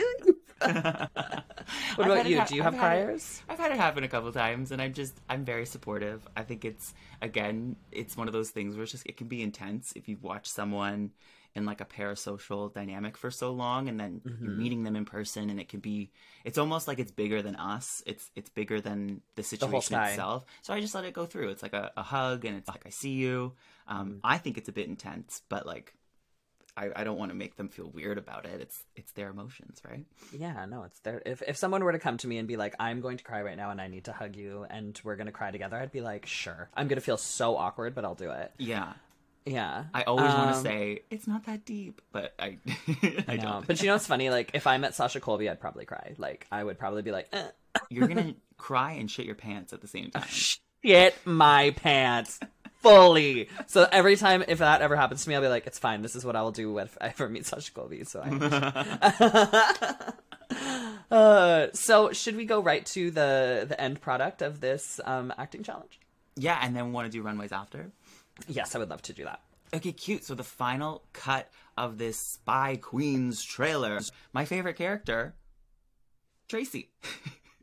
What 1.95 2.07
about 2.07 2.25
you? 2.27 2.43
Do 2.43 2.55
you 2.55 2.63
have 2.63 2.77
criers? 2.77 3.43
I've 3.49 3.59
had 3.59 3.73
it 3.73 3.77
happen 3.77 4.05
a 4.05 4.09
couple 4.09 4.33
times, 4.33 4.73
and 4.73 4.81
I'm 4.83 4.93
just 4.93 5.21
I'm 5.29 5.45
very 5.45 5.67
supportive. 5.67 6.27
I 6.37 6.43
think 6.43 6.65
it's 6.65 6.95
again, 7.21 7.77
it's 7.91 8.17
one 8.17 8.27
of 8.29 8.33
those 8.33 8.51
things 8.51 8.75
where 8.75 8.83
it's 8.83 8.93
just 8.93 9.07
it 9.07 9.17
can 9.17 9.29
be 9.29 9.43
intense 9.43 9.93
if 9.97 10.09
you 10.09 10.19
watch 10.21 10.47
someone 10.49 11.11
in 11.55 11.67
like 11.67 11.83
a 11.83 11.85
parasocial 11.85 12.73
dynamic 12.73 13.17
for 13.17 13.31
so 13.31 13.53
long, 13.53 13.89
and 13.89 13.99
then 14.01 14.23
Mm-hmm. 14.27 14.45
you're 14.45 14.53
meeting 14.53 14.83
them 14.85 14.97
in 14.97 15.05
person, 15.05 15.51
and 15.51 15.61
it 15.61 15.69
can 15.69 15.81
be 15.81 16.11
it's 16.45 16.59
almost 16.59 16.89
like 16.89 16.99
it's 16.99 17.13
bigger 17.13 17.43
than 17.43 17.57
us. 17.57 18.03
It's 18.07 18.31
it's 18.35 18.51
bigger 18.51 18.81
than 18.81 19.21
the 19.37 19.43
situation 19.43 19.97
sky. 19.97 20.11
itself. 20.11 20.45
So 20.63 20.73
I 20.75 20.81
just 20.81 20.95
let 20.95 21.05
it 21.05 21.13
go 21.15 21.27
through. 21.27 21.51
It's 21.51 21.63
like 21.63 21.75
a, 21.75 21.93
a 21.97 22.03
hug, 22.03 22.45
and 22.45 22.57
it's 22.57 22.69
like 22.69 22.87
I 22.87 22.91
see 22.91 23.13
you. 23.13 23.53
Um, 23.89 24.07
Mm-hmm. 24.09 24.19
I 24.25 24.39
think 24.39 24.59
it's 24.59 24.69
a 24.69 24.73
bit 24.73 24.89
intense, 24.89 25.43
but 25.49 25.67
like. 25.67 25.95
I, 26.77 26.91
I 26.97 27.05
don't 27.05 27.19
want 27.19 27.31
to 27.31 27.35
make 27.35 27.57
them 27.57 27.69
feel 27.69 27.89
weird 27.91 28.17
about 28.19 28.47
it. 28.47 28.61
It's 28.61 28.83
it's 28.97 29.13
their 29.13 29.29
emotions, 29.31 29.81
right? 29.89 30.05
Yeah, 30.33 30.65
no, 30.67 30.85
it's 30.85 30.99
their 31.01 31.21
If 31.27 31.43
if 31.47 31.57
someone 31.57 31.85
were 31.85 31.93
to 31.93 31.99
come 31.99 32.17
to 32.19 32.27
me 32.27 32.39
and 32.39 32.49
be 32.49 32.57
like, 32.57 32.75
"I'm 32.81 33.01
going 33.01 33.19
to 33.19 33.25
cry 33.25 33.43
right 33.43 33.57
now 33.57 33.71
and 33.71 33.81
I 33.81 33.89
need 33.89 34.05
to 34.05 34.13
hug 34.13 34.37
you 34.37 34.67
and 34.71 34.99
we're 35.05 35.17
going 35.17 35.27
to 35.27 35.33
cry 35.33 35.51
together," 35.51 35.77
I'd 35.77 35.93
be 35.93 36.01
like, 36.01 36.27
"Sure." 36.27 36.71
I'm 36.75 36.89
going 36.89 36.97
to 36.99 37.05
feel 37.05 37.17
so 37.19 37.57
awkward, 37.57 37.95
but 37.95 38.05
I'll 38.05 38.15
do 38.15 38.31
it. 38.31 38.53
Yeah. 38.59 38.95
Yeah. 39.45 39.85
I 39.93 40.03
always 40.05 40.33
want 40.33 40.53
to 40.53 40.57
Um, 40.59 40.63
say 40.65 41.03
it's 41.11 41.27
not 41.27 41.45
that 41.47 41.65
deep, 41.65 42.01
but 42.13 42.33
I 42.39 42.59
I, 42.89 43.25
I 43.29 43.37
know. 43.37 43.43
don't. 43.43 43.67
But 43.67 43.81
you 43.83 43.89
know 43.89 43.95
what's 43.95 44.07
funny? 44.07 44.31
Like 44.31 44.53
if 44.55 44.67
I 44.67 44.79
met 44.79 44.95
Sasha 44.95 45.21
Colby, 45.21 45.51
I'd 45.51 45.61
probably 45.61 45.85
cry. 45.85 46.15
Like 46.17 46.47
I 46.53 46.63
would 46.65 46.79
probably 46.79 47.03
be 47.03 47.11
like, 47.11 47.29
eh, 47.33 47.49
You're 47.91 48.09
gonna 48.09 48.35
cry 48.57 48.93
and 48.93 49.11
shit 49.11 49.27
your 49.27 49.35
pants 49.35 49.73
at 49.73 49.81
the 49.83 49.89
same 49.89 50.11
time. 50.13 50.25
"Shit 50.29 51.15
my 51.27 51.71
pants." 51.77 52.39
Fully. 52.83 53.49
So 53.67 53.89
every 53.91 54.17
time 54.17 54.45
if 54.47 54.59
that 54.59 54.83
ever 54.83 54.97
happens 54.97 55.23
to 55.25 55.29
me, 55.29 55.35
I'll 55.35 55.43
be 55.43 55.49
like, 55.49 55.67
"It's 55.67 55.79
fine. 55.79 56.03
This 56.03 56.17
is 56.17 56.25
what 56.25 56.37
I 56.37 56.43
will 56.43 56.53
do 56.53 56.77
if 56.79 56.97
I 57.01 57.09
ever 57.09 57.29
meet 57.29 57.47
Sasha 57.47 57.73
Colby." 57.73 58.05
So 58.05 58.23
I. 58.25 60.13
uh, 61.11 61.69
so 61.73 62.13
should 62.13 62.37
we 62.37 62.45
go 62.45 62.61
right 62.61 62.85
to 62.87 63.11
the 63.11 63.67
the 63.69 63.81
end 63.81 64.01
product 64.01 64.43
of 64.43 64.61
this 64.61 65.01
um, 65.05 65.33
acting 65.39 65.63
challenge? 65.63 66.01
Yeah, 66.37 66.59
and 66.61 66.75
then 66.75 66.93
want 66.93 67.07
to 67.07 67.13
do 67.13 67.23
runways 67.23 67.53
after. 67.53 67.93
Yes, 68.49 68.75
I 68.75 68.79
would 68.79 68.91
love 68.91 69.03
to 69.03 69.13
do 69.13 69.25
that. 69.25 69.41
Okay, 69.75 69.93
cute. 69.93 70.25
So 70.25 70.35
the 70.35 70.45
final 70.45 71.03
cut 71.13 71.51
of 71.77 71.99
this 71.99 72.19
Spy 72.19 72.77
Queens 72.77 73.43
trailer. 73.43 74.01
My 74.33 74.45
favorite 74.45 74.77
character, 74.77 75.35
Traci. 76.49 76.89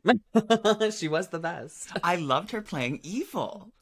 she 0.92 1.08
was 1.08 1.28
the 1.28 1.38
best. 1.38 1.90
I 2.02 2.16
loved 2.16 2.52
her 2.52 2.62
playing 2.62 3.00
evil. 3.02 3.72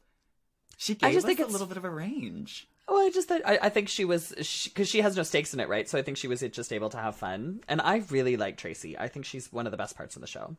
She 0.81 0.95
I 1.03 1.11
just 1.11 1.25
us 1.25 1.25
think 1.25 1.39
a 1.39 1.41
it's- 1.43 1.51
little 1.51 1.67
bit 1.67 1.75
of 1.77 1.83
a 1.83 1.89
range. 1.89 2.67
Well, 2.87 3.05
I 3.05 3.11
just 3.11 3.27
thought, 3.27 3.41
I, 3.45 3.59
I 3.63 3.69
think 3.69 3.87
she 3.87 4.03
was 4.03 4.29
because 4.63 4.87
she, 4.89 5.01
has 5.01 5.15
no 5.15 5.21
stakes 5.21 5.53
in 5.53 5.59
it, 5.59 5.69
right? 5.69 5.87
So 5.87 5.99
I 5.99 6.01
think 6.01 6.17
she 6.17 6.27
was 6.27 6.39
just 6.39 6.73
able 6.73 6.89
to 6.89 6.97
have 6.97 7.15
fun, 7.15 7.59
and 7.67 7.79
I 7.81 7.97
really 8.09 8.35
like 8.35 8.57
Traci. 8.57 8.95
I 8.97 9.07
think 9.09 9.25
she's 9.25 9.53
one 9.53 9.67
of 9.67 9.71
the 9.71 9.77
best 9.77 9.95
parts 9.95 10.15
of 10.15 10.21
the 10.21 10.27
show. 10.27 10.55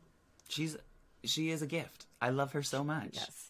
She's 0.47 0.77
she 1.25 1.49
is 1.49 1.61
a 1.61 1.67
gift. 1.67 2.05
I 2.21 2.29
love 2.29 2.53
her 2.53 2.63
so 2.63 2.83
much. 2.85 3.09
Yes, 3.15 3.49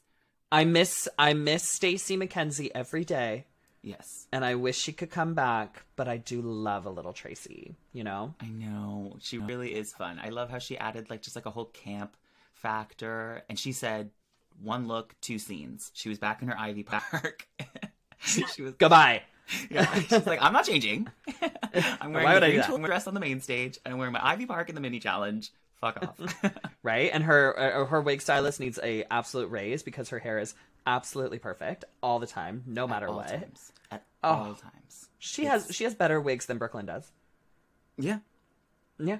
I 0.51 0.63
miss 0.65 1.07
I 1.19 1.33
miss 1.33 1.63
Stacey 1.63 2.17
McKenzie 2.17 2.71
every 2.73 3.05
day, 3.05 3.45
Yes. 3.83 4.27
and 4.31 4.43
I 4.43 4.55
wish 4.55 4.79
she 4.79 4.93
could 4.93 5.11
come 5.11 5.35
back. 5.35 5.83
But 5.95 6.07
I 6.07 6.17
do 6.17 6.41
love 6.41 6.87
a 6.87 6.89
little 6.89 7.13
Traci. 7.13 7.75
You 7.93 8.03
know, 8.03 8.33
I 8.41 8.47
know. 8.47 9.17
She 9.19 9.37
really 9.37 9.75
is 9.75 9.93
fun. 9.93 10.19
I 10.23 10.29
love 10.29 10.49
how 10.49 10.57
she 10.59 10.75
added 10.77 11.09
like 11.11 11.21
just 11.21 11.35
like 11.35 11.45
a 11.45 11.51
whole 11.51 11.65
camp 11.65 12.17
factor. 12.53 13.43
And 13.49 13.59
she 13.59 13.73
said 13.73 14.09
one 14.63 14.87
look, 14.87 15.15
two 15.21 15.39
scenes. 15.39 15.91
She 15.93 16.09
was 16.09 16.17
back 16.17 16.41
in 16.41 16.47
her 16.47 16.57
Ivy 16.57 16.83
Park. 16.83 17.47
she 18.19 18.61
was 18.61 18.73
goodbye. 18.75 19.23
yeah, 19.69 19.93
she's 19.95 20.25
like, 20.25 20.41
I'm 20.41 20.53
not 20.53 20.65
changing. 20.65 21.07
I'm 21.73 22.13
wearing 22.13 22.25
Why 22.25 22.33
would 22.35 22.43
the 22.43 22.47
green 22.51 22.61
tulle 22.63 22.77
dress 22.79 23.07
on 23.07 23.13
the 23.13 23.19
main 23.19 23.41
stage 23.41 23.79
and 23.83 23.93
I'm 23.93 23.97
wearing 23.97 24.13
my 24.13 24.25
Ivy 24.25 24.45
Park 24.45 24.69
in 24.69 24.75
the 24.75 24.81
mini 24.81 24.99
challenge. 24.99 25.51
Fuck 25.81 25.97
off. 26.03 26.43
Right, 26.83 27.09
and 27.11 27.23
her 27.23 27.59
uh, 27.59 27.85
her 27.85 28.01
wig 28.01 28.21
stylist 28.21 28.59
needs 28.59 28.79
a 28.83 29.03
absolute 29.11 29.49
raise 29.49 29.81
because 29.83 30.09
her 30.09 30.19
hair 30.19 30.37
is 30.37 30.53
absolutely 30.85 31.39
perfect 31.39 31.85
all 32.03 32.19
the 32.19 32.27
time, 32.27 32.63
no 32.67 32.87
matter 32.87 33.07
all 33.07 33.15
what. 33.17 33.27
times. 33.29 33.71
At 33.89 34.03
Oh. 34.23 34.29
all 34.29 34.53
times. 34.53 35.09
She 35.17 35.45
has 35.45 35.67
she 35.71 35.83
has 35.83 35.95
better 35.95 36.21
wigs 36.21 36.45
than 36.45 36.59
Brooke 36.59 36.75
Lynn 36.75 36.85
does. 36.85 37.11
Yeah. 37.97 38.19
Yeah. 38.99 39.17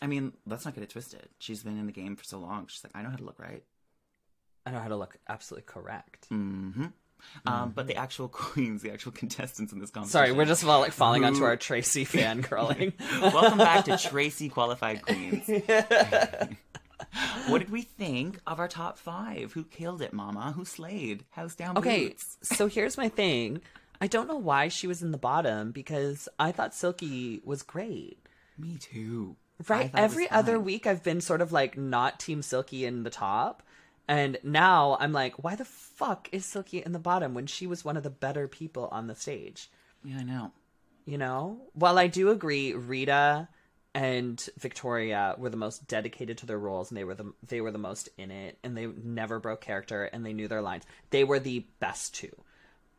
I 0.00 0.06
mean, 0.06 0.32
let's 0.46 0.64
not 0.64 0.74
get 0.74 0.84
it 0.84 0.90
twisted. 0.90 1.28
She's 1.38 1.62
been 1.62 1.78
in 1.78 1.86
the 1.86 1.92
game 1.92 2.14
for 2.16 2.24
so 2.24 2.38
long. 2.38 2.66
She's 2.68 2.82
like, 2.84 2.92
I 2.94 3.02
know 3.02 3.10
how 3.10 3.16
to 3.16 3.24
look 3.24 3.38
right. 3.38 3.62
I 4.66 4.70
know 4.70 4.78
how 4.80 4.88
to 4.88 4.96
look 4.96 5.16
absolutely 5.28 5.64
correct. 5.66 6.26
hmm 6.28 6.86
Um, 7.46 7.72
but 7.74 7.86
the 7.86 7.96
actual 7.96 8.28
queens, 8.42 8.82
the 8.82 8.90
actual 8.92 9.12
contestants 9.12 9.72
in 9.72 9.78
this 9.78 9.90
competition. 9.90 10.12
Sorry, 10.12 10.32
we're 10.32 10.44
just 10.44 10.64
all 10.64 10.80
like 10.80 10.92
falling 10.92 11.24
onto 11.24 11.44
our 11.44 11.56
Traci 11.56 12.06
fan 12.06 12.42
fangirling. 12.42 12.92
Welcome 13.32 13.58
back 13.58 13.84
to 13.86 13.90
Traci 13.92 14.50
Qualified 14.50 15.02
Queens. 15.02 15.48
what 17.48 17.58
did 17.58 17.70
we 17.70 17.82
think 17.82 18.40
of 18.46 18.58
our 18.58 18.68
top 18.68 18.98
five? 18.98 19.52
Who 19.52 19.64
killed 19.64 20.02
it, 20.02 20.12
Mama? 20.12 20.52
Who 20.56 20.64
slayed? 20.64 21.24
House 21.30 21.54
down 21.54 21.78
okay, 21.78 22.08
boots. 22.08 22.36
so 22.42 22.66
here's 22.66 22.96
my 22.96 23.08
thing. 23.08 23.60
I 24.00 24.06
don't 24.06 24.28
know 24.28 24.36
why 24.36 24.68
she 24.68 24.86
was 24.86 25.02
in 25.02 25.12
the 25.12 25.18
bottom 25.18 25.70
because 25.72 26.28
I 26.38 26.52
thought 26.52 26.74
Silky 26.74 27.40
was 27.44 27.62
great. 27.62 28.18
Me 28.58 28.76
too. 28.78 29.36
Right? 29.68 29.90
thought 29.90 29.98
it 30.00 30.02
was 30.02 30.12
Every 30.12 30.30
other 30.30 30.58
week 30.58 30.86
I've 30.86 31.02
been 31.02 31.20
sort 31.20 31.40
of 31.40 31.52
like 31.52 31.78
not 31.78 32.18
Team 32.20 32.42
Silky 32.42 32.84
in 32.84 33.02
the 33.04 33.10
top. 33.10 33.62
And 34.06 34.38
now 34.42 34.96
I'm 35.00 35.12
like, 35.12 35.42
why 35.42 35.56
the 35.56 35.64
fuck 35.64 36.28
is 36.32 36.44
Silky 36.44 36.82
in 36.82 36.92
the 36.92 36.98
bottom 36.98 37.34
when 37.34 37.46
she 37.46 37.66
was 37.66 37.84
one 37.84 37.96
of 37.96 38.02
the 38.02 38.10
better 38.10 38.48
people 38.48 38.88
on 38.92 39.06
the 39.06 39.14
stage? 39.14 39.70
Yeah, 40.04 40.18
I 40.18 40.22
know. 40.24 40.52
You 41.06 41.18
know? 41.18 41.60
While 41.72 41.98
I 41.98 42.06
do 42.06 42.30
agree, 42.30 42.74
Rita 42.74 43.48
and 43.94 44.48
Victoria 44.58 45.34
were 45.38 45.50
the 45.50 45.56
most 45.56 45.86
dedicated 45.86 46.38
to 46.38 46.46
their 46.46 46.58
roles 46.58 46.90
and 46.90 46.98
they 46.98 47.04
were 47.04 47.14
the 47.14 47.32
they 47.46 47.60
were 47.60 47.70
the 47.70 47.78
most 47.78 48.08
in 48.18 48.32
it 48.32 48.58
and 48.64 48.76
they 48.76 48.86
never 48.86 49.38
broke 49.38 49.60
character 49.60 50.04
and 50.04 50.26
they 50.26 50.32
knew 50.32 50.48
their 50.48 50.62
lines. 50.62 50.84
They 51.10 51.24
were 51.24 51.38
the 51.38 51.66
best 51.78 52.14
two. 52.14 52.34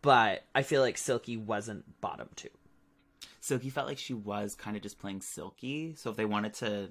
But 0.01 0.43
I 0.53 0.61
feel 0.61 0.81
like 0.81 0.97
Silky 0.97 1.35
wasn't 1.35 1.99
bottom 1.99 2.29
two. 2.35 2.49
Silky 3.41 3.69
felt 3.69 3.87
like 3.87 3.97
she 3.97 4.13
was 4.13 4.55
kind 4.55 4.75
of 4.77 4.83
just 4.83 4.99
playing 4.99 5.21
Silky. 5.21 5.95
So 5.95 6.11
if 6.11 6.15
they 6.15 6.25
wanted 6.25 6.53
to 6.55 6.89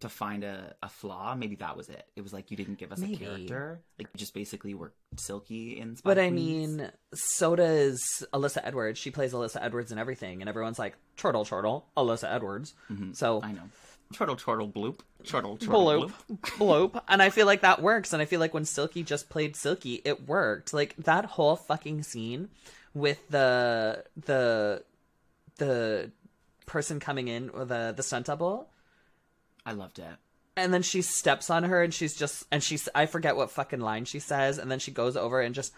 to 0.00 0.08
find 0.08 0.44
a, 0.44 0.74
a 0.82 0.88
flaw, 0.88 1.34
maybe 1.34 1.56
that 1.56 1.76
was 1.76 1.88
it. 1.88 2.06
It 2.16 2.22
was 2.22 2.32
like 2.32 2.50
you 2.50 2.56
didn't 2.56 2.78
give 2.78 2.90
us 2.90 2.98
Maybe. 2.98 3.14
a 3.14 3.18
character. 3.18 3.80
Like 3.98 4.08
you 4.12 4.18
just 4.18 4.34
basically 4.34 4.74
were 4.74 4.92
Silky 5.16 5.78
in 5.78 5.96
Spy 5.96 6.08
But 6.08 6.18
I 6.18 6.30
mean, 6.30 6.90
so 7.14 7.54
does 7.54 8.24
Alyssa 8.32 8.60
Edwards. 8.64 8.98
She 8.98 9.10
plays 9.10 9.32
Alyssa 9.32 9.62
Edwards 9.62 9.90
and 9.90 10.00
everything, 10.00 10.40
and 10.40 10.48
everyone's 10.48 10.78
like, 10.78 10.96
chortle, 11.16 11.44
chortle, 11.44 11.86
Alyssa 11.96 12.32
Edwards. 12.34 12.74
Mm-hmm. 12.90 13.12
So, 13.12 13.42
I 13.42 13.52
know. 13.52 13.68
Chortle, 14.12 14.36
chortle, 14.36 14.68
bloop. 14.68 15.00
Chortle, 15.22 15.58
chortle, 15.58 16.08
bloop, 16.08 16.12
bloop. 16.28 16.40
bloop. 16.92 17.02
And 17.06 17.22
I 17.22 17.30
feel 17.30 17.46
like 17.46 17.60
that 17.60 17.82
works. 17.82 18.12
And 18.12 18.20
I 18.20 18.24
feel 18.24 18.40
like 18.40 18.54
when 18.54 18.64
Silky 18.64 19.02
just 19.02 19.28
played 19.28 19.54
Silky, 19.54 20.00
it 20.04 20.26
worked. 20.26 20.72
Like 20.72 20.96
that 20.96 21.26
whole 21.26 21.56
fucking 21.56 22.02
scene 22.02 22.48
with 22.94 23.28
the 23.28 24.04
the 24.16 24.82
the 25.58 26.10
person 26.66 26.98
coming 27.00 27.28
in 27.28 27.50
or 27.50 27.64
the 27.64 27.92
the 27.96 28.02
stunt 28.02 28.26
double 28.26 28.68
I 29.70 29.74
loved 29.74 29.98
it. 30.00 30.16
and 30.56 30.74
then 30.74 30.82
she 30.82 31.00
steps 31.02 31.48
on 31.48 31.62
her 31.64 31.82
and 31.82 31.94
she's 31.94 32.14
just 32.16 32.44
and 32.50 32.62
she's 32.62 32.88
I 32.94 33.06
forget 33.06 33.36
what 33.36 33.50
fucking 33.52 33.80
line 33.80 34.04
she 34.04 34.18
says 34.18 34.58
and 34.58 34.70
then 34.70 34.78
she 34.80 34.90
goes 34.90 35.16
over 35.16 35.40
and 35.40 35.54
just 35.54 35.72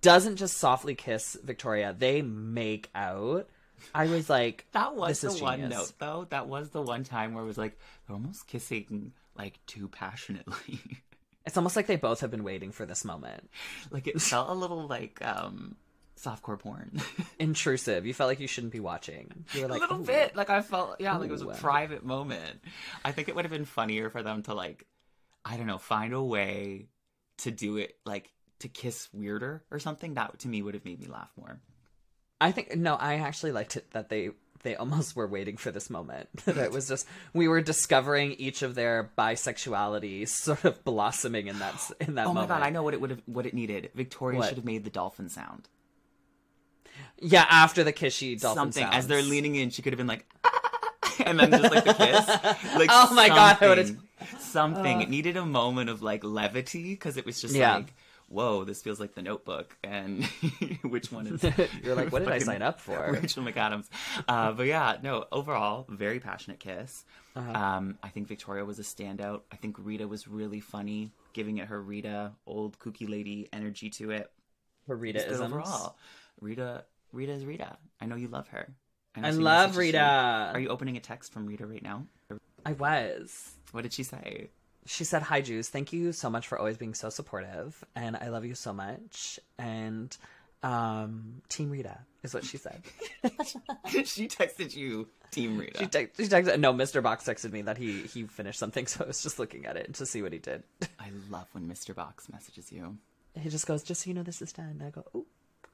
doesn't 0.00 0.36
just 0.36 0.58
softly 0.58 0.94
kiss 0.94 1.36
Victoria. 1.42 1.94
They 1.98 2.22
make 2.22 2.90
out. 2.94 3.48
I 3.94 4.06
was 4.06 4.30
like 4.30 4.66
That 4.72 4.94
was 4.94 5.20
the 5.22 5.32
one 5.32 5.68
note, 5.68 5.92
though. 5.98 6.26
That 6.30 6.46
was 6.46 6.70
the 6.70 6.82
one 6.82 7.02
time 7.02 7.34
where 7.34 7.42
it 7.42 7.46
was 7.46 7.58
like 7.58 7.78
they're 8.06 8.14
almost 8.14 8.46
kissing 8.46 9.12
like 9.36 9.58
too 9.66 9.88
passionately. 9.88 10.80
It's 11.44 11.56
almost 11.56 11.74
like 11.74 11.88
they 11.88 11.96
both 11.96 12.20
have 12.20 12.30
been 12.30 12.44
waiting 12.44 12.70
for 12.70 12.86
this 12.86 13.04
moment. 13.04 13.50
like 13.90 14.06
it 14.06 14.20
felt 14.22 14.48
a 14.48 14.52
little 14.52 14.86
like 14.86 15.18
um 15.26 15.74
softcore 16.22 16.58
porn. 16.58 17.00
Intrusive. 17.38 18.06
You 18.06 18.14
felt 18.14 18.28
like 18.28 18.40
you 18.40 18.46
shouldn't 18.46 18.72
be 18.72 18.80
watching. 18.80 19.44
You 19.54 19.62
were 19.62 19.68
like 19.68 19.78
a 19.80 19.84
little 19.84 20.00
"Ooh." 20.00 20.04
bit. 20.06 20.36
Like 20.36 20.50
I 20.50 20.62
felt, 20.62 20.96
yeah, 21.00 21.16
like 21.16 21.28
it 21.28 21.32
was 21.32 21.42
a 21.42 21.46
private 21.46 22.04
moment. 22.04 22.60
I 23.04 23.12
think 23.12 23.28
it 23.28 23.34
would 23.34 23.44
have 23.44 23.52
been 23.52 23.64
funnier 23.64 24.10
for 24.10 24.22
them 24.22 24.42
to 24.44 24.54
like, 24.54 24.86
I 25.44 25.56
don't 25.56 25.66
know, 25.66 25.78
find 25.78 26.12
a 26.14 26.22
way 26.22 26.86
to 27.38 27.50
do 27.50 27.76
it 27.78 27.96
like 28.04 28.30
to 28.60 28.68
kiss 28.68 29.08
weirder 29.12 29.64
or 29.70 29.78
something. 29.78 30.14
That 30.14 30.38
to 30.40 30.48
me 30.48 30.62
would 30.62 30.74
have 30.74 30.84
made 30.84 31.00
me 31.00 31.06
laugh 31.06 31.30
more. 31.36 31.58
I 32.40 32.52
think 32.52 32.74
no, 32.76 32.94
I 32.94 33.14
actually 33.16 33.52
liked 33.52 33.76
it 33.76 33.90
that 33.92 34.08
they 34.08 34.30
they 34.64 34.76
almost 34.76 35.16
were 35.16 35.26
waiting 35.26 35.56
for 35.56 35.72
this 35.72 35.90
moment. 35.90 36.28
that 36.44 36.56
it 36.56 36.70
was 36.70 36.86
just 36.88 37.06
we 37.34 37.48
were 37.48 37.60
discovering 37.60 38.32
each 38.34 38.62
of 38.62 38.76
their 38.76 39.10
bisexuality 39.18 40.28
sort 40.28 40.64
of 40.64 40.84
blossoming 40.84 41.48
in 41.48 41.58
that 41.58 41.90
in 42.00 42.14
that 42.14 42.26
Oh 42.26 42.32
my 42.32 42.42
moment. 42.42 42.48
god, 42.50 42.62
I 42.62 42.70
know 42.70 42.82
what 42.84 42.94
it 42.94 43.00
would 43.00 43.10
have, 43.10 43.22
what 43.26 43.46
it 43.46 43.54
needed. 43.54 43.90
Victoria 43.94 44.38
What? 44.38 44.48
should 44.48 44.58
have 44.58 44.64
made 44.64 44.84
the 44.84 44.90
dolphin 44.90 45.28
sound. 45.28 45.68
Yeah, 47.22 47.46
after 47.48 47.84
the 47.84 47.92
kishy 47.92 48.40
dolphin 48.40 48.72
something 48.72 48.84
as 48.84 49.06
they're 49.06 49.22
leaning 49.22 49.54
in, 49.54 49.70
she 49.70 49.80
could 49.82 49.92
have 49.92 49.98
been 49.98 50.06
like, 50.06 50.26
and 51.24 51.38
then 51.38 51.50
just 51.50 51.72
like 51.72 51.84
the 51.84 51.94
kiss. 51.94 52.26
Like, 52.76 52.88
Oh 52.92 53.14
my 53.14 53.28
God, 53.28 53.58
I 53.60 53.84
something. 53.84 54.00
Something. 54.38 55.00
it 55.02 55.08
needed 55.10 55.36
a 55.36 55.44
moment 55.46 55.88
of 55.90 56.02
like 56.02 56.24
levity 56.24 56.90
because 56.94 57.16
it 57.16 57.24
was 57.26 57.40
just 57.40 57.54
Yeah. 57.54 57.76
like 57.76 57.94
whoa, 58.32 58.64
this 58.64 58.80
feels 58.82 58.98
like 58.98 59.14
the 59.14 59.22
notebook. 59.22 59.76
And 59.84 60.24
which 60.82 61.12
one 61.12 61.26
is. 61.26 61.44
You're 61.82 61.94
like, 61.94 62.10
what 62.10 62.20
did 62.20 62.32
I 62.32 62.38
sign 62.38 62.62
up 62.62 62.80
for? 62.80 63.12
Rachel 63.12 63.44
McAdams. 63.44 63.88
Uh, 64.26 64.52
but 64.52 64.66
yeah, 64.66 64.96
no, 65.02 65.26
overall, 65.30 65.84
very 65.88 66.18
passionate 66.18 66.58
kiss. 66.58 67.04
Uh-huh. 67.36 67.52
Um, 67.52 67.98
I 68.02 68.08
think 68.08 68.28
Victoria 68.28 68.64
was 68.64 68.78
a 68.78 68.82
standout. 68.82 69.42
I 69.52 69.56
think 69.56 69.76
Rita 69.78 70.08
was 70.08 70.26
really 70.26 70.60
funny, 70.60 71.12
giving 71.34 71.58
it 71.58 71.68
her 71.68 71.80
Rita, 71.80 72.32
old 72.46 72.78
kooky 72.78 73.08
lady 73.08 73.48
energy 73.52 73.90
to 73.90 74.10
it. 74.10 74.30
For 74.86 74.96
Rita 74.96 75.18
Just 75.18 75.28
good 75.28 75.34
isms. 75.34 75.52
overall. 75.52 75.96
Rita, 76.40 76.84
Rita 77.12 77.32
is 77.32 77.44
Rita. 77.44 77.76
I 78.00 78.06
know 78.06 78.16
you 78.16 78.28
love 78.28 78.48
her. 78.48 78.68
know 79.16 79.28
I 79.28 79.30
love 79.30 79.76
Rita. 79.76 80.50
Are 80.54 80.60
you 80.60 80.68
opening 80.68 80.96
a 80.96 81.00
text 81.00 81.32
from 81.32 81.46
Rita 81.46 81.66
right 81.66 81.82
now? 81.82 82.06
I 82.64 82.72
was. 82.72 83.52
What 83.72 83.82
did 83.82 83.92
she 83.92 84.02
say? 84.02 84.50
She 84.86 85.04
said, 85.04 85.22
Hi, 85.22 85.40
Jews. 85.40 85.68
Thank 85.68 85.92
you 85.92 86.12
so 86.12 86.28
much 86.28 86.48
for 86.48 86.58
always 86.58 86.76
being 86.76 86.94
so 86.94 87.08
supportive. 87.10 87.84
And 87.94 88.16
I 88.16 88.28
love 88.28 88.44
you 88.44 88.54
so 88.54 88.72
much. 88.72 89.38
And 89.58 90.16
um, 90.62 91.42
Team 91.48 91.70
Rita 91.70 91.98
is 92.22 92.34
what 92.34 92.44
she 92.44 92.56
said. 92.56 92.82
she 93.86 94.28
texted 94.28 94.74
you, 94.74 95.08
Team 95.30 95.58
Rita. 95.58 95.78
She, 95.78 95.86
te- 95.86 96.08
she 96.16 96.28
texted, 96.28 96.58
no, 96.60 96.72
Mr. 96.72 97.02
Box 97.02 97.24
texted 97.24 97.52
me 97.52 97.62
that 97.62 97.78
he, 97.78 98.02
he 98.02 98.24
finished 98.24 98.58
something. 98.58 98.86
So 98.92 99.04
I 99.04 99.06
was 99.08 99.22
just 99.22 99.38
looking 99.38 99.66
at 99.66 99.76
it 99.76 99.94
to 99.94 100.06
see 100.06 100.22
what 100.22 100.32
he 100.32 100.38
did. 100.38 100.62
I 100.98 101.10
love 101.30 101.46
when 101.52 101.68
Mr. 101.68 101.94
Box 101.94 102.28
messages 102.28 102.70
you. 102.72 102.96
He 103.38 103.48
just 103.48 103.66
goes, 103.66 103.82
Just 103.82 104.02
so 104.02 104.08
you 104.08 104.14
know, 104.14 104.22
this 104.22 104.42
is 104.42 104.52
done. 104.52 104.76
And 104.80 104.82
I 104.82 104.90
go, 104.90 105.04
Ooh. 105.14 105.26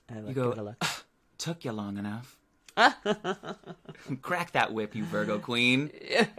And 0.08 0.18
I 0.18 0.20
look, 0.20 0.28
You 0.28 0.34
go, 0.34 0.48
give 0.50 0.58
it 0.58 0.60
a 0.60 0.64
look. 0.64 0.84
Took 1.38 1.64
you 1.64 1.72
long 1.72 1.98
enough. 1.98 2.38
Crack 4.22 4.52
that 4.52 4.72
whip, 4.72 4.94
you 4.94 5.04
Virgo 5.04 5.38
queen. 5.50 5.90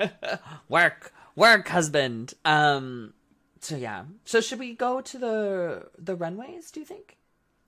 work, 0.70 1.14
work, 1.36 1.68
husband. 1.68 2.34
Um, 2.46 3.14
so 3.60 3.76
yeah. 3.76 4.04
So 4.26 4.42
should 4.42 4.60
we 4.60 4.74
go 4.74 5.02
to 5.02 5.18
the 5.18 5.90
the 5.98 6.16
runways? 6.16 6.72
Do 6.72 6.80
you 6.80 6.86
think? 6.86 7.18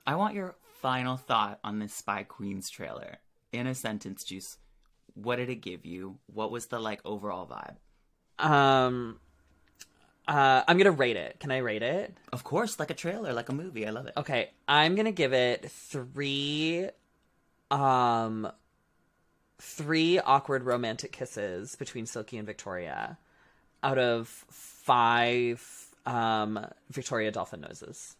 I 0.05 0.15
want 0.15 0.35
your 0.35 0.55
final 0.81 1.17
thought 1.17 1.59
on 1.63 1.79
this 1.79 1.93
Spy 1.93 2.23
Queens 2.23 2.69
trailer. 2.69 3.17
In 3.51 3.67
a 3.67 3.75
sentence, 3.75 4.23
Juice. 4.23 4.57
What 5.13 5.35
did 5.35 5.49
it 5.49 5.55
give 5.55 5.85
you? 5.85 6.17
What 6.27 6.51
was 6.51 6.67
the 6.67 6.79
like 6.79 7.01
overall 7.03 7.45
vibe? 7.45 8.45
Um, 8.45 9.19
uh, 10.27 10.63
I'm 10.67 10.77
gonna 10.77 10.91
rate 10.91 11.17
it. 11.17 11.39
Can 11.39 11.51
I 11.51 11.57
rate 11.57 11.83
it? 11.83 12.17
Of 12.31 12.45
course, 12.45 12.79
like 12.79 12.89
a 12.89 12.93
trailer, 12.93 13.33
like 13.33 13.49
a 13.49 13.53
movie. 13.53 13.85
I 13.85 13.89
love 13.89 14.07
it. 14.07 14.13
Okay, 14.15 14.51
I'm 14.67 14.95
gonna 14.95 15.11
give 15.11 15.33
it 15.33 15.69
three. 15.69 16.89
Um, 17.71 18.51
three 19.59 20.19
awkward 20.19 20.63
romantic 20.63 21.11
kisses 21.11 21.75
between 21.75 22.05
Silky 22.05 22.37
and 22.37 22.45
Victoria, 22.45 23.17
out 23.81 23.97
of 23.97 24.27
five. 24.27 25.65
Um, 26.05 26.65
Victoria 26.89 27.31
dolphin 27.31 27.61
noses. 27.61 28.15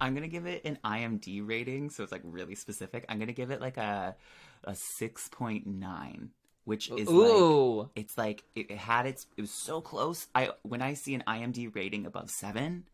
I'm 0.00 0.14
gonna 0.14 0.28
give 0.28 0.46
it 0.46 0.64
an 0.64 0.78
IMD 0.84 1.46
rating, 1.46 1.90
so 1.90 2.02
it's 2.02 2.12
like 2.12 2.22
really 2.24 2.54
specific. 2.54 3.04
I'm 3.08 3.18
gonna 3.18 3.32
give 3.32 3.50
it 3.50 3.60
like 3.60 3.76
a 3.76 4.16
a 4.64 4.74
six 4.74 5.28
point 5.28 5.66
nine, 5.66 6.30
which 6.64 6.90
is 6.90 7.08
like 7.08 7.30
Ooh. 7.32 7.90
it's 7.94 8.16
like 8.16 8.44
it, 8.54 8.70
it 8.70 8.78
had 8.78 9.06
its 9.06 9.26
it 9.36 9.40
was 9.40 9.50
so 9.50 9.80
close. 9.80 10.26
I 10.34 10.50
when 10.62 10.82
I 10.82 10.94
see 10.94 11.14
an 11.14 11.24
IMD 11.26 11.74
rating 11.74 12.06
above 12.06 12.30
seven, 12.30 12.84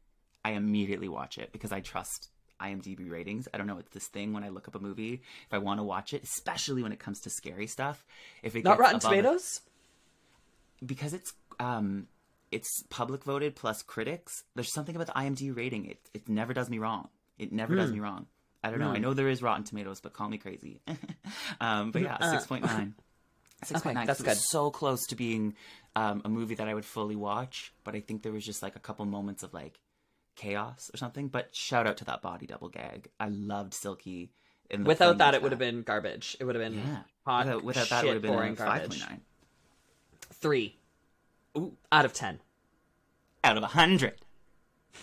I 0.45 0.53
immediately 0.53 1.09
watch 1.09 1.39
it 1.39 1.53
because 1.53 1.73
I 1.73 1.81
trust 1.81 2.31
IMDb 2.61 3.11
ratings. 3.11 3.49
I 3.53 3.59
don't 3.59 3.67
know, 3.67 3.79
it's 3.79 3.91
this 3.93 4.07
thing 4.09 4.33
when 4.33 4.45
I 4.45 4.49
look 4.51 4.69
up 4.69 4.75
a 4.75 4.79
movie, 4.81 5.15
if 5.15 5.53
I 5.53 5.59
want 5.59 5.81
to 5.81 5.85
watch 5.85 6.13
it, 6.15 6.23
especially 6.23 6.83
when 6.83 6.93
it 6.93 6.99
comes 6.99 7.21
to 7.21 7.31
scary 7.31 7.67
stuff. 7.67 8.05
If 8.43 8.55
it 8.57 8.65
Not 8.65 8.73
gets 8.73 8.81
Rotten 8.81 8.97
a- 8.97 9.01
Tomatoes. 9.01 9.61
because 10.85 11.13
it's 11.15 11.33
um 11.59 12.07
it's 12.51 12.83
public 12.91 13.25
voted 13.25 13.55
plus 13.55 13.83
critics. 13.83 14.43
There's 14.55 14.73
something 14.73 14.95
about 14.97 15.07
the 15.07 15.13
IMDb 15.15 15.57
rating. 15.57 15.87
It 15.87 15.99
it 16.15 16.29
never 16.29 16.53
does 16.53 16.69
me 16.69 16.79
wrong. 16.79 17.09
It 17.39 17.53
never 17.53 17.75
Hmm. 17.75 17.81
does 17.81 17.93
me 17.93 18.01
wrong. 18.01 18.27
I 18.63 18.71
don't 18.71 18.79
know. 18.81 18.91
I 18.91 18.99
know 18.99 19.15
there 19.15 19.29
is 19.31 19.43
Rotten 19.43 19.65
Tomatoes, 19.65 20.01
but 20.01 20.13
call 20.13 20.29
me 20.29 20.37
crazy. 20.37 20.81
um, 21.61 21.93
but 21.93 22.03
yeah, 22.03 22.19
six 22.31 22.47
point 22.47 22.65
nine. 22.65 22.95
Six 23.63 23.83
point 23.83 23.95
nine. 23.95 24.05
Uh, 24.05 24.07
that's 24.07 24.23
good. 24.23 24.39
So 24.39 24.71
close 24.71 25.07
to 25.09 25.15
being 25.17 25.55
um, 25.95 26.23
a 26.25 26.31
movie 26.31 26.55
that 26.55 26.67
I 26.67 26.73
would 26.73 26.85
fully 26.87 27.15
watch, 27.15 27.75
but 27.85 27.95
I 27.95 28.01
think 28.01 28.23
there 28.23 28.33
was 28.33 28.43
just 28.43 28.63
like 28.63 28.75
a 28.75 28.79
couple 28.81 29.05
moments 29.05 29.43
of 29.43 29.53
like 29.53 29.79
chaos 30.41 30.91
or 30.93 30.97
something. 30.97 31.29
But 31.29 31.55
shout 31.55 31.87
out 31.87 31.99
to 31.99 32.05
that 32.07 32.23
body 32.23 32.47
double 32.47 32.69
gag. 32.69 33.09
I 33.21 33.29
loved 33.29 33.75
Silky. 33.75 34.33
In 34.71 34.85
the 34.85 34.89
Without 34.89 35.19
that, 35.19 35.35
it 35.35 35.43
would 35.43 35.53
have 35.53 35.59
been 35.59 35.83
garbage. 35.83 36.37
It 36.41 36.45
would 36.45 36.55
have 36.55 36.65
been 36.65 36.79
yeah. 36.79 36.99
hot, 37.27 37.47
without, 37.47 37.65
without 37.65 37.89
that, 37.91 38.05
it 38.05 38.07
would 38.07 38.15
have 38.15 38.23
been 38.23 38.33
boring 38.33 38.55
garbage. 38.55 39.01
point 39.01 39.11
nine. 39.11 39.21
Three 40.35 40.77
Ooh, 41.59 41.77
out 41.91 42.05
of 42.05 42.13
ten. 42.13 42.41
out 43.43 43.57
of 43.57 43.63
a 43.63 43.69
hundred. 43.69 44.15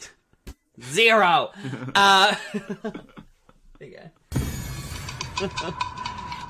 Zero. 0.81 1.51
uh, 1.95 2.35
okay. 3.81 4.11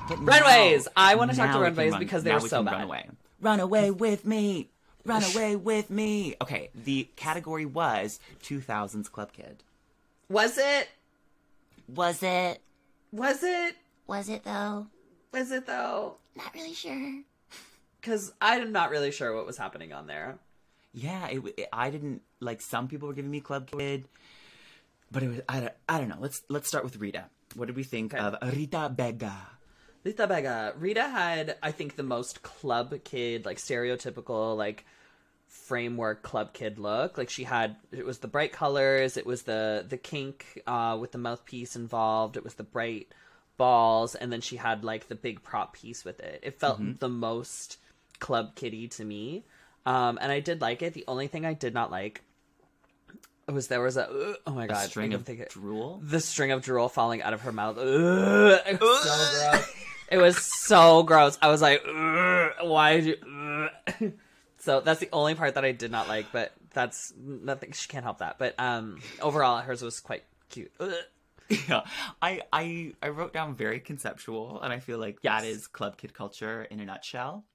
But 0.08 0.18
Runways! 0.20 0.86
now- 0.86 0.92
I 0.96 1.14
talk 1.14 1.26
to 1.26 1.32
we 1.32 1.36
can 1.36 1.60
runways 1.60 1.92
run- 1.92 2.00
because 2.00 2.22
they 2.22 2.32
were 2.32 2.40
so 2.40 2.62
bad. 2.62 2.72
Run 2.72 2.82
away. 2.82 3.08
Run 3.40 3.60
away 3.60 3.90
with 3.90 4.24
me. 4.24 4.70
Run 5.08 5.24
away 5.24 5.56
with 5.56 5.90
me. 5.90 6.34
Okay, 6.42 6.70
the 6.74 7.08
category 7.16 7.64
was 7.66 8.20
2000s 8.42 9.10
Club 9.10 9.32
Kid. 9.32 9.64
Was 10.28 10.58
it? 10.58 10.88
Was 11.88 12.22
it? 12.22 12.60
Was 13.12 13.42
it? 13.42 13.74
Was 14.06 14.28
it 14.28 14.44
though? 14.44 14.86
Was 15.32 15.50
it 15.50 15.66
though? 15.66 16.16
Not 16.36 16.54
really 16.54 16.74
sure. 16.74 17.22
Because 18.00 18.32
I'm 18.40 18.70
not 18.70 18.90
really 18.90 19.10
sure 19.10 19.34
what 19.34 19.44
was 19.44 19.58
happening 19.58 19.92
on 19.92 20.06
there. 20.06 20.38
Yeah, 20.94 21.26
it, 21.28 21.42
it- 21.56 21.68
I 21.72 21.90
didn't 21.90 22.22
like. 22.38 22.60
Some 22.60 22.86
people 22.86 23.08
were 23.08 23.12
giving 23.14 23.30
me 23.30 23.40
Club 23.40 23.68
Kid, 23.68 24.04
but 25.10 25.22
it 25.24 25.28
was. 25.28 25.40
I 25.48 25.60
don't, 25.60 25.72
I 25.88 25.98
don't 25.98 26.08
know. 26.08 26.16
Let's 26.20 26.42
let's 26.48 26.68
start 26.68 26.84
with 26.84 26.96
Rita. 26.98 27.24
What 27.56 27.66
did 27.66 27.74
we 27.76 27.82
think 27.82 28.14
Okay. 28.14 28.22
of 28.22 28.36
Rita 28.54 28.88
Baga? 28.96 29.34
Rita 30.04 30.26
Baga. 30.28 30.74
Rita 30.78 31.08
had, 31.08 31.56
I 31.60 31.72
think, 31.72 31.96
the 31.96 32.04
most 32.04 32.42
club 32.44 32.94
kid, 33.02 33.44
like 33.44 33.58
stereotypical, 33.58 34.56
like 34.56 34.86
framework 35.48 36.22
club 36.22 36.52
kid 36.52 36.78
look. 36.78 37.18
Like 37.18 37.30
she 37.30 37.44
had, 37.44 37.76
it 37.90 38.06
was 38.06 38.18
the 38.18 38.28
bright 38.28 38.52
colors, 38.52 39.16
it 39.16 39.26
was 39.26 39.42
the 39.42 39.84
the 39.88 39.96
kink 39.96 40.62
uh, 40.66 40.96
with 41.00 41.12
the 41.12 41.18
mouthpiece 41.18 41.74
involved, 41.76 42.36
it 42.36 42.44
was 42.44 42.54
the 42.54 42.62
bright 42.64 43.08
balls, 43.56 44.14
and 44.14 44.30
then 44.32 44.40
she 44.40 44.56
had 44.56 44.84
like 44.84 45.08
the 45.08 45.14
big 45.14 45.42
prop 45.42 45.74
piece 45.74 46.04
with 46.04 46.20
it. 46.20 46.40
It 46.42 46.60
felt 46.60 46.78
the 47.00 47.08
most 47.08 47.78
club 48.20 48.54
kitty 48.54 48.88
to 48.88 49.04
me, 49.04 49.44
um, 49.86 50.18
and 50.20 50.30
I 50.30 50.40
did 50.40 50.60
like 50.60 50.82
it. 50.82 50.94
The 50.94 51.04
only 51.08 51.26
thing 51.26 51.44
I 51.44 51.54
did 51.54 51.74
not 51.74 51.90
like 51.90 52.22
was 53.48 53.68
there 53.68 53.80
was 53.80 53.96
a 53.96 54.06
oh 54.46 54.52
my 54.52 54.64
A 54.66 54.68
god, 54.68 54.88
string 54.90 55.12
I 55.12 55.16
of 55.16 55.28
it- 55.28 55.48
drool. 55.50 56.00
the 56.04 56.20
string 56.20 56.52
of 56.52 56.62
drool 56.62 56.88
falling 56.88 57.22
out 57.22 57.32
of 57.32 57.40
her 57.42 57.52
mouth. 57.52 57.78
It 57.78 58.78
was 58.80 59.02
so 59.02 59.50
gross. 59.50 59.74
It 60.10 60.18
was 60.18 60.36
so 60.66 61.02
gross. 61.02 61.38
I 61.42 61.48
was 61.48 61.60
like, 61.62 61.82
why 61.86 63.00
did 63.00 63.06
you? 63.06 63.16
ugh." 64.00 64.12
So 64.60 64.80
that's 64.80 65.00
the 65.00 65.08
only 65.12 65.34
part 65.34 65.54
that 65.54 65.64
I 65.64 65.72
did 65.72 65.90
not 65.90 66.08
like, 66.08 66.32
but 66.32 66.52
that's 66.72 67.12
nothing. 67.16 67.72
She 67.72 67.88
can't 67.88 68.04
help 68.04 68.18
that. 68.18 68.38
But 68.38 68.54
um, 68.58 69.00
overall, 69.20 69.60
hers 69.60 69.82
was 69.82 70.00
quite 70.00 70.24
cute. 70.48 70.72
Ugh. 70.80 70.92
yeah, 71.68 71.84
I 72.20 72.42
I 72.52 72.92
I 73.02 73.08
wrote 73.08 73.32
down 73.32 73.54
very 73.54 73.80
conceptual, 73.80 74.60
and 74.60 74.70
I 74.70 74.80
feel 74.80 74.98
like 74.98 75.22
that 75.22 75.44
is 75.44 75.66
club 75.66 75.96
kid 75.96 76.12
culture 76.12 76.64
in 76.64 76.78
a 76.78 76.84
nutshell. 76.84 77.46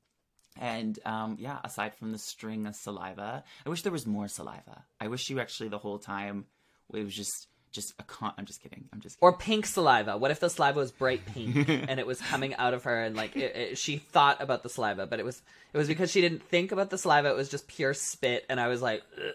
And 0.60 0.98
um, 1.06 1.38
yeah, 1.40 1.60
aside 1.64 1.94
from 1.96 2.12
the 2.12 2.18
string 2.18 2.66
of 2.66 2.76
saliva, 2.76 3.44
I 3.66 3.70
wish 3.70 3.84
there 3.84 3.92
was 3.92 4.08
more 4.08 4.28
saliva. 4.28 4.86
I 5.00 5.10
wish 5.10 5.30
you 5.30 5.40
actually 5.40 5.70
the 5.70 5.78
whole 5.78 6.00
time 6.00 6.46
it 6.92 7.04
was 7.04 7.14
just 7.14 7.48
just 7.74 7.94
a 8.00 8.04
con. 8.04 8.34
I'm 8.38 8.46
just 8.46 8.62
kidding. 8.62 8.86
I'm 8.94 9.02
just 9.02 9.20
kidding. 9.20 9.34
Or 9.34 9.38
pink 9.38 9.66
saliva. 9.66 10.18
What 10.18 10.32
if 10.32 10.40
the 10.40 10.50
saliva 10.50 10.80
was 10.80 10.92
bright 10.92 11.26
pink 11.26 11.68
and 11.90 12.00
it 12.00 12.08
was 12.08 12.22
coming 12.22 12.56
out 12.56 12.74
of 12.74 12.84
her 12.86 13.04
and 13.04 13.16
like 13.16 13.36
it, 13.36 13.56
it, 13.56 13.78
she 13.78 13.98
thought 13.98 14.42
about 14.42 14.64
the 14.64 14.70
saliva, 14.70 15.06
but 15.08 15.20
it 15.20 15.26
was 15.26 15.42
it 15.74 15.78
was 15.78 15.88
because 15.88 16.12
she 16.12 16.22
didn't 16.22 16.44
think 16.44 16.72
about 16.72 16.90
the 16.90 16.98
saliva. 16.98 17.30
It 17.30 17.36
was 17.36 17.50
just 17.50 17.68
pure 17.68 17.94
spit, 17.94 18.46
and 18.50 18.60
I 18.60 18.68
was 18.68 18.82
like, 18.82 19.04
Ugh. 19.18 19.34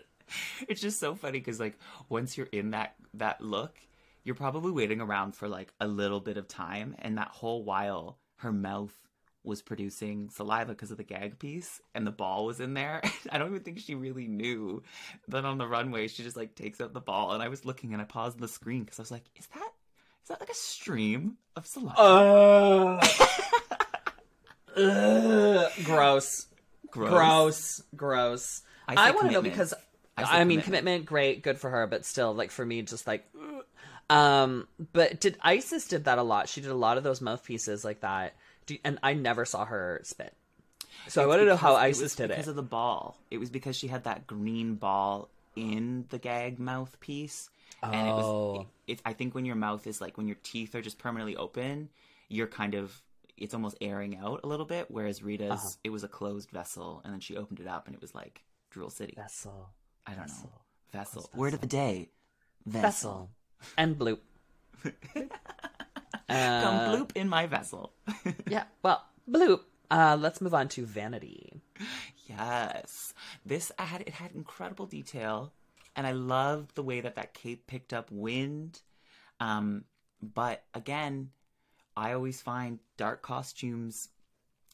it's 0.69 0.81
just 0.81 1.01
so 1.01 1.15
funny 1.15 1.39
because 1.39 1.61
like 1.61 1.79
once 2.09 2.39
you're 2.39 2.49
in 2.53 2.71
that 2.71 2.95
that 3.15 3.41
look, 3.41 3.77
you're 4.25 4.35
probably 4.35 4.73
waiting 4.73 5.01
around 5.01 5.35
for 5.35 5.49
like 5.49 5.73
a 5.81 5.87
little 5.87 6.21
bit 6.21 6.37
of 6.37 6.49
time, 6.49 6.97
and 7.01 7.19
that 7.19 7.29
whole 7.29 7.65
while 7.65 8.19
her 8.37 8.53
mouth 8.53 8.95
was 9.45 9.63
producing 9.63 10.31
saliva 10.31 10.73
because 10.73 10.91
of 10.91 10.97
the 10.97 11.05
gag 11.05 11.39
piece, 11.39 11.81
and 11.95 12.07
the 12.07 12.11
ball 12.11 12.45
was 12.45 12.61
in 12.61 12.75
there. 12.75 13.03
I 13.31 13.39
don't 13.39 13.49
even 13.49 13.63
think 13.63 13.79
she 13.79 13.95
really 13.95 14.27
knew. 14.27 14.83
Then 15.27 15.45
on 15.45 15.59
the 15.59 15.67
runway, 15.67 16.09
she 16.09 16.23
just 16.23 16.37
like 16.37 16.55
takes 16.55 16.81
out 16.81 16.93
the 16.93 17.01
ball, 17.01 17.33
and 17.33 17.43
I 17.43 17.49
was 17.49 17.65
looking 17.65 17.93
and 17.93 18.03
I 18.03 18.05
paused 18.05 18.39
the 18.39 18.49
screen 18.49 18.85
because 18.85 18.99
I 18.99 19.03
was 19.03 19.11
like, 19.11 19.25
"Is 19.37 19.47
that 19.55 19.71
is 20.23 20.29
that 20.29 20.41
like 20.41 20.51
a 20.51 20.55
stream 20.55 21.37
of 21.57 21.67
saliva?" 21.67 23.01
Ugh. 24.77 25.73
gross. 25.85 26.47
Gross. 26.91 27.11
Gross, 27.11 27.83
gross. 27.95 28.63
I 28.87 29.09
I, 29.09 29.11
want 29.11 29.27
to 29.27 29.33
know 29.33 29.43
because 29.43 29.75
I 30.17 30.41
I, 30.41 30.45
mean 30.45 30.61
commitment. 30.61 30.65
commitment. 30.65 31.07
great, 31.07 31.43
good 31.43 31.59
for 31.59 31.71
her, 31.71 31.87
but 31.87 32.05
still, 32.05 32.35
like 32.35 32.51
for 32.51 32.65
me, 32.65 32.83
just 32.83 33.07
like, 33.07 33.29
um. 34.09 34.67
But 34.93 35.21
did 35.21 35.37
Icesis 35.45 35.89
did 35.89 36.05
that 36.05 36.19
a 36.19 36.23
lot? 36.23 36.49
She 36.49 36.61
did 36.61 36.71
a 36.71 36.77
lot 36.77 36.97
of 36.97 37.05
those 37.05 37.21
mouthpieces 37.21 37.85
like 37.85 38.01
that, 38.01 38.35
and 38.85 38.99
I 39.03 39.15
never 39.15 39.45
saw 39.45 39.65
her 39.65 40.01
spit. 40.05 40.35
So 41.09 41.21
I 41.23 41.25
It's 41.25 41.29
want 41.29 41.41
to 41.41 41.47
know 41.47 41.57
how 41.57 41.75
Icesis 41.77 42.15
did 42.17 42.29
because 42.29 42.49
it. 42.49 42.51
of 42.51 42.57
the 42.57 42.63
ball. 42.63 43.17
It 43.31 43.39
was 43.39 43.51
because 43.51 43.77
she 43.77 43.87
had 43.89 44.05
that 44.05 44.27
green 44.27 44.75
ball 44.75 45.29
in 45.57 46.05
the 46.11 46.19
gag 46.19 46.59
mouthpiece. 46.59 47.51
And 47.83 47.95
it 48.09 48.13
was, 48.13 48.25
Oh. 48.25 48.67
it, 48.87 48.93
it, 48.95 49.03
I 49.05 49.13
think 49.13 49.35
when 49.35 49.45
your 49.45 49.55
mouth 49.57 49.87
is 49.87 50.01
like, 50.01 50.17
when 50.19 50.27
your 50.27 50.37
teeth 50.43 50.75
are 50.75 50.83
just 50.83 50.99
permanently 50.99 51.37
open, 51.37 51.89
you're 52.29 52.49
kind 52.49 52.75
of, 52.75 53.01
it's 53.37 53.55
almost 53.55 53.77
airing 53.81 54.17
out 54.19 54.41
a 54.43 54.49
little 54.49 54.67
bit. 54.67 54.87
Whereas 54.91 55.23
Rita's, 55.23 55.51
Uh-huh. 55.53 55.69
it 55.85 55.91
was 55.91 56.03
a 56.05 56.09
closed 56.09 56.51
vessel, 56.51 57.01
and 57.05 57.13
then 57.13 57.21
she 57.21 57.37
opened 57.37 57.61
it 57.61 57.69
up, 57.69 57.87
and 57.87 57.95
it 57.95 58.01
was 58.01 58.15
like 58.15 58.43
Drool 58.71 58.91
City. 58.91 59.15
Vessel. 59.17 59.71
I 60.07 60.11
don't 60.11 60.27
know. 60.27 60.33
vessel. 60.35 60.53
Vessel. 60.93 61.23
Closed 61.23 61.35
Word 61.37 61.55
of 61.55 61.61
the 61.61 61.67
day. 61.69 62.09
Vessel. 62.67 63.31
And 63.77 63.97
bloop. 63.97 64.19
Come 66.29 66.37
Uh, 66.77 66.89
bloop 66.97 67.13
in 67.17 67.29
my 67.29 67.47
vessel. 67.47 67.93
Yeah. 68.49 68.65
Well, 68.83 69.05
bloop. 69.31 69.61
Uh, 69.91 70.17
let's 70.21 70.41
move 70.41 70.53
on 70.55 70.69
to 70.69 70.85
vanity. 70.85 71.63
Yes, 72.27 73.15
this 73.47 73.73
had 73.79 74.03
it 74.03 74.11
had 74.11 74.33
incredible 74.33 74.85
detail, 74.87 75.53
and 75.97 76.07
I 76.07 76.13
loved 76.13 76.75
the 76.75 76.83
way 76.83 77.01
that 77.01 77.17
that 77.17 77.33
cape 77.33 77.67
picked 77.67 77.93
up 77.95 78.11
wind. 78.11 78.83
Um, 79.41 79.85
but 80.21 80.65
again, 80.75 81.31
I 81.97 82.13
always 82.13 82.43
find 82.43 82.81
dark 82.99 83.23
costumes. 83.23 84.09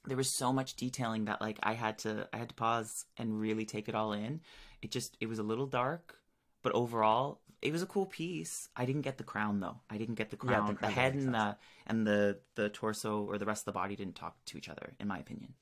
There 0.05 0.17
was 0.17 0.31
so 0.31 0.53
much 0.53 0.75
detailing 0.75 1.27
that 1.27 1.41
like 1.41 1.59
I 1.63 1.75
had 1.75 1.99
to 2.01 2.29
I 2.33 2.39
had 2.39 2.49
to 2.49 2.55
pause 2.55 3.05
and 3.17 3.39
really 3.41 3.65
take 3.65 3.89
it 3.89 3.95
all 3.95 4.13
in. 4.13 4.41
It 4.83 4.91
just 4.91 5.17
it 5.21 5.29
was 5.29 5.39
a 5.39 5.45
little 5.45 5.67
dark, 5.67 6.19
but 6.63 6.73
overall 6.73 7.41
it 7.65 7.73
was 7.73 7.83
a 7.83 7.87
cool 7.87 8.07
piece. 8.07 8.69
I 8.77 8.85
didn't 8.85 9.03
get 9.03 9.17
the 9.17 9.25
crown 9.25 9.59
though. 9.59 9.81
I 9.89 9.97
didn't 9.97 10.17
get 10.17 10.31
the 10.31 10.37
crown. 10.37 10.67
Yeah, 10.67 10.73
the 10.73 10.79
crown. 10.79 10.91
the 10.91 10.95
head 10.95 11.15
and 11.15 11.35
the 11.35 11.57
and 11.87 12.07
the 12.07 12.39
the 12.55 12.69
torso 12.69 13.25
or 13.25 13.39
the 13.39 13.47
rest 13.47 13.63
of 13.63 13.73
the 13.73 13.79
body 13.79 13.97
didn't 13.97 14.15
talk 14.15 14.37
to 14.47 14.59
each 14.59 14.69
other, 14.69 14.93
in 15.01 15.09
my 15.09 15.19
opinion. 15.19 15.55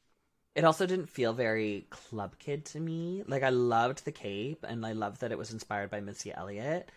It 0.55 0.65
also 0.65 0.85
didn't 0.85 1.09
feel 1.09 1.33
very 1.33 1.87
club 1.89 2.35
kid 2.39 2.67
to 2.67 2.81
me. 2.81 3.23
Like 3.27 3.45
I 3.45 3.49
loved 3.49 4.05
the 4.05 4.13
cape 4.13 4.67
and 4.69 4.85
I 4.85 4.93
loved 4.93 5.21
that 5.21 5.33
it 5.33 5.39
was 5.39 5.53
inspired 5.53 5.91
by 5.91 6.01
Missy 6.01 6.35
Elliott, 6.35 6.91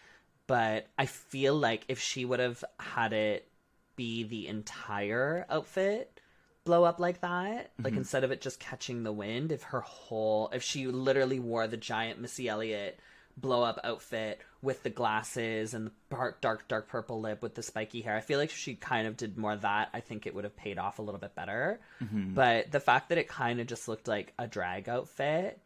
but 0.47 0.88
I 0.97 1.06
feel 1.06 1.56
like 1.56 1.86
if 1.88 1.99
she 2.01 2.26
would 2.26 2.39
have 2.39 2.64
had 2.80 3.14
it 3.14 3.47
be 3.95 4.24
the 4.24 4.47
entire 4.47 5.45
outfit 5.49 6.20
blow 6.66 6.84
up 6.84 6.99
like 6.99 7.22
that, 7.22 7.72
like 7.78 7.91
mm-hmm. 7.91 7.99
instead 7.99 8.24
of 8.24 8.32
it 8.32 8.41
just 8.41 8.60
catching 8.60 9.03
the 9.03 9.14
wind, 9.14 9.51
if 9.51 9.62
her 9.64 9.82
whole 9.82 10.49
if 10.51 10.64
she 10.64 10.88
literally 10.88 11.39
wore 11.39 11.68
the 11.68 11.78
giant 11.78 12.20
Missy 12.20 12.49
Elliott 12.49 12.99
blow 13.38 13.64
up 13.64 13.80
outfit 13.84 14.40
with 14.62 14.82
the 14.84 14.90
glasses 14.90 15.74
and 15.74 15.88
the 15.88 15.92
dark 16.10 16.42
dark 16.42 16.68
dark 16.68 16.88
purple 16.88 17.20
lip 17.22 17.42
with 17.42 17.54
the 17.56 17.62
spiky 17.64 18.02
hair. 18.02 18.16
I 18.16 18.22
feel 18.22 18.40
like 18.40 18.50
if 18.50 18.56
she 18.58 18.76
kind 18.76 19.08
of 19.08 19.18
did 19.18 19.38
more 19.38 19.52
of 19.54 19.62
that, 19.62 19.90
I 19.94 20.00
think 20.00 20.26
it 20.26 20.34
would 20.34 20.44
have 20.46 20.56
paid 20.56 20.78
off 20.78 21.00
a 21.00 21.02
little 21.02 21.20
bit 21.20 21.36
better. 21.36 21.80
But 22.00 22.72
the 22.72 22.80
fact 22.80 23.10
that 23.10 23.18
it 23.18 23.28
kind 23.28 23.60
of 23.60 23.68
just 23.68 23.88
looked 23.88 24.08
like 24.08 24.34
a 24.40 24.48
drag 24.48 24.88
outfit 24.90 25.60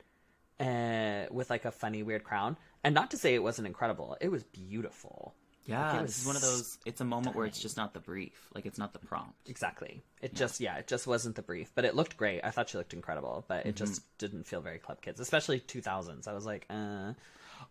uh, 0.60 1.26
with 1.32 1.50
like 1.50 1.66
a 1.66 1.72
funny 1.72 2.04
weird 2.04 2.24
crown, 2.24 2.58
and 2.84 2.94
not 2.96 3.12
to 3.12 3.18
say 3.18 3.34
it 3.36 3.44
wasn't 3.44 3.68
incredible, 3.68 4.18
it 4.20 4.30
was 4.30 4.44
beautiful. 4.44 5.34
Yeah, 5.66 6.00
it 6.00 6.08
this 6.08 6.20
is 6.22 6.26
one 6.26 6.36
of 6.36 6.42
those. 6.42 6.80
It's 6.86 7.00
a 7.00 7.06
moment 7.06 7.36
where 7.36 7.46
it's 7.46 7.60
just 7.62 7.78
not 7.78 7.94
the 7.94 8.00
brief, 8.00 8.50
like 8.56 8.66
it's 8.66 8.80
not 8.80 8.92
the 8.94 9.00
prompt. 9.00 9.36
Exactly. 9.48 10.02
It 10.22 10.34
just 10.34 10.60
yeah, 10.60 10.78
it 10.78 10.88
just 10.88 11.06
wasn't 11.06 11.36
the 11.36 11.44
brief, 11.44 11.72
but 11.76 11.86
it 11.86 11.96
looked 11.96 12.18
great. 12.18 12.42
I 12.44 12.50
thought 12.50 12.70
she 12.70 12.78
looked 12.80 12.94
incredible, 12.94 13.46
but 13.48 13.66
it 13.68 13.76
Mm-hmm. 13.76 13.86
just 13.86 14.18
didn't 14.18 14.48
feel 14.48 14.62
very 14.62 14.80
club 14.80 15.00
kids, 15.02 15.20
especially 15.20 15.60
2000s. 15.60 16.28
I 16.28 16.34
was 16.34 16.46
like, 16.46 16.66
uh 16.72 17.14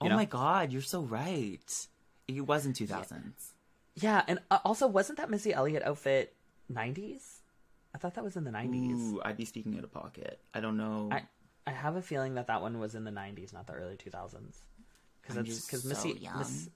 Oh 0.01 0.09
know? 0.09 0.17
my 0.17 0.25
god, 0.25 0.73
you're 0.73 0.83
so 0.83 1.03
right. 1.03 1.87
It 2.29 2.41
was 2.43 2.67
in 2.67 2.73
2000s. 2.73 3.53
yeah, 3.97 4.23
and 4.29 4.39
uh, 4.51 4.59
also 4.65 4.87
wasn't 4.87 5.19
that 5.19 5.31
Missy 5.31 5.53
Elliott 5.53 5.83
outfit 5.83 6.35
90s? 6.73 7.41
I 7.95 7.99
thought 7.99 8.15
that 8.15 8.25
was 8.25 8.37
in 8.37 8.45
the 8.45 8.51
90s. 8.51 9.13
Ooh, 9.13 9.21
I'd 9.25 9.37
be 9.37 9.45
speaking 9.45 9.77
out 9.77 9.85
of 9.85 9.93
pocket. 9.93 10.41
I 10.55 10.61
don't 10.61 10.77
know. 10.77 11.09
I 11.11 11.23
I 11.67 11.71
have 11.73 11.97
a 11.97 12.03
feeling 12.03 12.35
that 12.35 12.47
that 12.47 12.63
one 12.63 12.79
was 12.79 12.95
in 12.95 13.05
the 13.05 13.11
90s, 13.11 13.53
not 13.53 13.67
the 13.67 13.73
early 13.73 13.97
2000s. 13.97 14.61
Cuz 15.23 15.37
I'm 15.37 15.45
that's 15.45 15.49
just 15.49 15.71
cuz 15.71 15.83
so 15.83 15.89
Missy 15.89 16.11
young. 16.21 16.39
Miss, 16.39 16.69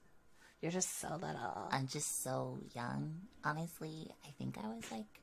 You're 0.61 0.71
just 0.71 0.99
so 0.99 1.09
little. 1.15 1.67
I'm 1.71 1.87
just 1.87 2.23
so 2.23 2.59
young. 2.73 3.21
Honestly, 3.43 4.11
I 4.25 4.31
think 4.31 4.57
I 4.57 4.67
was 4.67 4.91
like 4.91 5.21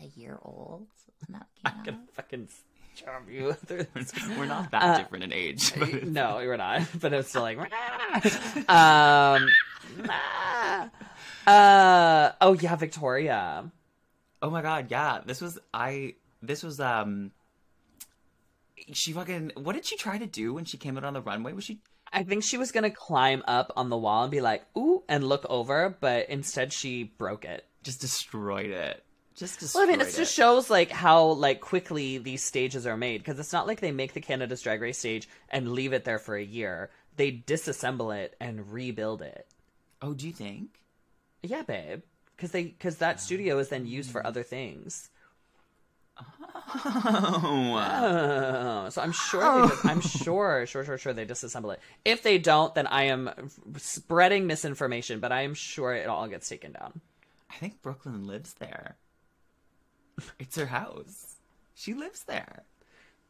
a 0.00 0.06
year 0.18 0.38
old 0.42 0.88
when 1.26 1.38
that 1.38 1.46
I'm 1.64 1.84
came 1.84 1.94
gonna 1.94 2.06
fucking 2.12 2.48
charm 3.04 3.26
you. 3.30 3.54
We're 4.38 4.46
not 4.46 4.70
that 4.72 4.82
Uh, 4.82 4.98
different 4.98 5.24
in 5.24 5.32
age. 5.32 5.72
but- 5.78 6.04
no, 6.04 6.36
we're 6.36 6.56
not. 6.56 6.82
But 7.00 7.12
it's 7.12 7.28
still 7.30 7.42
like, 7.42 7.58
um, 8.68 9.48
uh, 11.46 12.32
oh 12.40 12.54
yeah, 12.60 12.76
Victoria. 12.76 13.70
oh 14.42 14.50
my 14.50 14.62
god, 14.62 14.86
yeah. 14.90 15.20
This 15.24 15.40
was 15.40 15.58
I. 15.72 16.14
This 16.42 16.62
was 16.62 16.80
um. 16.80 17.32
She 18.92 19.12
fucking. 19.12 19.52
What 19.56 19.74
did 19.74 19.84
she 19.84 19.96
try 19.96 20.18
to 20.18 20.26
do 20.26 20.54
when 20.54 20.64
she 20.64 20.76
came 20.78 20.96
out 20.96 21.04
on 21.04 21.14
the 21.14 21.20
runway? 21.22 21.52
Was 21.52 21.64
she? 21.64 21.80
I 22.12 22.24
think 22.24 22.42
she 22.42 22.58
was 22.58 22.72
gonna 22.72 22.90
climb 22.90 23.42
up 23.46 23.72
on 23.76 23.88
the 23.88 23.96
wall 23.96 24.22
and 24.24 24.30
be 24.32 24.40
like, 24.40 24.64
ooh, 24.76 25.02
and 25.08 25.22
look 25.24 25.46
over, 25.48 25.96
but 26.00 26.28
instead 26.28 26.72
she 26.72 27.04
broke 27.04 27.44
it. 27.44 27.64
Just 27.84 28.00
destroyed 28.00 28.70
it. 28.70 29.04
Just 29.40 29.74
Well, 29.74 29.84
I 29.84 29.86
mean, 29.86 30.02
it 30.02 30.14
just 30.14 30.34
shows 30.34 30.68
like 30.68 30.90
how 30.90 31.28
like 31.28 31.62
quickly 31.62 32.18
these 32.18 32.44
stages 32.44 32.86
are 32.86 32.98
made 32.98 33.22
because 33.22 33.38
it's 33.38 33.54
not 33.54 33.66
like 33.66 33.80
they 33.80 33.90
make 33.90 34.12
the 34.12 34.20
Canada's 34.20 34.60
Drag 34.60 34.82
Race 34.82 34.98
stage 34.98 35.30
and 35.48 35.72
leave 35.72 35.94
it 35.94 36.04
there 36.04 36.18
for 36.18 36.36
a 36.36 36.44
year. 36.44 36.90
They 37.16 37.32
disassemble 37.32 38.14
it 38.14 38.36
and 38.38 38.70
rebuild 38.70 39.22
it. 39.22 39.46
Oh, 40.02 40.12
do 40.12 40.26
you 40.26 40.34
think? 40.34 40.82
Yeah, 41.42 41.62
babe, 41.62 42.02
because 42.36 42.50
they 42.50 42.64
because 42.64 42.96
that 42.96 43.16
oh, 43.16 43.18
studio 43.18 43.58
is 43.58 43.70
then 43.70 43.86
used 43.86 44.10
for 44.10 44.26
other 44.26 44.42
things. 44.42 45.08
Oh. 46.18 46.24
Oh, 47.82 48.88
so 48.90 49.00
I'm 49.00 49.12
sure, 49.12 49.40
they 49.40 49.48
oh. 49.48 49.68
dis- 49.68 49.84
I'm 49.86 50.02
sure, 50.02 50.66
sure, 50.66 50.84
sure, 50.84 50.98
sure 50.98 51.14
they 51.14 51.24
disassemble 51.24 51.72
it. 51.72 51.80
If 52.04 52.22
they 52.22 52.36
don't, 52.36 52.74
then 52.74 52.86
I 52.86 53.04
am 53.04 53.30
spreading 53.78 54.46
misinformation, 54.46 55.18
but 55.18 55.32
I 55.32 55.44
am 55.44 55.54
sure 55.54 55.94
it 55.94 56.08
all 56.08 56.28
gets 56.28 56.46
taken 56.46 56.72
down. 56.72 57.00
I 57.50 57.54
think 57.54 57.80
Brooke 57.80 58.04
Lynn 58.04 58.26
lives 58.26 58.52
there. 58.58 58.96
It's 60.40 60.56
her 60.56 60.66
house. 60.66 61.36
She 61.74 61.94
lives 61.94 62.24
there. 62.24 62.64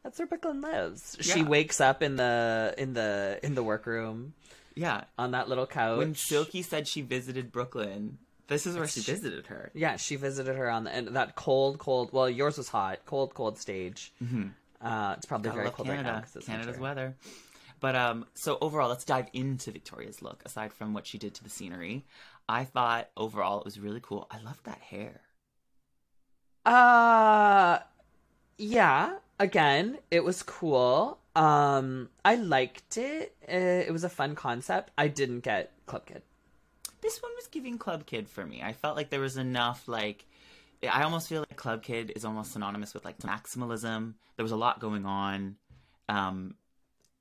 That's 0.02 0.18
where 0.18 0.26
Brooke 0.26 0.46
Lynn 0.46 0.62
lives. 0.62 1.16
She 1.20 1.42
wakes 1.42 1.80
up 1.80 2.02
in 2.02 2.16
the 2.16 2.74
in 2.78 2.94
the 2.94 3.38
in 3.42 3.54
the 3.54 3.62
workroom 3.62 4.32
Yeah. 4.74 5.04
on 5.18 5.32
that 5.32 5.48
little 5.48 5.66
couch. 5.66 5.98
When 5.98 6.14
Silky 6.14 6.62
said 6.62 6.88
she 6.88 7.02
visited 7.02 7.52
Brooke 7.52 7.74
Lynn, 7.74 8.16
this 8.46 8.66
is 8.66 8.76
where 8.76 8.88
she 8.88 9.00
visited 9.00 9.46
her. 9.48 9.70
yeah, 9.74 9.96
she 9.96 10.16
visited 10.16 10.56
her 10.56 10.70
on 10.70 10.84
the, 10.84 10.90
and 10.94 11.08
that 11.08 11.36
cold, 11.36 11.78
cold. 11.78 12.12
Well, 12.12 12.30
yours 12.30 12.56
was 12.56 12.68
hot, 12.68 13.00
cold, 13.04 13.34
cold 13.34 13.58
stage. 13.58 14.12
Uh, 14.80 15.14
it's 15.16 15.26
probably 15.26 15.50
Gotta 15.50 15.60
very 15.60 15.70
cold 15.70 15.88
right 15.88 15.96
now 15.96 16.02
Canada. 16.14 16.26
it's 16.34 16.46
Canada's 16.46 16.66
winter. 16.78 16.80
weather. 16.82 17.16
But 17.80 17.94
um, 17.96 18.26
so 18.34 18.56
overall, 18.60 18.88
let's 18.88 19.04
dive 19.04 19.28
into 19.34 19.70
Victoria's 19.70 20.22
look. 20.22 20.42
Aside 20.46 20.72
from 20.72 20.94
what 20.94 21.06
she 21.06 21.18
did 21.18 21.34
to 21.34 21.44
the 21.44 21.50
scenery, 21.50 22.04
I 22.48 22.64
thought 22.64 23.08
overall 23.16 23.58
it 23.60 23.64
was 23.66 23.78
really 23.78 24.00
cool. 24.02 24.26
I 24.30 24.38
loved 24.40 24.64
that 24.64 24.78
hair. 24.80 25.20
Uh 26.64 27.78
yeah, 28.58 29.16
again, 29.38 29.98
it 30.10 30.24
was 30.24 30.42
cool. 30.42 31.18
Um 31.34 32.10
I 32.24 32.34
liked 32.36 32.96
it. 32.96 33.34
Uh, 33.48 33.86
it 33.86 33.92
was 33.92 34.04
a 34.04 34.08
fun 34.08 34.34
concept. 34.34 34.90
I 34.98 35.08
didn't 35.08 35.40
get 35.40 35.72
Club 35.86 36.06
Kid. 36.06 36.22
This 37.00 37.22
one 37.22 37.32
was 37.36 37.46
giving 37.46 37.78
Club 37.78 38.04
Kid 38.06 38.28
for 38.28 38.44
me. 38.44 38.62
I 38.62 38.72
felt 38.72 38.96
like 38.96 39.10
there 39.10 39.20
was 39.20 39.36
enough 39.36 39.88
like. 39.88 40.26
I 40.90 41.02
almost 41.02 41.28
feel 41.28 41.40
like 41.40 41.56
Club 41.56 41.82
Kid 41.82 42.12
is 42.16 42.24
almost 42.24 42.52
synonymous 42.52 42.94
with 42.94 43.04
like 43.04 43.18
maximalism. 43.18 44.14
There 44.36 44.42
was 44.42 44.52
a 44.52 44.56
lot 44.56 44.80
going 44.80 45.04
on. 45.04 45.56
Um, 46.08 46.54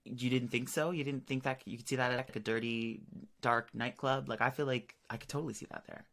you 0.05 0.29
didn't 0.29 0.49
think 0.49 0.69
so? 0.69 0.91
You 0.91 1.03
didn't 1.03 1.27
think 1.27 1.43
that 1.43 1.61
you 1.65 1.77
could 1.77 1.87
see 1.87 1.97
that 1.97 2.11
at 2.11 2.17
like 2.17 2.35
a 2.35 2.39
dirty, 2.39 3.01
dark 3.41 3.69
nightclub? 3.73 4.29
Like 4.29 4.41
I 4.41 4.49
feel 4.49 4.65
like 4.65 4.95
I 5.09 5.17
could 5.17 5.29
totally 5.29 5.53
see 5.53 5.67
that 5.71 5.83
there. 5.87 6.05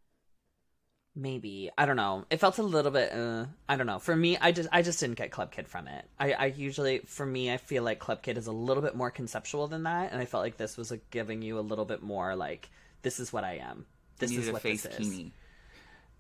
Maybe. 1.18 1.70
I 1.78 1.86
don't 1.86 1.96
know. 1.96 2.26
It 2.28 2.40
felt 2.40 2.58
a 2.58 2.62
little 2.62 2.90
bit 2.92 3.10
uh 3.12 3.46
I 3.68 3.76
don't 3.76 3.86
know. 3.86 3.98
For 3.98 4.14
me, 4.14 4.36
I 4.36 4.52
just 4.52 4.68
I 4.70 4.82
just 4.82 5.00
didn't 5.00 5.16
get 5.16 5.30
Club 5.30 5.50
Kid 5.50 5.66
from 5.66 5.88
it. 5.88 6.04
I 6.20 6.32
I 6.34 6.46
usually 6.46 6.98
for 7.06 7.24
me 7.24 7.50
I 7.50 7.56
feel 7.56 7.82
like 7.82 7.98
Club 7.98 8.22
Kid 8.22 8.36
is 8.36 8.46
a 8.46 8.52
little 8.52 8.82
bit 8.82 8.94
more 8.94 9.10
conceptual 9.10 9.66
than 9.66 9.84
that 9.84 10.12
and 10.12 10.20
I 10.20 10.26
felt 10.26 10.44
like 10.44 10.58
this 10.58 10.76
was 10.76 10.90
like, 10.90 11.08
giving 11.10 11.40
you 11.40 11.58
a 11.58 11.60
little 11.60 11.86
bit 11.86 12.02
more 12.02 12.36
like 12.36 12.68
this 13.00 13.18
is 13.18 13.32
what 13.32 13.44
I 13.44 13.54
am. 13.56 13.86
This 14.18 14.30
is 14.30 14.50
what 14.52 14.60
face 14.62 14.82
this 14.82 14.98
is. 14.98 15.24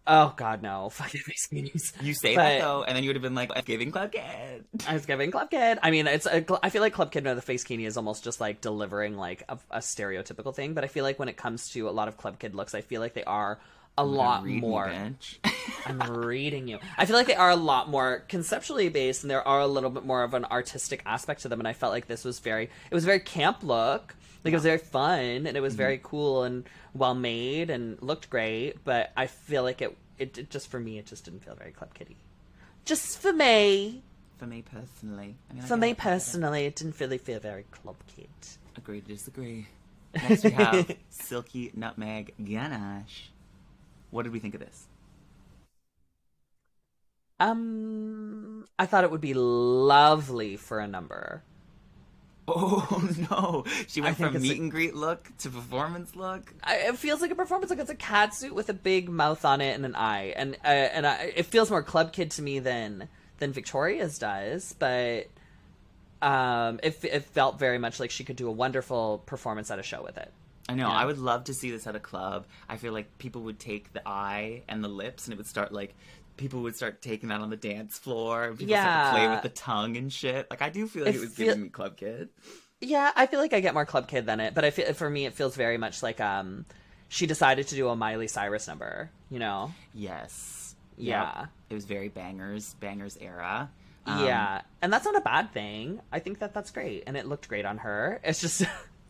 Oh 0.06 0.32
god 0.36 0.62
no. 0.62 0.88
Fucking 0.92 1.20
face 1.20 1.48
beanies. 1.52 1.92
You 2.02 2.14
say 2.14 2.34
But- 2.34 2.42
that 2.42 2.60
though, 2.60 2.84
and 2.84 2.96
then 2.96 3.02
you 3.02 3.10
would 3.10 3.16
have 3.16 3.22
been 3.22 3.34
like, 3.34 3.50
"I'm 3.54 3.64
giving 3.64 3.90
Club 3.90 4.12
Kid." 4.12 4.64
I 4.86 4.94
was 4.94 5.04
giving 5.04 5.30
Club 5.30 5.50
Kid. 5.50 5.78
I 5.82 5.90
mean, 5.90 6.06
it's 6.06 6.26
a, 6.26 6.44
I 6.64 6.70
feel 6.70 6.80
like 6.80 6.92
Club 6.92 7.10
Kid 7.10 7.24
no 7.24 7.34
the 7.34 7.42
face 7.42 7.64
kini 7.64 7.84
is 7.86 7.96
almost 7.96 8.22
just 8.24 8.40
like 8.40 8.60
delivering 8.60 9.16
like 9.16 9.42
a, 9.48 9.58
a 9.70 9.78
stereotypical 9.80 10.54
thing. 10.54 10.74
But 10.74 10.84
I 10.84 10.86
feel 10.86 11.02
like 11.04 11.18
when 11.18 11.28
it 11.28 11.36
comes 11.36 11.70
to 11.70 11.88
a 11.88 11.90
lot 11.90 12.06
of 12.08 12.16
Club 12.16 12.38
Kid 12.38 12.54
looks, 12.54 12.74
I 12.74 12.82
feel 12.82 13.00
like 13.00 13.14
they 13.14 13.24
are 13.24 13.58
a 13.98 14.04
lot 14.04 14.42
Read 14.44 14.54
me, 14.56 14.60
more. 14.60 14.86
bitch. 14.86 15.38
I'm 15.86 16.00
reading 16.00 16.68
you. 16.68 16.78
I 16.98 17.06
feel 17.06 17.16
like 17.16 17.26
they 17.26 17.34
are 17.34 17.50
a 17.50 17.56
lot 17.56 17.88
more 17.88 18.24
conceptually 18.28 18.88
based, 18.88 19.22
and 19.22 19.30
there 19.30 19.46
are 19.46 19.60
a 19.60 19.66
little 19.66 19.90
bit 19.90 20.04
more 20.04 20.22
of 20.22 20.34
an 20.34 20.44
artistic 20.46 21.02
aspect 21.06 21.42
to 21.42 21.48
them. 21.48 21.60
And 21.60 21.68
I 21.68 21.72
felt 21.72 21.92
like 21.92 22.06
this 22.06 22.24
was 22.24 22.38
very, 22.38 22.64
it 22.64 22.94
was 22.94 23.04
very 23.04 23.20
camp 23.20 23.62
look. 23.62 24.14
Like 24.44 24.52
it 24.52 24.56
was 24.56 24.64
very 24.64 24.78
fun, 24.78 25.46
and 25.46 25.56
it 25.56 25.60
was 25.60 25.74
very 25.74 25.96
mm-hmm. 25.96 26.06
cool 26.06 26.42
and 26.44 26.64
well 26.94 27.14
made, 27.14 27.70
and 27.70 28.00
looked 28.02 28.30
great. 28.30 28.84
But 28.84 29.12
I 29.16 29.26
feel 29.26 29.62
like 29.62 29.82
it, 29.82 29.96
it, 30.18 30.38
it 30.38 30.50
just 30.50 30.68
for 30.68 30.78
me, 30.78 30.98
it 30.98 31.06
just 31.06 31.24
didn't 31.24 31.44
feel 31.44 31.54
very 31.54 31.72
Club 31.72 31.94
Kitty. 31.94 32.16
Just 32.84 33.18
for 33.20 33.32
me. 33.32 34.02
For 34.38 34.46
me 34.46 34.62
personally, 34.62 35.34
I 35.50 35.54
mean, 35.54 35.62
For 35.62 35.76
me 35.78 35.90
it. 35.90 35.98
personally, 35.98 36.66
it 36.66 36.76
didn't 36.76 37.00
really 37.00 37.18
feel 37.18 37.40
very 37.40 37.64
Club 37.70 37.96
Kid. 38.14 38.28
Agree 38.76 39.00
to 39.00 39.08
disagree. 39.08 39.66
Next 40.14 40.44
we 40.44 40.50
have 40.50 40.94
Silky 41.08 41.72
Nutmeg 41.74 42.34
Ganache. 42.42 43.30
What 44.10 44.22
did 44.22 44.32
we 44.32 44.38
think 44.38 44.54
of 44.54 44.60
this? 44.60 44.86
Um, 47.38 48.66
I 48.78 48.86
thought 48.86 49.04
it 49.04 49.10
would 49.10 49.20
be 49.20 49.34
lovely 49.34 50.56
for 50.56 50.80
a 50.80 50.86
number. 50.88 51.42
Oh 52.48 53.10
no! 53.28 53.64
She 53.88 54.00
went 54.00 54.16
from 54.16 54.40
meet 54.40 54.56
a- 54.56 54.60
and 54.62 54.70
greet 54.70 54.94
look 54.94 55.36
to 55.38 55.50
performance 55.50 56.14
look. 56.14 56.54
I, 56.62 56.76
it 56.76 56.96
feels 56.96 57.20
like 57.20 57.32
a 57.32 57.34
performance. 57.34 57.70
look. 57.70 57.80
it's 57.80 57.90
a 57.90 57.96
cat 57.96 58.34
suit 58.36 58.54
with 58.54 58.68
a 58.68 58.72
big 58.72 59.08
mouth 59.08 59.44
on 59.44 59.60
it 59.60 59.74
and 59.74 59.84
an 59.84 59.96
eye, 59.96 60.32
and 60.36 60.54
uh, 60.64 60.68
and 60.68 61.08
I, 61.08 61.32
it 61.34 61.46
feels 61.46 61.70
more 61.70 61.82
club 61.82 62.12
kid 62.12 62.30
to 62.32 62.42
me 62.42 62.60
than 62.60 63.08
than 63.40 63.52
Victoria's 63.52 64.16
does. 64.16 64.76
But 64.78 65.26
um, 66.22 66.78
it 66.84 67.00
it 67.02 67.24
felt 67.24 67.58
very 67.58 67.78
much 67.78 67.98
like 67.98 68.12
she 68.12 68.22
could 68.22 68.36
do 68.36 68.46
a 68.46 68.52
wonderful 68.52 69.24
performance 69.26 69.68
at 69.72 69.80
a 69.80 69.82
show 69.82 70.04
with 70.04 70.16
it. 70.16 70.32
I 70.68 70.74
know. 70.74 70.88
Yeah. 70.88 70.94
I 70.94 71.04
would 71.04 71.18
love 71.18 71.44
to 71.44 71.54
see 71.54 71.70
this 71.70 71.86
at 71.86 71.94
a 71.96 72.00
club. 72.00 72.46
I 72.68 72.76
feel 72.76 72.92
like 72.92 73.18
people 73.18 73.42
would 73.42 73.58
take 73.60 73.92
the 73.92 74.02
eye 74.06 74.62
and 74.68 74.82
the 74.82 74.88
lips, 74.88 75.26
and 75.26 75.32
it 75.32 75.36
would 75.36 75.46
start 75.46 75.72
like 75.72 75.94
people 76.36 76.62
would 76.62 76.76
start 76.76 77.00
taking 77.02 77.28
that 77.30 77.40
on 77.40 77.50
the 77.50 77.56
dance 77.56 77.98
floor. 77.98 78.52
People 78.56 78.74
start 78.76 79.06
to 79.14 79.18
play 79.18 79.28
with 79.28 79.42
the 79.42 79.48
tongue 79.48 79.96
and 79.96 80.12
shit. 80.12 80.48
Like 80.50 80.62
I 80.62 80.68
do 80.70 80.86
feel 80.88 81.04
like 81.04 81.14
It 81.14 81.18
it, 81.18 81.20
was 81.20 81.34
feel- 81.34 81.46
giving 81.46 81.62
me 81.64 81.68
Club 81.68 81.96
Kid. 81.96 82.28
Yeah, 82.80 83.10
I 83.16 83.26
feel 83.26 83.40
like 83.40 83.54
I 83.54 83.60
get 83.60 83.72
more 83.72 83.86
club 83.86 84.06
kid 84.06 84.26
than 84.26 84.38
it, 84.38 84.54
but 84.54 84.62
I 84.64 84.70
feel 84.70 84.92
for 84.92 85.08
me 85.08 85.24
it 85.24 85.32
feels 85.32 85.56
very 85.56 85.78
much 85.78 86.02
like 86.02 86.20
um, 86.20 86.66
she 87.08 87.26
decided 87.26 87.68
to 87.68 87.74
do 87.74 87.88
a 87.88 87.96
Miley 87.96 88.28
Cyrus 88.28 88.68
number. 88.68 89.10
You 89.30 89.38
know? 89.38 89.72
Yes. 89.94 90.74
Yeah. 90.98 91.38
Yep. 91.40 91.48
It 91.70 91.74
was 91.74 91.84
very 91.86 92.08
bangers, 92.08 92.74
bangers 92.74 93.16
era. 93.18 93.70
Um, 94.04 94.24
yeah, 94.26 94.60
and 94.82 94.92
that's 94.92 95.04
not 95.06 95.16
a 95.16 95.20
bad 95.22 95.52
thing. 95.52 96.00
I 96.12 96.18
think 96.18 96.40
that 96.40 96.52
that's 96.52 96.70
great, 96.70 97.04
and 97.06 97.16
it 97.16 97.26
looked 97.26 97.48
great 97.48 97.64
on 97.64 97.78
her. 97.78 98.20
It's 98.22 98.40
just, 98.42 98.62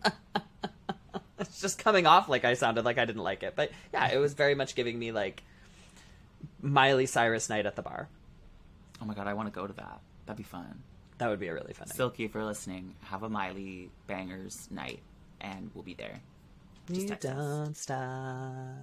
it's 1.40 1.60
just 1.60 1.78
coming 1.78 2.06
off 2.06 2.28
like 2.28 2.44
I 2.44 2.54
sounded 2.54 2.84
like 2.84 2.98
I 2.98 3.04
didn't 3.04 3.22
like 3.22 3.42
it, 3.42 3.54
but 3.56 3.70
yeah, 3.92 4.12
it 4.12 4.18
was 4.18 4.34
very 4.34 4.54
much 4.54 4.74
giving 4.74 4.98
me 4.98 5.12
like 5.12 5.42
Miley 6.60 7.06
Cyrus 7.06 7.48
night 7.48 7.66
at 7.66 7.76
the 7.76 7.82
bar. 7.82 8.08
Oh 9.00 9.04
my 9.04 9.14
god, 9.14 9.26
I 9.26 9.34
want 9.34 9.52
to 9.52 9.58
go 9.58 9.66
to 9.66 9.72
that. 9.74 10.00
That'd 10.26 10.38
be 10.38 10.42
fun. 10.42 10.82
That 11.18 11.28
would 11.28 11.40
be 11.40 11.48
a 11.48 11.54
really 11.54 11.72
fun. 11.72 11.88
night. 11.88 11.96
Silky, 11.96 12.24
if 12.24 12.34
you're 12.34 12.44
listening, 12.44 12.94
have 13.02 13.22
a 13.22 13.28
Miley 13.28 13.90
bangers 14.06 14.68
night, 14.70 15.00
and 15.40 15.70
we'll 15.74 15.84
be 15.84 15.94
there. 15.94 16.20
you 16.88 17.06
text 17.08 17.26
us. 17.26 17.34
don't 17.34 17.76
stop. 17.76 18.76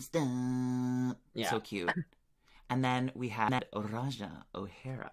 Stop. 0.00 1.16
Yeah. 1.34 1.50
So 1.50 1.60
cute. 1.60 1.90
and 2.70 2.84
then 2.84 3.12
we 3.14 3.28
had 3.28 3.64
Ra'Jah 3.72 4.44
O'Hara 4.54 5.12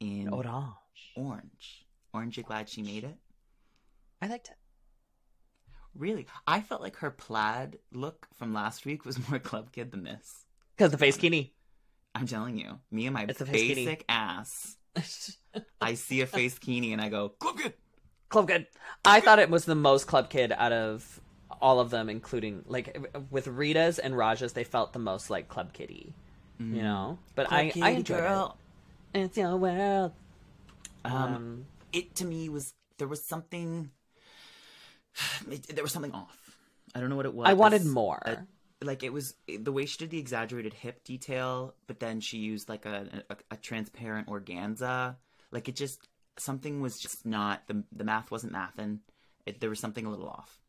in 0.00 0.28
Orange. 0.28 0.74
orange. 1.16 1.86
Orange, 2.12 2.36
you 2.36 2.42
glad 2.42 2.68
she 2.68 2.82
made 2.82 3.04
it? 3.04 3.16
I 4.22 4.26
liked 4.28 4.48
it. 4.48 4.56
Really? 5.98 6.26
I 6.46 6.60
felt 6.60 6.80
like 6.80 6.96
her 6.96 7.10
plaid 7.10 7.78
look 7.92 8.26
from 8.34 8.54
last 8.54 8.86
week 8.86 9.04
was 9.04 9.18
more 9.28 9.38
club 9.38 9.72
kid 9.72 9.90
than 9.90 10.04
this. 10.04 10.46
Because 10.76 10.92
the 10.92 10.98
face 10.98 11.16
kini. 11.16 11.52
I'm 12.14 12.26
telling 12.26 12.56
you, 12.56 12.78
me 12.90 13.06
and 13.06 13.14
my 13.14 13.26
It's 13.28 13.40
a 13.40 13.46
face 13.46 13.60
kini. 13.68 13.84
basic 13.84 14.04
ass. 14.08 14.76
I 15.80 15.94
see 15.94 16.20
a 16.22 16.26
face 16.26 16.58
kini 16.58 16.92
and 16.92 17.02
I 17.02 17.08
go, 17.08 17.28
club 17.30 17.58
kid. 17.58 17.74
Club 18.28 18.46
Kid. 18.48 18.66
I 19.06 19.20
thought 19.20 19.38
it 19.38 19.48
was 19.48 19.64
the 19.64 19.74
most 19.74 20.06
Club 20.06 20.28
Kid 20.28 20.52
out 20.52 20.70
of 20.72 21.18
all 21.62 21.80
of 21.80 21.88
them, 21.88 22.10
including 22.10 22.62
like 22.66 23.08
with 23.30 23.46
Rita's 23.46 23.98
and 23.98 24.12
Ra'Jah's. 24.14 24.52
They 24.52 24.64
felt 24.64 24.92
the 24.92 24.98
most 24.98 25.30
like 25.30 25.48
Club 25.48 25.72
Kitty, 25.72 26.12
you 26.58 26.82
know. 26.82 27.18
But 27.34 27.50
I, 27.50 27.70
Club 27.70 27.84
I 27.84 27.90
Kid 27.92 27.98
enjoyed 28.00 28.18
girl. 28.20 28.58
it. 29.14 29.20
It's 29.20 29.38
your 29.38 29.56
world. 29.56 30.12
Um, 31.06 31.12
Um, 31.14 31.64
it 31.92 32.14
to 32.16 32.26
me 32.26 32.50
was 32.50 32.74
there 32.98 33.08
was 33.08 33.24
something. 33.24 33.92
It, 35.50 35.74
there 35.74 35.84
was 35.84 35.92
something 35.92 36.12
off. 36.12 36.56
I 36.94 37.00
don't 37.00 37.10
know 37.10 37.16
what 37.16 37.26
it 37.26 37.34
was. 37.34 37.48
I 37.48 37.54
wanted 37.54 37.84
more. 37.84 38.22
Like 38.80 39.02
it 39.02 39.12
was 39.12 39.34
the 39.48 39.72
way 39.72 39.86
she 39.86 39.98
did 39.98 40.10
the 40.10 40.18
exaggerated 40.18 40.72
hip 40.72 41.02
detail, 41.04 41.74
but 41.86 41.98
then 41.98 42.20
she 42.20 42.38
used 42.38 42.68
like 42.68 42.86
a 42.86 43.24
a, 43.28 43.36
a 43.52 43.56
transparent 43.56 44.28
organza. 44.28 45.16
Like 45.50 45.68
it 45.68 45.74
just 45.74 46.06
something 46.36 46.80
was 46.80 46.98
just 46.98 47.26
not 47.26 47.66
the 47.66 47.82
the 47.92 48.04
math 48.04 48.30
wasn't 48.30 48.52
mathin'. 48.52 49.00
It, 49.46 49.60
there 49.60 49.70
was 49.70 49.80
something 49.80 50.06
a 50.06 50.10
little 50.10 50.28
off. 50.28 50.60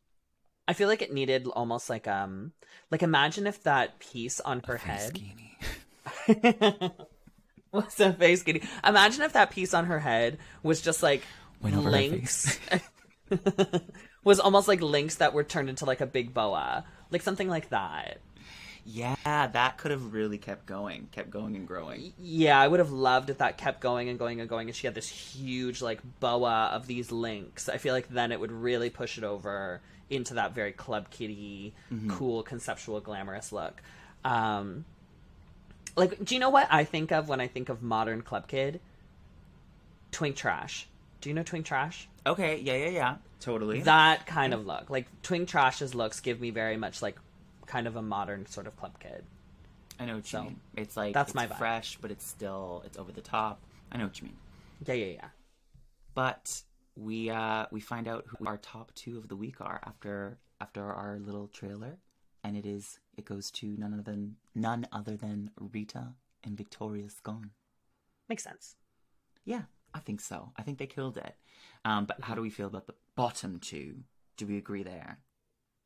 I 0.66 0.72
feel 0.72 0.88
like 0.88 1.02
it 1.02 1.12
needed 1.12 1.46
almost 1.46 1.88
like 1.88 2.08
um 2.08 2.52
like 2.90 3.02
imagine 3.02 3.46
if 3.46 3.62
that 3.62 3.98
piece 4.00 4.40
on 4.40 4.62
her 4.66 4.76
head 4.76 5.18
was 7.72 8.00
a 8.00 8.12
face 8.12 8.42
kitty. 8.42 8.62
Imagine 8.84 9.22
if 9.22 9.34
that 9.34 9.50
piece 9.50 9.74
on 9.74 9.86
her 9.86 10.00
head 10.00 10.38
was 10.62 10.80
just 10.80 11.02
like 11.02 11.22
Went 11.60 11.76
links. 11.84 12.58
was 14.24 14.40
almost 14.40 14.68
like 14.68 14.80
links 14.80 15.16
that 15.16 15.32
were 15.32 15.44
turned 15.44 15.68
into 15.70 15.84
like 15.84 16.00
a 16.00 16.06
big 16.06 16.34
boa, 16.34 16.84
like 17.10 17.22
something 17.22 17.48
like 17.48 17.70
that. 17.70 18.20
Yeah, 18.84 19.14
that 19.24 19.76
could 19.78 19.90
have 19.90 20.12
really 20.14 20.38
kept 20.38 20.66
going, 20.66 21.08
kept 21.12 21.30
going 21.30 21.54
and 21.54 21.66
growing. 21.66 22.12
Yeah, 22.18 22.58
I 22.58 22.66
would 22.66 22.80
have 22.80 22.90
loved 22.90 23.30
if 23.30 23.38
that 23.38 23.58
kept 23.58 23.80
going 23.80 24.08
and 24.08 24.18
going 24.18 24.40
and 24.40 24.48
going, 24.48 24.68
and 24.68 24.76
she 24.76 24.86
had 24.86 24.94
this 24.94 25.08
huge 25.08 25.82
like 25.82 26.00
boa 26.18 26.70
of 26.72 26.86
these 26.86 27.12
links. 27.12 27.68
I 27.68 27.76
feel 27.76 27.94
like 27.94 28.08
then 28.08 28.32
it 28.32 28.40
would 28.40 28.52
really 28.52 28.90
push 28.90 29.18
it 29.18 29.24
over 29.24 29.80
into 30.08 30.34
that 30.34 30.54
very 30.54 30.72
club 30.72 31.10
kitty, 31.10 31.74
cool, 32.08 32.42
conceptual, 32.42 33.00
glamorous 33.00 33.52
look. 33.52 33.80
Um, 34.24 34.84
like, 35.96 36.24
do 36.24 36.34
you 36.34 36.40
know 36.40 36.50
what 36.50 36.66
I 36.70 36.84
think 36.84 37.12
of 37.12 37.28
when 37.28 37.40
I 37.40 37.46
think 37.46 37.68
of 37.68 37.82
modern 37.82 38.22
club 38.22 38.48
kid? 38.48 38.80
Twink 40.10 40.36
trash. 40.36 40.88
Do 41.20 41.28
you 41.28 41.34
know 41.34 41.42
Twink 41.42 41.66
trash? 41.66 42.08
Okay, 42.26 42.58
yeah, 42.58 42.76
yeah, 42.76 42.88
yeah, 42.88 43.16
totally. 43.40 43.82
That 43.82 44.26
kind 44.26 44.54
of 44.54 44.66
look, 44.66 44.90
like 44.90 45.06
Twink 45.22 45.48
trash's 45.48 45.94
looks, 45.94 46.20
give 46.20 46.40
me 46.40 46.50
very 46.50 46.76
much 46.76 47.02
like 47.02 47.16
kind 47.66 47.86
of 47.86 47.96
a 47.96 48.02
modern 48.02 48.46
sort 48.46 48.66
of 48.66 48.76
club 48.76 48.98
kid. 49.00 49.24
I 49.98 50.06
know 50.06 50.14
what 50.16 50.32
you 50.32 50.38
So, 50.38 50.44
mean. 50.44 50.60
It's 50.76 50.96
like 50.96 51.14
that's 51.14 51.30
it's 51.30 51.34
my 51.34 51.46
vibe. 51.46 51.58
fresh, 51.58 51.98
but 52.00 52.10
it's 52.10 52.26
still 52.26 52.82
it's 52.86 52.98
over 52.98 53.12
the 53.12 53.20
top. 53.20 53.60
I 53.92 53.98
know 53.98 54.04
what 54.04 54.18
you 54.20 54.26
mean. 54.28 54.36
Yeah, 54.86 54.94
yeah, 54.94 55.06
yeah. 55.14 55.28
But 56.14 56.62
we 56.96 57.30
uh 57.30 57.66
we 57.70 57.80
find 57.80 58.08
out 58.08 58.24
who 58.26 58.46
our 58.46 58.56
top 58.56 58.92
two 58.94 59.18
of 59.18 59.28
the 59.28 59.36
week 59.36 59.60
are 59.60 59.80
after 59.84 60.38
after 60.60 60.82
our 60.82 61.18
little 61.18 61.48
trailer, 61.48 61.98
and 62.44 62.56
it 62.56 62.66
is 62.66 62.98
it 63.16 63.24
goes 63.24 63.50
to 63.52 63.66
none 63.78 63.92
other 63.92 64.02
than 64.02 64.36
none 64.54 64.86
other 64.92 65.16
than 65.16 65.50
Rita 65.58 66.14
and 66.44 66.56
Victoria 66.56 67.08
Scone. 67.10 67.50
Makes 68.28 68.44
sense. 68.44 68.76
Yeah, 69.44 69.62
I 69.94 69.98
think 70.00 70.20
so. 70.20 70.52
I 70.56 70.62
think 70.62 70.78
they 70.78 70.86
killed 70.86 71.16
it. 71.16 71.34
Um, 71.84 72.04
but 72.04 72.18
how 72.22 72.34
do 72.34 72.42
we 72.42 72.50
feel 72.50 72.66
about 72.66 72.86
the 72.86 72.94
bottom 73.16 73.58
two? 73.58 74.00
Do 74.36 74.46
we 74.46 74.58
agree 74.58 74.82
there? 74.82 75.18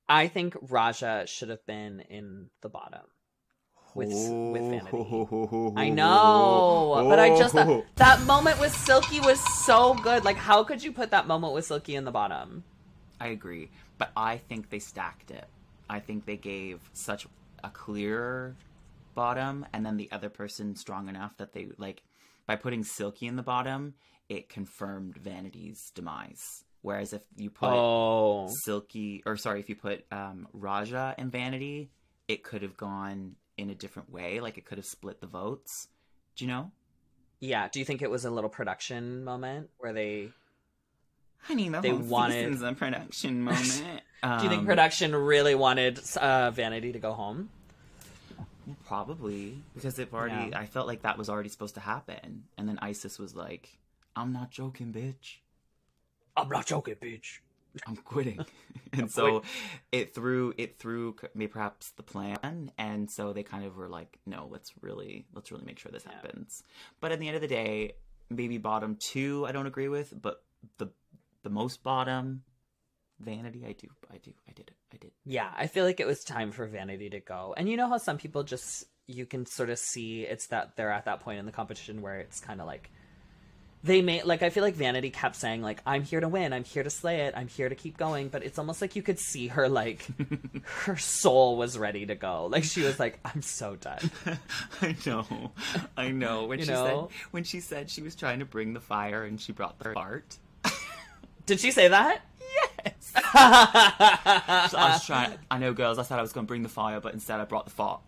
I 0.09 0.28
think 0.28 0.55
Ra'Jah 0.55 1.26
should 1.28 1.49
have 1.49 1.64
been 1.66 2.01
in 2.01 2.51
the 2.61 2.68
bottom 2.68 3.03
with 3.95 4.09
with 4.09 4.62
Vanity. 4.62 5.72
I 5.76 5.88
know, 5.88 7.07
but 7.09 7.18
I 7.18 7.36
just 7.38 7.55
thought, 7.55 7.84
that 7.97 8.20
moment 8.22 8.61
with 8.61 8.74
Silky 8.74 9.20
was 9.20 9.40
so 9.64 9.95
good. 9.95 10.24
Like, 10.24 10.36
how 10.36 10.64
could 10.64 10.82
you 10.82 10.92
put 10.92 11.11
that 11.12 11.26
moment 11.26 11.55
with 11.55 11.64
Silky 11.64 11.95
in 11.95 12.05
the 12.05 12.11
bottom? 12.11 12.64
I 13.20 13.28
agree, 13.28 13.70
but 13.99 14.11
I 14.16 14.38
think 14.38 14.70
they 14.70 14.80
stacked 14.80 15.30
it. 15.30 15.47
I 15.88 16.01
think 16.01 16.26
they 16.26 16.36
gave 16.36 16.80
such 16.92 17.26
a 17.62 17.70
clear 17.70 18.57
bottom, 19.14 19.64
and 19.72 19.86
then 19.86 19.97
the 19.97 20.11
other 20.12 20.28
person 20.28 20.76
strong 20.76 21.09
enough 21.09 21.36
that 21.38 21.53
they 21.53 21.68
like 21.78 22.03
by 22.47 22.57
putting 22.57 22.84
Silky 22.84 23.26
in 23.26 23.36
the 23.36 23.42
bottom, 23.42 23.95
it 24.28 24.48
confirmed 24.48 25.16
Vanity's 25.16 25.90
demise. 25.94 26.64
Whereas 26.82 27.12
if 27.12 27.22
you 27.36 27.50
put 27.50 27.70
Oh, 27.72 28.48
Silky, 28.64 29.22
or 29.24 29.36
sorry, 29.36 29.60
if 29.60 29.68
you 29.68 29.74
put 29.76 30.04
um, 30.12 30.48
Ra'Jah 30.58 31.14
and 31.16 31.32
Vanity, 31.32 31.90
it 32.28 32.42
could 32.42 32.62
have 32.62 32.76
gone 32.76 33.36
in 33.56 33.70
a 33.70 33.74
different 33.74 34.10
way. 34.12 34.40
Like 34.40 34.58
it 34.58 34.64
could 34.66 34.78
have 34.78 34.86
split 34.86 35.20
the 35.20 35.26
votes. 35.26 35.88
Do 36.36 36.44
you 36.44 36.50
know? 36.50 36.70
yeah. 37.40 37.68
Do 37.68 37.78
you 37.78 37.84
think 37.84 38.02
it 38.02 38.10
was 38.10 38.24
a 38.24 38.30
little 38.30 38.50
production 38.50 39.24
moment 39.24 39.70
where 39.78 39.92
they? 39.92 40.30
Honey, 41.42 41.68
the 41.68 41.80
They 41.80 41.90
whole 41.90 41.98
wanted- 42.00 42.62
a 42.62 42.72
production 42.72 43.42
moment. 43.44 43.82
Do 44.22 44.42
you 44.42 44.48
think 44.48 44.60
Um, 44.60 44.66
production 44.66 45.14
really 45.14 45.54
wanted 45.54 46.00
uh, 46.16 46.50
Vanity 46.50 46.92
to 46.92 46.98
go 46.98 47.12
home? 47.12 47.50
Probably 48.86 49.58
because 49.74 49.94
they've 49.96 50.12
already. 50.12 50.50
Yeah. 50.50 50.58
I 50.58 50.66
felt 50.66 50.86
like 50.86 51.02
that 51.02 51.18
was 51.18 51.28
already 51.28 51.50
supposed 51.50 51.74
to 51.74 51.80
happen, 51.82 52.44
and 52.56 52.66
then 52.66 52.78
Icesis 52.80 53.18
was 53.18 53.34
like, 53.36 53.68
"I'm 54.16 54.32
not 54.32 54.50
joking, 54.50 54.92
bitch. 54.92 55.38
I'm 56.36 56.48
not 56.48 56.66
joking, 56.66 56.96
bitch. 56.96 57.38
I'm 57.86 57.96
quitting." 57.96 58.44
and 58.92 59.10
so 59.10 59.42
it 59.90 60.14
threw 60.14 60.54
it 60.56 60.78
threw 60.78 61.16
maybe 61.34 61.48
perhaps 61.48 61.90
the 61.90 62.02
plan, 62.02 62.70
and 62.78 63.10
so 63.10 63.32
they 63.32 63.42
kind 63.42 63.64
of 63.64 63.76
were 63.76 63.88
like, 63.88 64.18
"No, 64.26 64.48
let's 64.50 64.72
really 64.80 65.26
let's 65.34 65.50
really 65.50 65.64
make 65.64 65.78
sure 65.78 65.90
this 65.90 66.04
happens." 66.04 66.62
But 67.00 67.12
at 67.12 67.18
the 67.18 67.26
end 67.26 67.36
of 67.36 67.42
the 67.42 67.48
day, 67.48 67.94
maybe 68.30 68.58
bottom 68.58 68.96
two 68.96 69.44
I 69.46 69.52
don't 69.52 69.66
agree 69.66 69.88
with, 69.88 70.14
but 70.20 70.42
the 70.78 70.88
the 71.42 71.50
most 71.50 71.82
bottom 71.82 72.42
vanity 73.20 73.64
I 73.66 73.72
do 73.72 73.88
I 74.12 74.18
do 74.18 74.32
I 74.48 74.52
did 74.52 74.68
it 74.68 74.76
I 74.92 74.96
did. 74.98 75.10
Yeah, 75.24 75.50
I 75.56 75.66
feel 75.66 75.84
like 75.84 76.00
it 76.00 76.06
was 76.06 76.24
time 76.24 76.52
for 76.52 76.66
Vanity 76.66 77.10
to 77.10 77.20
go. 77.20 77.54
And 77.56 77.68
you 77.68 77.76
know 77.76 77.88
how 77.88 77.98
some 77.98 78.18
people 78.18 78.42
just 78.42 78.84
you 79.06 79.26
can 79.26 79.44
sort 79.44 79.70
of 79.70 79.78
see 79.78 80.22
it's 80.22 80.46
that 80.46 80.76
they're 80.76 80.90
at 80.90 81.04
that 81.04 81.20
point 81.20 81.38
in 81.38 81.46
the 81.46 81.52
competition 81.52 82.00
where 82.00 82.20
it's 82.20 82.40
kind 82.40 82.60
of 82.60 82.66
like 82.66 82.90
they 83.85 84.01
made 84.01 84.24
like 84.24 84.43
I 84.43 84.49
feel 84.49 84.62
like 84.64 84.74
Vanity 84.74 85.11
kept 85.11 85.37
saying 85.37 85.61
like 85.61 85.82
I'm 85.87 86.03
here 86.03 86.18
to 86.20 86.26
win, 86.28 86.53
I'm 86.55 86.64
here 86.64 86.82
to 86.82 86.89
slay 86.91 87.20
it, 87.26 87.35
I'm 87.37 87.49
here 87.49 87.68
to 87.68 87.74
keep 87.74 87.97
going, 87.99 88.28
but 88.28 88.43
it's 88.43 88.59
almost 88.59 88.80
like 88.80 88.97
you 88.97 89.03
could 89.03 89.18
see 89.18 89.49
her 89.49 89.68
like 89.68 90.07
her 90.85 90.97
soul 90.97 91.57
was 91.59 91.76
ready 91.78 92.07
to 92.07 92.14
go. 92.14 92.47
Like 92.47 92.64
she 92.64 92.82
was 92.82 92.99
like 92.99 93.20
I'm 93.24 93.43
so 93.43 93.76
done. 93.76 94.11
I 94.82 94.97
know, 95.05 95.53
I 95.97 96.11
know. 96.11 96.47
When 96.47 96.59
You 96.59 96.64
she 96.64 96.70
know? 96.72 97.09
said 97.11 97.18
when 97.30 97.45
she 97.45 97.61
said 97.61 97.91
she 97.91 98.01
was 98.03 98.16
trying 98.16 98.39
to 98.39 98.47
bring 98.47 98.72
the 98.72 98.80
fire 98.80 99.24
and 99.24 99.39
she 99.41 99.53
brought 99.53 99.78
the 99.78 99.93
fart. 99.93 100.39
Did 101.47 101.61
she 101.61 101.70
say 101.70 101.89
that? 101.89 102.22
Yes. 102.85 103.12
I 103.35 104.91
was 104.93 105.05
trying. 105.05 105.39
I 105.51 105.59
know, 105.59 105.74
girls. 105.74 105.99
I 105.99 106.03
said 106.05 106.18
I 106.18 106.22
was 106.22 106.32
going 106.32 106.47
to 106.47 106.49
bring 106.49 106.62
the 106.62 106.68
fire, 106.70 107.01
but 107.01 107.12
instead 107.12 107.39
I 107.39 107.45
brought 107.45 107.66
the 107.66 107.70
fart. 107.70 108.01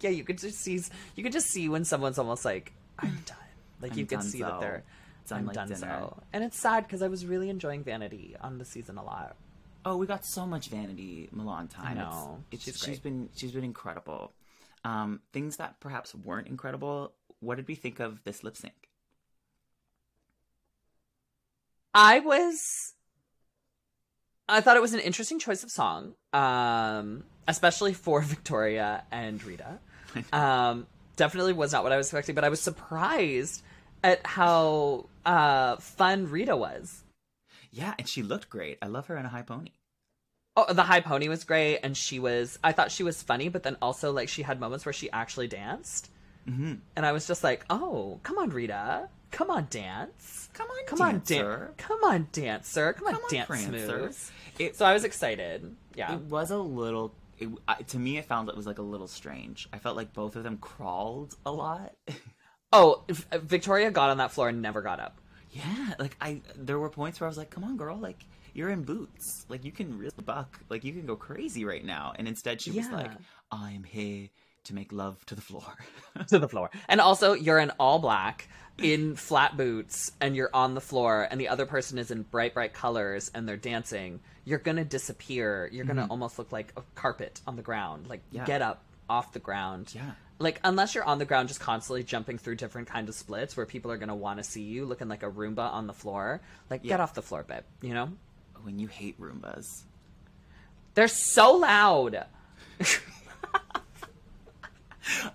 yeah, 0.00 0.10
you 0.10 0.22
could 0.22 0.38
just 0.38 0.60
see 0.60 0.80
you 1.16 1.24
could 1.24 1.32
just 1.32 1.48
see 1.48 1.68
when 1.68 1.84
someone's 1.84 2.18
almost 2.18 2.44
like 2.44 2.72
I'm 2.98 3.18
done. 3.26 3.36
Like 3.80 3.92
I'm 3.92 3.98
you 3.98 4.06
could 4.06 4.22
see 4.22 4.40
that 4.42 4.60
they're 4.60 4.84
Done 5.28 5.46
like 5.46 5.54
done 5.54 5.68
dinner. 5.68 5.80
so. 5.80 6.22
And 6.32 6.42
it's 6.42 6.58
sad 6.58 6.84
because 6.86 7.02
I 7.02 7.08
was 7.08 7.24
really 7.24 7.50
enjoying 7.50 7.84
Vanity 7.84 8.34
on 8.40 8.58
the 8.58 8.64
season 8.64 8.98
a 8.98 9.04
lot. 9.04 9.36
Oh, 9.84 9.96
we 9.96 10.06
got 10.06 10.24
so 10.26 10.44
much 10.46 10.68
Vanity 10.68 11.28
Milan 11.32 11.68
time. 11.68 11.86
I 11.86 11.92
It's- 11.92 12.12
know. 12.12 12.44
It's, 12.50 12.64
She's 12.64 12.74
she's 12.76 12.84
great. 12.86 13.02
been 13.04 13.28
she's 13.36 13.52
been 13.52 13.64
incredible. 13.64 14.32
Um, 14.84 15.20
things 15.32 15.56
that 15.58 15.78
perhaps 15.80 16.14
weren't 16.14 16.48
incredible. 16.48 17.12
What 17.40 17.56
did 17.56 17.68
we 17.68 17.74
think 17.74 18.00
of 18.00 18.22
this 18.24 18.42
lip 18.42 18.56
sync? 18.56 18.74
I 21.94 22.20
was 22.20 22.94
I 24.48 24.60
thought 24.60 24.76
it 24.76 24.80
was 24.82 24.94
an 24.94 25.00
interesting 25.00 25.38
choice 25.38 25.62
of 25.62 25.70
song. 25.70 26.14
Um 26.32 27.24
especially 27.48 27.92
for 27.94 28.20
Victoria 28.34 29.04
and 29.10 29.42
Rita. 29.44 29.78
Um 30.32 30.86
definitely 31.16 31.52
was 31.52 31.72
not 31.72 31.82
what 31.82 31.92
I 31.92 31.96
was 31.96 32.06
expecting, 32.06 32.34
but 32.34 32.44
I 32.44 32.48
was 32.48 32.60
surprised 32.60 33.62
at 34.02 34.26
how 34.26 35.06
uh 35.26 35.76
fun 35.76 36.30
Rita 36.30 36.56
was. 36.56 37.02
Yeah, 37.70 37.94
and 37.98 38.08
she 38.08 38.22
looked 38.22 38.50
great. 38.50 38.78
I 38.82 38.86
love 38.86 39.06
her 39.06 39.16
in 39.16 39.24
a 39.24 39.28
high 39.28 39.42
pony. 39.42 39.70
Oh, 40.56 40.72
the 40.72 40.82
high 40.82 41.00
pony 41.00 41.28
was 41.28 41.44
great, 41.44 41.78
and 41.78 41.96
she 41.96 42.18
was. 42.18 42.58
I 42.64 42.72
thought 42.72 42.90
she 42.90 43.04
was 43.04 43.22
funny, 43.22 43.48
but 43.48 43.62
then 43.62 43.76
also 43.80 44.12
like 44.12 44.28
she 44.28 44.42
had 44.42 44.58
moments 44.58 44.84
where 44.84 44.92
she 44.92 45.10
actually 45.10 45.46
danced, 45.46 46.10
mm-hmm. 46.48 46.74
and 46.96 47.06
I 47.06 47.12
was 47.12 47.26
just 47.26 47.44
like, 47.44 47.64
"Oh, 47.70 48.18
come 48.24 48.36
on, 48.38 48.50
Rita, 48.50 49.08
come 49.30 49.50
on, 49.50 49.68
dance, 49.70 50.48
Come 50.52 50.66
on, 50.68 50.84
come 50.86 51.00
on, 51.02 51.12
dancer. 51.24 51.58
dance, 51.58 51.74
come 51.78 52.04
on, 52.04 52.28
dancer, 52.32 52.92
come 52.94 53.06
on, 53.06 53.12
Come 53.14 53.22
on, 53.24 53.30
dance 53.30 53.46
Prancer. 53.46 53.86
smooth." 54.12 54.30
It, 54.58 54.76
So 54.76 54.84
I 54.84 54.92
was 54.92 55.04
excited. 55.04 55.76
Yeah, 55.94 56.14
it 56.14 56.20
was 56.22 56.50
a 56.50 56.58
little. 56.58 57.14
It, 57.38 57.48
I, 57.68 57.76
to 57.82 57.98
me, 57.98 58.18
it 58.18 58.24
found 58.24 58.48
it 58.48 58.56
was 58.56 58.66
like 58.66 58.78
a 58.78 58.82
little 58.82 59.08
strange. 59.08 59.68
I 59.72 59.78
felt 59.78 59.96
like 59.96 60.12
both 60.12 60.34
of 60.34 60.42
them 60.42 60.58
crawled 60.58 61.36
a 61.46 61.52
lot. 61.52 61.94
Oh, 62.72 63.02
V- 63.08 63.24
uh, 63.32 63.38
Victoria 63.38 63.90
got 63.90 64.10
on 64.10 64.18
that 64.18 64.32
floor 64.32 64.48
and 64.48 64.62
never 64.62 64.82
got 64.82 65.00
up. 65.00 65.20
yeah, 65.50 65.94
like 65.98 66.16
I. 66.20 66.40
There 66.56 66.78
were 66.78 66.90
points 66.90 67.20
where 67.20 67.26
I 67.26 67.30
was 67.30 67.38
like, 67.38 67.50
"Come 67.50 67.64
on, 67.64 67.76
girl! 67.76 67.96
Like 67.96 68.24
you're 68.54 68.70
in 68.70 68.82
boots. 68.82 69.44
Like 69.48 69.64
you 69.64 69.72
can 69.72 69.98
really 69.98 70.12
buck. 70.24 70.60
Like 70.68 70.84
you 70.84 70.92
can 70.92 71.06
go 71.06 71.16
crazy 71.16 71.64
right 71.64 71.84
now." 71.84 72.12
And 72.16 72.28
instead, 72.28 72.60
she 72.60 72.70
was 72.70 72.88
like, 72.90 73.10
"I'm 73.50 73.82
here 73.84 74.28
to 74.64 74.74
make 74.74 74.92
love 74.92 75.24
to 75.26 75.34
the 75.34 75.40
floor." 75.40 75.74
to 76.28 76.38
the 76.38 76.48
floor. 76.48 76.70
And 76.88 77.00
also, 77.00 77.32
you're 77.32 77.58
in 77.58 77.70
all 77.78 77.98
black 77.98 78.48
in 78.82 79.14
flat 79.14 79.56
boots 79.56 80.12
and 80.20 80.34
you're 80.34 80.50
on 80.54 80.74
the 80.74 80.80
floor 80.80 81.26
and 81.30 81.40
the 81.40 81.48
other 81.48 81.66
person 81.66 81.98
is 81.98 82.10
in 82.10 82.22
bright 82.22 82.54
bright 82.54 82.72
colors 82.72 83.30
and 83.34 83.48
they're 83.48 83.56
dancing. 83.56 84.20
You're 84.44 84.58
going 84.58 84.76
to 84.78 84.84
disappear. 84.84 85.68
You're 85.72 85.84
going 85.84 85.96
to 85.96 86.02
mm-hmm. 86.02 86.10
almost 86.10 86.38
look 86.38 86.50
like 86.52 86.72
a 86.76 86.82
carpet 86.94 87.40
on 87.46 87.56
the 87.56 87.62
ground. 87.62 88.08
Like 88.08 88.22
Yeah. 88.30 88.44
get 88.44 88.62
up 88.62 88.82
off 89.08 89.32
the 89.32 89.38
ground. 89.38 89.92
Yeah. 89.94 90.12
Like 90.40 90.58
unless 90.64 90.94
you're 90.94 91.04
on 91.04 91.18
the 91.18 91.24
ground 91.26 91.48
just 91.48 91.60
constantly 91.60 92.02
jumping 92.02 92.38
through 92.38 92.56
different 92.56 92.88
kind 92.88 93.08
of 93.08 93.14
splits 93.14 93.56
where 93.56 93.66
people 93.66 93.92
are 93.92 93.98
going 93.98 94.08
to 94.08 94.14
want 94.14 94.38
to 94.38 94.42
see 94.44 94.62
you 94.62 94.86
looking 94.86 95.06
like 95.06 95.22
a 95.22 95.30
Roomba 95.30 95.70
on 95.70 95.86
the 95.86 95.92
floor, 95.92 96.40
like 96.70 96.80
Yeah. 96.82 96.88
get 96.94 97.00
off 97.00 97.14
the 97.14 97.22
floor, 97.22 97.42
babe, 97.44 97.62
you 97.82 97.94
know? 97.94 98.10
when 98.62 98.78
you 98.78 98.88
hate 98.88 99.18
Roombas. 99.18 99.84
They're 100.94 101.08
so 101.08 101.52
loud. 101.56 102.26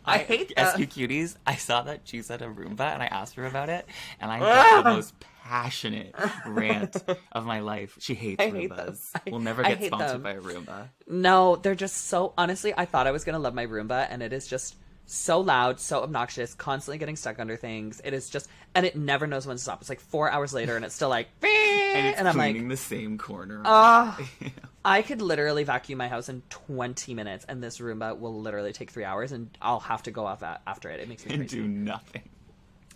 I 0.06 0.20
hate 0.20 0.50
SQ 0.50 0.56
that. 0.56 0.78
Cuties. 0.78 1.36
I 1.46 1.56
saw 1.56 1.82
that 1.84 2.02
she 2.04 2.22
said 2.22 2.42
a 2.42 2.46
Roomba, 2.48 2.82
and 2.94 3.02
I 3.02 3.08
asked 3.08 3.36
her 3.36 3.46
about 3.46 3.70
it, 3.70 3.86
and 4.22 4.32
I 4.32 4.40
got 4.40 4.84
the 4.84 4.90
ah! 4.90 4.94
most 4.94 5.14
passionate 5.44 6.14
rant 6.46 6.98
of 7.32 7.46
my 7.46 7.60
life. 7.62 7.98
She 8.00 8.14
hates 8.14 8.42
I 8.42 8.50
hate. 8.52 8.70
Roombas. 8.70 9.10
I- 9.16 9.22
we'll 9.32 9.40
never 9.40 9.64
get 9.64 9.84
sponsored 9.84 10.12
them. 10.12 10.22
by 10.24 10.32
a 10.34 10.42
Roomba. 10.42 10.90
No, 11.08 11.56
they're 11.56 11.76
just 11.76 12.08
so 12.08 12.34
honestly, 12.38 12.74
I 12.78 12.86
thought 12.86 13.08
I 13.08 13.12
was 13.12 13.24
gonna 13.24 13.40
love 13.40 13.54
my 13.56 13.66
Roomba 13.66 14.08
and 14.10 14.22
it 14.24 14.34
is 14.34 14.48
just 14.48 14.76
so 15.06 15.40
loud, 15.40 15.80
so 15.80 16.02
obnoxious, 16.04 16.54
constantly 16.54 16.98
getting 16.98 17.16
stuck 17.16 17.40
under 17.40 17.56
things. 17.58 18.02
It 18.04 18.14
is 18.14 18.30
just 18.30 18.48
and 18.74 18.86
it 18.86 18.96
never 18.96 19.28
knows 19.28 19.46
when 19.48 19.56
to 19.58 19.62
stop. 19.62 19.82
It's 19.82 19.90
like 19.90 20.00
four 20.00 20.30
hours 20.32 20.54
later 20.54 20.76
and 20.76 20.84
it's 20.86 20.96
still 20.96 21.10
like 21.10 21.28
And 21.44 22.08
it's 22.08 22.20
and 22.20 22.28
I'm 22.28 22.38
like 22.38 22.68
the 22.68 22.76
same 22.78 23.18
corner. 23.18 23.62
Ah. 23.64 24.20
I 24.86 25.02
could 25.02 25.22
literally 25.22 25.64
vacuum 25.64 25.98
my 25.98 26.08
house 26.10 26.28
in 26.30 26.44
20 26.50 27.14
minutes, 27.16 27.46
and 27.48 27.64
this 27.64 27.80
Roomba 27.80 28.20
will 28.20 28.40
literally 28.42 28.72
take 28.74 28.92
three 28.92 29.04
hours, 29.06 29.32
and 29.32 29.50
I'll 29.62 29.80
have 29.80 30.04
to 30.04 30.12
go 30.12 30.26
off 30.28 30.42
a- 30.44 30.60
after 30.68 30.90
it. 30.92 31.00
It 31.00 31.08
makes 31.10 31.26
me 31.26 31.38
do 31.38 31.68
nothing. 31.68 32.22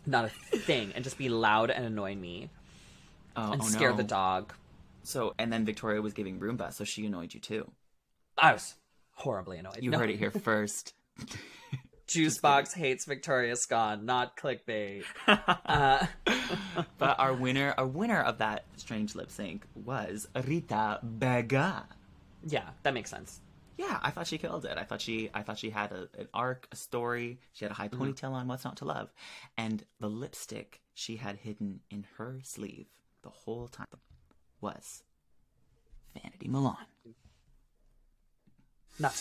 Not 0.06 0.26
a 0.26 0.30
thing, 0.58 0.92
and 0.96 1.04
just 1.04 1.18
be 1.18 1.30
loud 1.30 1.72
and 1.72 1.86
annoy 1.86 2.16
me 2.16 2.50
Oh, 3.36 3.54
and 3.54 3.62
oh, 3.62 3.66
scare 3.66 3.92
no. 3.92 3.96
the 3.98 4.04
dog. 4.04 4.54
So, 5.04 5.34
and 5.40 5.52
then 5.52 5.66
Victoria 5.66 6.02
was 6.02 6.14
giving 6.14 6.40
Roomba, 6.40 6.74
so 6.74 6.84
she 6.84 7.06
annoyed 7.06 7.34
you 7.34 7.40
too. 7.40 7.72
I 8.38 8.52
was 8.54 8.76
horribly 9.14 9.58
annoyed. 9.58 9.80
You 9.82 9.90
No. 9.90 9.98
heard 9.98 10.10
it 10.12 10.18
here 10.20 10.32
first. 10.44 10.94
Juice 12.10 12.40
Boxx 12.40 12.74
hates 12.74 13.06
Victoria 13.06 13.56
Scone, 13.56 14.06
not 14.06 14.36
clickbait. 14.36 15.04
Uh, 15.28 16.08
but 16.98 17.20
our 17.20 17.34
winner, 17.34 17.76
our 17.78 17.86
winner 17.86 18.20
of 18.22 18.40
that 18.40 18.66
strange 18.78 19.14
lip 19.14 19.30
sync 19.30 19.64
was 19.76 20.28
Rita 20.48 21.00
Baga. 21.04 21.86
Yeah, 22.44 22.70
that 22.82 22.96
makes 22.96 23.12
sense. 23.12 23.40
Yeah, 23.78 24.00
I 24.02 24.10
thought 24.10 24.26
she 24.26 24.40
killed 24.40 24.66
it. 24.66 24.78
I 24.78 24.84
thought 24.84 25.00
she, 25.00 25.30
I 25.34 25.44
thought 25.44 25.60
she 25.60 25.70
had 25.70 25.92
a, 25.92 26.10
an 26.18 26.28
arc, 26.34 26.68
a 26.72 26.76
story. 26.76 27.40
She 27.54 27.66
had 27.66 27.72
a 27.72 27.76
high 27.76 27.88
mm-hmm. 27.88 28.02
ponytail 28.02 28.32
on. 28.32 28.48
What's 28.48 28.64
not 28.64 28.78
to 28.78 28.86
love? 28.86 29.14
And 29.58 29.84
the 30.00 30.10
lipstick 30.10 30.82
she 30.96 31.18
had 31.18 31.38
hidden 31.38 31.82
in 31.92 32.08
her 32.18 32.40
sleeve 32.44 32.88
the 33.22 33.30
whole 33.30 33.68
time 33.68 33.88
was 34.60 35.04
Vanity 36.16 36.48
Milan. 36.48 36.78
Not 38.98 39.14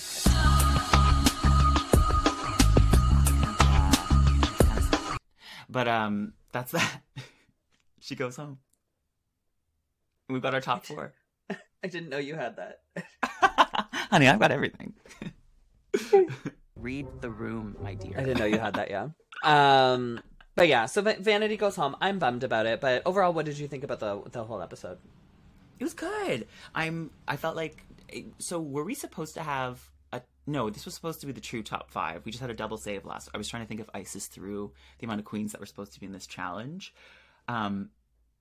But 5.69 5.89
um, 5.89 6.33
that's 6.53 6.73
that. 6.73 7.03
she 8.01 8.15
goes 8.15 8.37
home. 8.37 8.59
We've 10.29 10.43
got 10.43 10.55
our 10.55 10.61
top 10.61 10.85
four. 10.85 11.13
I 11.51 11.87
didn't 11.89 12.09
know 12.09 12.19
you 12.19 12.35
had 12.35 12.57
that. 12.57 12.81
Honey, 14.11 14.29
I've 14.29 14.39
got 14.39 14.51
everything. 14.51 14.95
Read 16.77 17.07
the 17.21 17.31
room, 17.31 17.77
my 17.83 17.95
dear. 17.95 18.15
I 18.17 18.25
didn't 18.25 18.39
know 18.39 18.45
you 18.45 18.59
had 18.59 18.75
that, 18.75 18.91
yeah. 18.91 19.09
Um, 19.43 20.21
but 20.55 20.69
yeah, 20.69 20.87
so 20.87 21.03
Vanity 21.03 21.57
goes 21.57 21.77
home. 21.77 21.97
I'm 22.01 22.19
bummed 22.19 22.45
about 22.45 22.67
it, 22.67 22.81
but 22.81 23.03
overall, 23.07 23.33
what 23.33 23.47
did 23.47 23.59
you 23.59 23.69
think 23.69 23.85
about 23.85 24.01
the 24.01 24.23
the 24.31 24.45
whole 24.45 24.61
episode? 24.61 24.99
It 25.79 25.85
was 25.85 25.95
good. 25.95 26.49
I'm. 26.75 27.11
I 27.27 27.37
felt 27.37 27.57
like. 27.57 27.85
So 28.39 28.61
were 28.61 28.85
we 28.85 28.95
supposed 28.95 29.35
to 29.35 29.43
have 29.43 29.81
a? 29.81 29.89
No, 30.49 30.71
this 30.71 30.85
was 30.87 30.95
supposed 30.95 31.21
to 31.21 31.27
be 31.27 31.33
the 31.33 31.41
true 31.43 31.63
top 31.63 31.91
five. 31.91 32.25
We 32.25 32.33
just 32.33 32.41
had 32.41 32.49
a 32.51 32.55
double 32.55 32.79
save 32.79 33.05
last. 33.05 33.29
I 33.35 33.39
was 33.39 33.49
trying 33.49 33.63
to 33.63 33.69
think 33.69 33.81
if 33.81 33.89
Icesis 33.95 34.27
threw 34.29 34.73
the 34.99 35.05
amount 35.05 35.21
of 35.21 35.27
queens 35.27 35.53
that 35.53 35.61
were 35.61 35.67
supposed 35.67 35.93
to 35.93 36.01
be 36.01 36.07
in 36.07 36.13
this 36.13 36.27
challenge. 36.27 36.95
Um, 37.49 37.91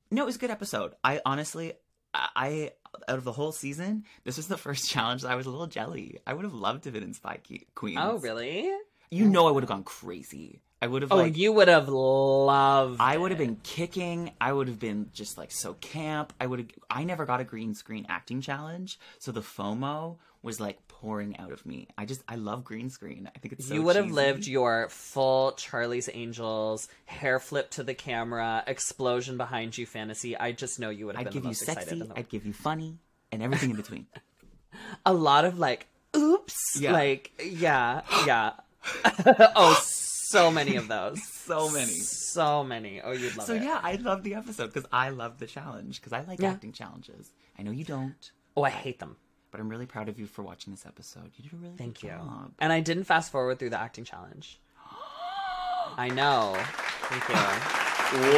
no, 0.10 0.24
it 0.24 0.26
was 0.26 0.38
a 0.38 0.40
good 0.40 0.52
episode. 0.52 0.94
I 1.04 1.20
honestly, 1.26 1.74
I, 2.14 2.72
out 3.10 3.18
of 3.18 3.26
the 3.26 3.34
whole 3.34 3.52
season, 3.52 4.06
this 4.24 4.38
was 4.38 4.48
the 4.48 4.58
first 4.58 4.90
challenge 4.94 5.24
that 5.24 5.32
I 5.32 5.36
was 5.36 5.48
a 5.48 5.50
little 5.52 5.68
jelly. 5.68 6.18
I 6.26 6.34
would 6.34 6.46
have 6.46 6.54
loved 6.54 6.84
to 6.84 6.88
have 6.90 6.94
been 6.94 7.04
in 7.04 7.14
Spy 7.14 7.40
Queens. 7.76 8.00
Oh, 8.02 8.18
really? 8.20 8.72
You 9.12 9.26
know, 9.28 9.48
I 9.48 9.52
would 9.52 9.64
have 9.64 9.70
gone 9.70 9.84
crazy. 9.84 10.62
I 10.82 10.88
would 10.88 11.02
have 11.02 11.12
Oh, 11.12 11.18
like. 11.18 11.36
you 11.36 11.52
would 11.54 11.68
have 11.70 11.90
loved. 11.90 13.02
I 13.02 13.18
would 13.18 13.32
have 13.32 13.38
been 13.40 13.58
kicking. 13.64 14.32
I 14.40 14.54
would 14.54 14.68
have 14.68 14.80
been 14.80 15.10
just 15.12 15.38
like 15.38 15.52
so 15.52 15.74
camp. 15.76 16.34
I 16.40 16.46
would 16.46 16.60
have. 16.60 16.68
I 16.90 17.04
never 17.04 17.26
got 17.26 17.42
a 17.42 17.44
green 17.44 17.74
screen 17.74 18.06
acting 18.10 18.42
challenge, 18.42 19.00
so 19.18 19.32
the 19.32 19.42
FOMO 19.42 20.18
was 20.48 20.60
like 20.60 20.80
pouring 20.88 21.38
out 21.38 21.52
of 21.52 21.64
me. 21.66 21.88
I 21.98 22.06
just 22.06 22.24
I 22.28 22.36
love 22.36 22.64
green 22.64 22.90
screen. 22.90 23.30
I 23.36 23.38
think 23.38 23.54
it's 23.54 23.68
so 23.68 23.74
you 23.76 23.84
would 23.84 23.96
have 23.98 24.10
lived 24.10 24.48
your 24.48 24.88
full 24.90 25.52
Charlie's 25.52 26.10
Angels 26.12 26.88
hair 27.06 27.40
flip 27.40 27.70
to 27.72 27.84
the 27.84 27.94
camera, 27.94 28.64
explosion 28.66 29.38
behind 29.38 29.78
you 29.78 29.86
fantasy. 29.86 30.36
I 30.36 30.54
just 30.54 30.80
know 30.80 30.90
you 30.90 31.06
would 31.06 31.16
have 31.16 31.28
I'd 31.28 31.34
been 31.34 31.44
give 31.44 31.46
you 31.50 31.54
sexy. 31.54 32.02
I'd 32.16 32.30
give 32.30 32.46
you 32.48 32.54
funny, 32.54 32.98
and 33.32 33.44
everything 33.44 33.70
in 33.70 33.76
between. 33.76 34.08
a 35.06 35.14
lot 35.14 35.46
of 35.46 35.60
like, 35.60 35.86
oops, 36.16 36.56
Yeah. 36.80 36.94
like 36.94 37.32
yeah, 37.44 38.02
yeah. 38.26 38.54
oh, 39.56 39.78
so 39.84 40.50
many 40.50 40.78
of 40.78 40.88
those. 40.88 41.22
So 41.48 41.70
many. 41.72 41.94
So 41.94 42.62
many. 42.66 43.00
Oh, 43.02 43.14
you'd 43.14 43.38
love 43.38 43.48
so 43.48 43.54
it. 43.54 43.60
So 43.60 43.64
yeah, 43.64 43.80
I 43.82 43.96
love 43.96 44.22
the 44.24 44.36
episode 44.36 44.68
because 44.68 44.86
I 44.92 45.12
love 45.12 45.40
the 45.40 45.48
challenge 45.48 46.02
because 46.02 46.12
I 46.12 46.24
like 46.24 46.42
Yeah. 46.42 46.50
acting 46.52 46.74
challenges. 46.74 47.32
I 47.58 47.64
know 47.64 47.72
you 47.72 47.86
don't, 47.86 48.32
Oh, 48.58 48.64
I 48.64 48.70
hate 48.70 49.00
them. 49.00 49.16
But 49.52 49.60
I'm 49.60 49.70
really 49.70 49.86
proud 49.86 50.10
of 50.10 50.20
you 50.20 50.26
for 50.26 50.42
watching 50.42 50.74
this 50.74 50.86
episode. 50.86 51.32
You 51.36 51.44
did 51.44 51.54
a 51.54 51.56
really 51.58 51.70
good 51.70 51.72
job. 51.72 51.78
Thank 51.78 52.02
good 52.02 52.08
you. 52.08 52.14
job. 52.14 52.52
And 52.60 52.74
I 52.74 52.80
didn't 52.80 53.06
fast 53.06 53.32
forward 53.32 53.60
through 53.60 53.72
the 53.72 53.80
acting 53.80 54.04
challenge. 54.04 54.60
I 55.98 56.10
know. 56.10 56.56
Thank 57.04 57.30
you. 57.30 57.36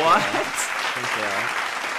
What? 0.02 0.22
Thank 0.96 1.08
you. 1.18 1.30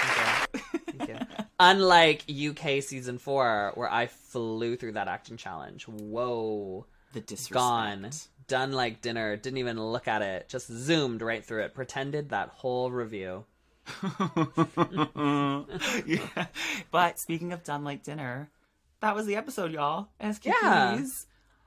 Thank 0.00 0.16
you. 0.18 0.60
Thank 0.98 1.10
you. 1.10 1.44
Unlike 1.60 2.24
UK 2.30 2.82
season 2.82 3.18
four, 3.18 3.72
where 3.74 3.92
I 3.92 4.06
flew 4.06 4.76
through 4.76 4.92
that 4.92 5.08
acting 5.08 5.36
challenge. 5.36 5.84
Whoa. 5.84 6.86
The 7.12 7.20
disrespect. 7.20 7.54
Gone. 7.54 8.10
Done 8.48 8.72
like 8.72 9.00
dinner. 9.02 9.36
Didn't 9.36 9.58
even 9.58 9.80
look 9.80 10.08
at 10.08 10.22
it. 10.22 10.48
Just 10.48 10.72
zoomed 10.72 11.22
right 11.22 11.44
through 11.44 11.62
it. 11.64 11.74
Pretended 11.74 12.30
that 12.30 12.48
whole 12.48 12.90
review. 12.90 13.44
yeah. 16.06 16.46
But 16.90 17.18
speaking 17.18 17.52
of 17.52 17.62
done 17.64 17.84
like 17.84 18.02
dinner, 18.02 18.50
that 19.00 19.14
was 19.14 19.26
the 19.26 19.36
episode, 19.36 19.72
y'all. 19.72 20.08
SQ 20.20 20.44
Yeah. 20.46 21.02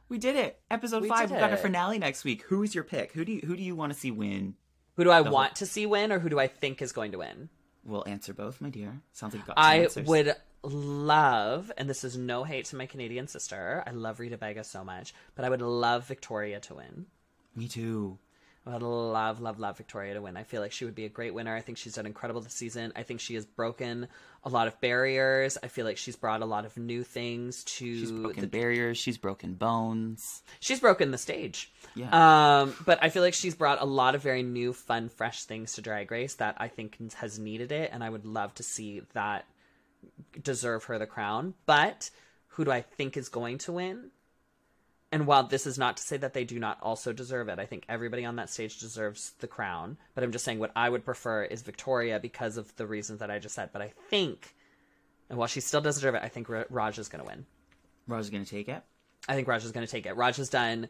We 0.10 0.18
did 0.18 0.36
it. 0.36 0.60
Episode 0.70 1.02
We 1.02 1.10
five. 1.10 1.30
did 1.30 1.36
We 1.36 1.40
got 1.40 1.54
a 1.54 1.58
finale 1.58 1.98
next 1.98 2.24
week. 2.24 2.44
Who 2.44 2.62
is 2.64 2.76
your 2.76 2.84
pick? 2.84 3.14
Who 3.14 3.26
do 3.26 3.32
you 3.32 3.42
who 3.46 3.56
do 3.56 3.64
you 3.64 3.76
want 3.76 3.92
to 3.94 3.98
see 4.00 4.12
win? 4.12 4.56
Who 4.96 5.04
do 5.04 5.12
I 5.12 5.24
whole- 5.24 5.32
want 5.34 5.56
to 5.58 5.66
see 5.66 5.86
win, 5.86 6.12
or 6.12 6.20
who 6.20 6.30
do 6.30 6.40
I 6.40 6.48
think 6.48 6.82
is 6.82 6.92
going 6.92 7.12
to 7.14 7.18
win? 7.20 7.50
We'll 7.84 8.08
answer 8.08 8.34
both, 8.34 8.62
my 8.62 8.70
dear. 8.70 9.02
Sounds 9.12 9.34
like 9.34 9.44
I 9.58 9.80
answers. 9.80 10.08
would 10.08 10.36
love, 10.64 11.72
and 11.78 11.90
this 11.90 12.04
is 12.04 12.16
no 12.18 12.44
hate 12.44 12.66
to 12.66 12.76
my 12.76 12.86
Canadian 12.86 13.28
sister. 13.28 13.84
I 13.86 13.92
love 13.92 14.20
Rita 14.20 14.38
Baga 14.38 14.64
so 14.64 14.84
much, 14.84 15.14
but 15.36 15.44
I 15.46 15.50
would 15.50 15.62
love 15.62 16.06
Victoria 16.08 16.60
to 16.62 16.76
win. 16.76 17.08
Me 17.56 17.68
too. 17.68 18.20
I 18.66 18.74
would 18.74 18.82
love, 18.82 19.41
love, 19.41 19.59
love 19.59 19.76
Victoria 19.76 20.14
to 20.14 20.22
win. 20.22 20.38
I 20.38 20.43
feel 20.43 20.61
like 20.61 20.72
she 20.72 20.86
would 20.86 20.95
be 20.95 21.03
a 21.03 21.09
great 21.09 21.34
winner. 21.34 21.53
I 21.53 21.59
think 21.59 21.78
she's 21.78 21.95
done 21.95 22.05
incredible 22.05 22.39
this 22.39 22.53
season. 22.53 22.93
I 22.95 23.03
think 23.03 23.20
she 23.20 23.36
has 23.36 23.45
broken 23.45 24.07
a 24.45 24.49
lot 24.49 24.68
of 24.68 24.80
barriers. 24.80 25.57
I 25.61 25.68
feel 25.68 25.86
like 25.86 25.97
she's 25.97 26.16
brought 26.16 26.41
a 26.41 26.45
lot 26.45 26.66
of 26.66 26.78
new 26.78 27.03
things 27.03 27.66
to 27.66 27.99
She's 27.99 28.11
broken 28.11 28.39
the 28.39 28.47
barriers. 28.47 28.97
She's 28.97 29.18
broken 29.18 29.55
bones. 29.55 30.43
she's 30.61 30.80
broken 30.80 31.11
the 31.11 31.18
stage. 31.18 31.74
Yeah. 31.93 32.61
Um, 32.61 32.74
but 32.86 32.99
I 33.01 33.09
feel 33.09 33.22
like 33.22 33.34
she's 33.34 33.53
brought 33.53 33.82
a 33.82 33.86
lot 33.86 34.16
of 34.16 34.22
very 34.22 34.43
new, 34.43 34.72
fun, 34.72 35.09
fresh 35.09 35.43
things 35.43 35.74
to 35.74 35.82
Drag 35.82 36.09
Race 36.09 36.36
that 36.36 36.55
I 36.57 36.70
think 36.70 36.97
has 37.16 37.38
needed 37.38 37.74
it, 37.74 37.89
and 37.91 38.01
I 38.01 38.09
would 38.09 38.26
love 38.26 38.53
to 38.55 38.64
see 38.64 39.01
that 39.14 39.45
deserve 40.41 40.86
her 40.86 40.97
the 40.97 41.05
crown. 41.05 41.53
But 41.66 42.11
who 42.47 42.64
do 42.64 42.72
I 42.72 42.82
think 42.82 43.18
is 43.18 43.28
going 43.28 43.57
to 43.59 43.74
win? 43.74 44.11
And 45.14 45.28
while 45.28 45.43
this 45.43 45.68
is 45.68 45.78
not 45.78 45.97
to 45.97 46.03
say 46.03 46.18
that 46.18 46.34
they 46.34 46.43
do 46.43 46.57
not 46.57 46.80
also 46.82 47.14
deserve 47.14 47.47
it, 47.47 47.59
I 47.59 47.68
think 47.68 47.86
everybody 47.88 48.26
on 48.26 48.38
that 48.38 48.49
stage 48.49 48.80
deserves 48.80 49.34
the 49.39 49.47
crown. 49.47 49.97
But 50.16 50.24
I'm 50.24 50.32
just 50.32 50.43
saying 50.43 50.57
what 50.57 50.72
I 50.76 50.89
would 50.89 51.05
prefer 51.05 51.43
is 51.43 51.61
Victoria 51.61 52.20
because 52.20 52.57
of 52.57 52.76
the 52.78 52.88
reasons 52.88 53.20
that 53.20 53.30
I 53.30 53.38
just 53.38 53.53
said. 53.53 53.70
But 53.72 53.84
I 53.84 53.93
think, 54.09 54.55
and 55.30 55.38
while 55.38 55.47
she 55.47 55.59
still 55.59 55.82
does 55.82 55.95
deserve 55.95 56.16
it, 56.16 56.24
I 56.24 56.30
think 56.30 56.47
Raj 56.49 56.97
is 56.97 57.09
going 57.09 57.24
to 57.24 57.30
win. 57.30 57.45
Raj 58.07 58.22
is 58.22 58.32
gonna 58.32 58.43
take 58.43 58.68
it. 58.68 58.82
I 59.30 59.36
think 59.36 59.47
Raj 59.47 59.64
is 59.64 59.72
going 59.72 59.86
to 59.86 59.91
take 59.91 60.05
it. 60.07 60.16
Raj 60.18 60.36
has 60.38 60.49
done 60.49 60.89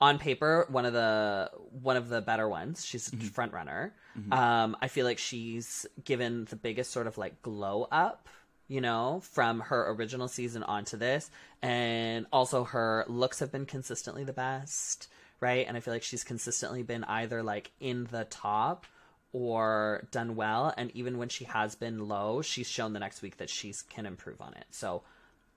on 0.00 0.18
paper 0.18 0.66
one 0.68 0.86
of 0.86 0.92
the 0.92 1.50
one 1.82 1.96
of 1.96 2.08
the 2.08 2.20
better 2.20 2.48
ones. 2.48 2.84
She's 2.84 3.12
a 3.12 3.16
front 3.16 3.52
runner. 3.52 3.92
Um, 4.32 4.76
I 4.80 4.86
feel 4.88 5.04
like 5.04 5.18
she's 5.18 5.84
given 6.04 6.44
the 6.46 6.56
biggest 6.56 6.92
sort 6.92 7.06
of 7.08 7.18
like 7.18 7.42
glow 7.42 7.88
up, 7.90 8.28
you 8.68 8.80
know, 8.80 9.20
from 9.24 9.60
her 9.60 9.90
original 9.90 10.28
season 10.28 10.62
onto 10.62 10.96
this, 10.96 11.30
and 11.62 12.26
also 12.32 12.64
her 12.64 13.04
looks 13.08 13.40
have 13.40 13.52
been 13.52 13.66
consistently 13.66 14.24
the 14.24 14.32
best, 14.32 15.08
right? 15.40 15.66
And 15.66 15.76
I 15.76 15.80
feel 15.80 15.94
like 15.94 16.02
she's 16.02 16.24
consistently 16.24 16.82
been 16.82 17.04
either 17.04 17.42
like 17.42 17.72
in 17.80 18.04
the 18.10 18.24
top 18.24 18.86
or 19.32 20.06
done 20.12 20.36
well 20.36 20.72
and 20.76 20.92
even 20.94 21.18
when 21.18 21.28
she 21.28 21.44
has 21.44 21.74
been 21.74 22.06
low 22.06 22.40
she's 22.40 22.68
shown 22.68 22.92
the 22.92 23.00
next 23.00 23.20
week 23.20 23.36
that 23.38 23.50
she 23.50 23.74
can 23.90 24.06
improve 24.06 24.40
on 24.40 24.54
it 24.54 24.64
so 24.70 25.02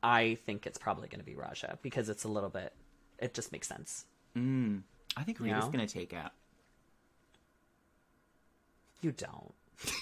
I 0.04 0.38
think 0.46 0.66
it's 0.66 0.78
probably 0.78 1.08
going 1.08 1.20
to 1.20 1.26
be 1.26 1.34
Ra'Jah 1.34 1.78
because 1.82 2.10
it's 2.10 2.24
a 2.24 2.28
little 2.28 2.50
bit. 2.50 2.74
It 3.20 3.34
just 3.34 3.52
makes 3.52 3.68
sense. 3.68 4.06
Mm. 4.36 4.84
I 5.16 5.24
think 5.24 5.40
Rita's 5.40 5.66
know? 5.66 5.72
gonna 5.72 5.88
take 5.88 6.14
it. 6.14 6.32
You 9.02 9.12
don't. 9.12 9.54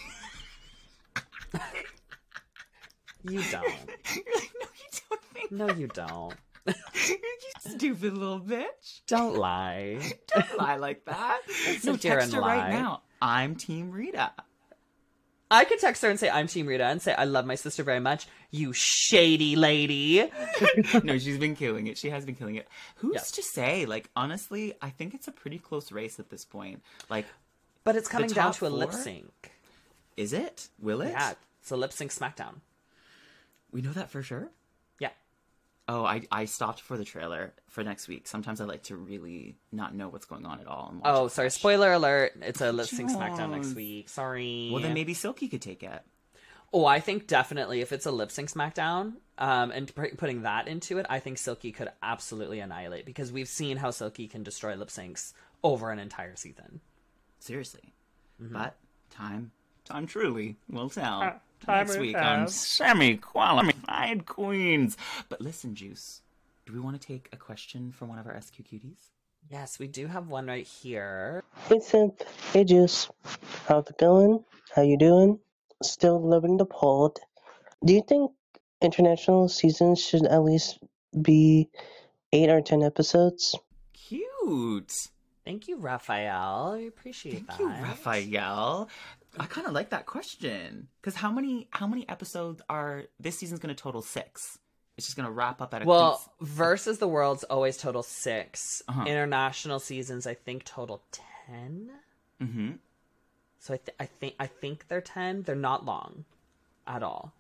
you 3.30 3.42
don't. 3.52 3.64
no, 3.64 3.68
you 4.16 5.00
don't 5.10 5.22
think 5.34 5.52
No, 5.52 5.70
you 5.70 5.88
don't. 5.88 6.34
you 6.68 7.18
stupid 7.78 8.18
little 8.18 8.40
bitch. 8.40 9.02
Don't 9.08 9.36
lie. 9.38 10.00
Don't 10.34 10.58
lie 10.58 10.78
like 10.78 11.06
that. 11.06 11.42
no, 11.48 11.94
sit 11.94 12.04
here 12.04 12.20
text 12.20 12.34
her 12.34 12.42
right 12.42 12.72
now. 12.72 13.02
I'm 13.22 13.56
Team 13.56 13.92
Rita. 13.92 14.32
I 15.52 15.64
could 15.64 15.80
text 15.80 16.02
her 16.02 16.10
and 16.10 16.20
say 16.20 16.28
I'm 16.28 16.48
Team 16.48 16.66
Rita 16.66 16.84
and 16.86 17.00
say 17.00 17.14
I 17.14 17.26
love 17.26 17.46
my 17.46 17.54
sister 17.54 17.84
very 17.84 18.00
much. 18.00 18.26
You 18.50 18.74
shady 18.74 19.56
lady. 19.56 20.28
no, 21.04 21.20
she's 21.20 21.38
been 21.38 21.56
killing 21.56 21.86
it. 21.86 22.00
She 22.00 22.10
has 22.10 22.26
been 22.26 22.34
killing 22.36 22.56
it. 22.56 22.68
Who's 22.96 23.32
to 23.34 23.44
say? 23.44 23.86
Like, 23.86 24.10
honestly, 24.16 24.74
I 24.82 24.90
think 24.90 25.14
it's 25.14 25.28
a 25.28 25.32
pretty 25.32 25.60
close 25.60 25.92
race 25.92 26.20
at 26.20 26.30
this 26.32 26.46
point. 26.46 26.82
Like, 27.12 27.28
But 27.84 27.96
it's 27.96 28.08
coming 28.08 28.30
down 28.32 28.54
to 28.54 28.66
a 28.66 28.70
lip 28.70 28.92
sync. 28.92 29.52
is 30.18 30.34
it? 30.34 30.68
Will 30.82 31.02
it? 31.02 31.12
Yeah, 31.12 31.34
it's 31.62 31.70
a 31.72 31.78
lip 31.78 31.94
sync 31.94 32.12
SmackDown. 32.12 32.56
We 33.76 33.82
know 33.82 33.92
that 33.92 34.10
for 34.10 34.24
sure. 34.24 34.50
Yeah. 35.00 35.10
Oh, 35.90 36.06
I 36.06 36.22
I 36.32 36.46
stopped 36.46 36.80
for 36.80 36.96
the 36.98 37.04
trailer 37.04 37.54
for 37.68 37.84
next 37.84 38.08
week. 38.08 38.26
Sometimes 38.26 38.62
I 38.62 38.64
like 38.66 38.84
to 38.84 38.96
really 38.96 39.58
not 39.74 39.94
know 39.94 40.08
what's 40.08 40.24
going 40.26 40.46
on 40.46 40.62
at 40.62 40.68
all. 40.68 40.88
And 40.92 41.02
watch 41.02 41.12
Oh, 41.14 41.28
sorry. 41.28 41.50
fresh. 41.50 41.60
Spoiler 41.60 41.92
alert. 41.92 42.32
It's 42.42 42.62
a 42.62 42.72
lip 42.72 42.88
sync 42.88 43.12
SmackDown 43.12 43.52
next 43.52 43.76
week. 43.76 44.08
Sorry. 44.08 44.70
Well, 44.72 44.82
then 44.82 44.94
maybe 44.94 45.14
Silky 45.14 45.50
could 45.50 45.62
take 45.62 45.84
it. 45.84 46.02
Oh, 46.72 46.86
I 46.86 47.02
think 47.02 47.28
definitely 47.28 47.82
if 47.82 47.92
it's 47.92 48.06
a 48.06 48.12
lip 48.12 48.32
sync 48.32 48.50
SmackDown, 48.50 49.16
um, 49.38 49.72
and 49.72 49.94
p- 49.94 50.16
putting 50.18 50.44
that 50.44 50.70
into 50.70 50.98
it, 50.98 51.06
I 51.10 51.20
think 51.20 51.38
Silky 51.38 51.74
could 51.74 51.90
absolutely 52.02 52.62
annihilate 52.62 53.06
because 53.06 53.34
we've 53.34 53.50
seen 53.50 53.76
how 53.76 53.92
Silky 53.92 54.30
can 54.30 54.44
destroy 54.44 54.76
lip 54.76 54.88
syncs 54.90 55.34
over 55.64 55.92
an 55.92 56.00
entire 56.00 56.38
season. 56.38 56.80
Seriously. 57.40 57.94
Mm-hmm. 58.42 58.54
But 58.54 58.78
time, 59.12 59.52
time 59.84 60.08
truly 60.08 60.56
will 60.70 60.90
tell. 60.90 61.42
Uh, 61.68 61.74
Next 61.78 61.98
week 61.98 62.18
on 62.18 62.48
semi-qualified 62.48 64.26
queens. 64.26 64.98
But 65.30 65.42
listen, 65.42 65.76
Juice, 65.76 66.22
do 66.66 66.74
we 66.74 66.80
want 66.80 67.00
to 67.00 67.08
take 67.08 67.30
a 67.34 67.38
question 67.38 67.92
from 67.92 68.10
one 68.10 68.20
of 68.20 68.28
our 68.28 68.40
SQ 68.40 68.56
cuties? 68.64 69.10
Yes, 69.50 69.78
we 69.80 69.88
do 69.88 70.08
have 70.08 70.28
one 70.28 70.48
right 70.48 70.66
here. 70.66 71.44
Hey 71.70 71.78
Synth, 71.78 72.22
hey 72.52 72.64
Juice, 72.64 73.10
how's 73.68 73.88
it 73.88 73.98
going? 74.00 74.44
How 74.76 74.82
you 74.82 74.98
doing? 74.98 75.40
Still 75.84 76.22
living 76.28 76.58
the 76.58 76.66
pod. 76.66 77.20
Do 77.84 77.94
you 77.94 78.02
think 78.08 78.32
international 78.82 79.48
seasons 79.50 80.00
should 80.04 80.26
at 80.26 80.44
least 80.44 80.80
be 81.22 81.70
eight 82.34 82.50
or 82.50 82.62
ten 82.62 82.82
episodes? 82.82 83.56
Cute. 83.94 85.10
Thank 85.46 85.68
you, 85.68 85.78
Raphael. 85.78 86.76
We 86.78 86.88
appreciate 86.88 87.46
Thank 87.46 87.48
that. 87.50 87.60
you, 87.60 87.68
Raphael. 87.68 88.90
I 89.40 89.46
kind 89.46 89.68
of 89.68 89.74
like 89.74 89.90
that 89.90 90.06
question 90.06 90.88
because 91.02 91.16
how 91.16 91.32
many 91.32 91.68
how 91.72 91.88
many 91.88 92.08
episodes 92.10 92.62
are 92.70 93.04
this 93.20 93.38
season's 93.38 93.60
going 93.60 93.76
to 93.76 93.82
total 93.82 94.02
six? 94.02 94.58
It's 94.98 95.08
just 95.08 95.18
going 95.18 95.26
to 95.28 95.32
wrap 95.32 95.62
up 95.62 95.74
at 95.74 95.82
a 95.82 95.86
Well, 95.86 96.22
versus 96.40 97.00
the 97.00 97.08
world's 97.08 97.44
always 97.44 97.76
total 97.76 98.02
6 98.02 98.82
Uh-huh. 98.88 99.04
International 99.06 99.80
seasons, 99.80 100.26
I 100.26 100.36
think 100.36 100.64
total 100.64 101.02
ten. 101.12 101.90
Mhm. 102.42 102.78
So 103.60 103.74
I, 103.74 103.78
th- 103.78 103.96
I 104.00 104.06
think 104.06 104.36
I 104.40 104.48
think 104.48 104.88
they're 104.88 105.02
ten. 105.02 105.42
They're 105.44 105.56
not 105.56 105.84
long, 105.86 106.24
at 106.88 107.04
all. 107.04 107.34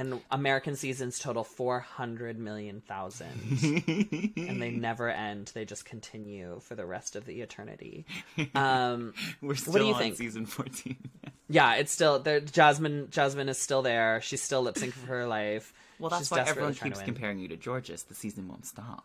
And 0.00 0.20
American 0.30 0.76
seasons 0.76 1.18
total 1.18 1.44
four 1.44 1.80
hundred 1.80 2.38
million 2.38 2.80
thousand, 2.80 3.28
and 4.36 4.62
they 4.62 4.70
never 4.70 5.10
end. 5.10 5.50
They 5.52 5.66
just 5.66 5.84
continue 5.84 6.58
for 6.62 6.74
the 6.74 6.86
rest 6.86 7.16
of 7.16 7.26
the 7.26 7.42
eternity. 7.42 8.06
Um, 8.54 9.12
We're 9.42 9.56
still 9.56 9.74
do 9.74 9.84
you 9.84 9.92
on 9.92 10.00
think? 10.00 10.16
season 10.16 10.46
fourteen. 10.46 10.96
yeah, 11.50 11.74
it's 11.74 11.92
still 11.92 12.18
there. 12.18 12.40
Jasmine 12.40 13.08
Jasmine 13.10 13.50
is 13.50 13.58
still 13.58 13.82
there. 13.82 14.22
She's 14.22 14.42
still 14.42 14.62
lip 14.62 14.76
syncing 14.76 14.92
for 14.92 15.06
her 15.08 15.26
life. 15.26 15.74
well, 15.98 16.08
that's 16.08 16.22
She's 16.22 16.30
why 16.30 16.44
everyone 16.46 16.72
keeps 16.72 17.02
comparing 17.02 17.38
you 17.38 17.48
to 17.48 17.56
Jorgeous. 17.56 18.04
The 18.04 18.14
season 18.14 18.48
won't 18.48 18.64
stop. 18.64 19.04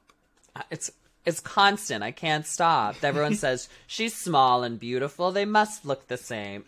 Uh, 0.56 0.62
It's 0.72 0.89
it's 1.26 1.41
constant. 1.41 2.04
I 2.04 2.12
can't 2.12 2.46
stop. 2.46 3.04
Everyone 3.04 3.36
says 3.36 3.68
she's 3.86 4.16
small 4.16 4.64
and 4.64 4.80
beautiful. 4.80 5.32
They 5.34 5.43
must 5.43 5.86
look 5.86 6.08
the 6.08 6.16
same. 6.18 6.64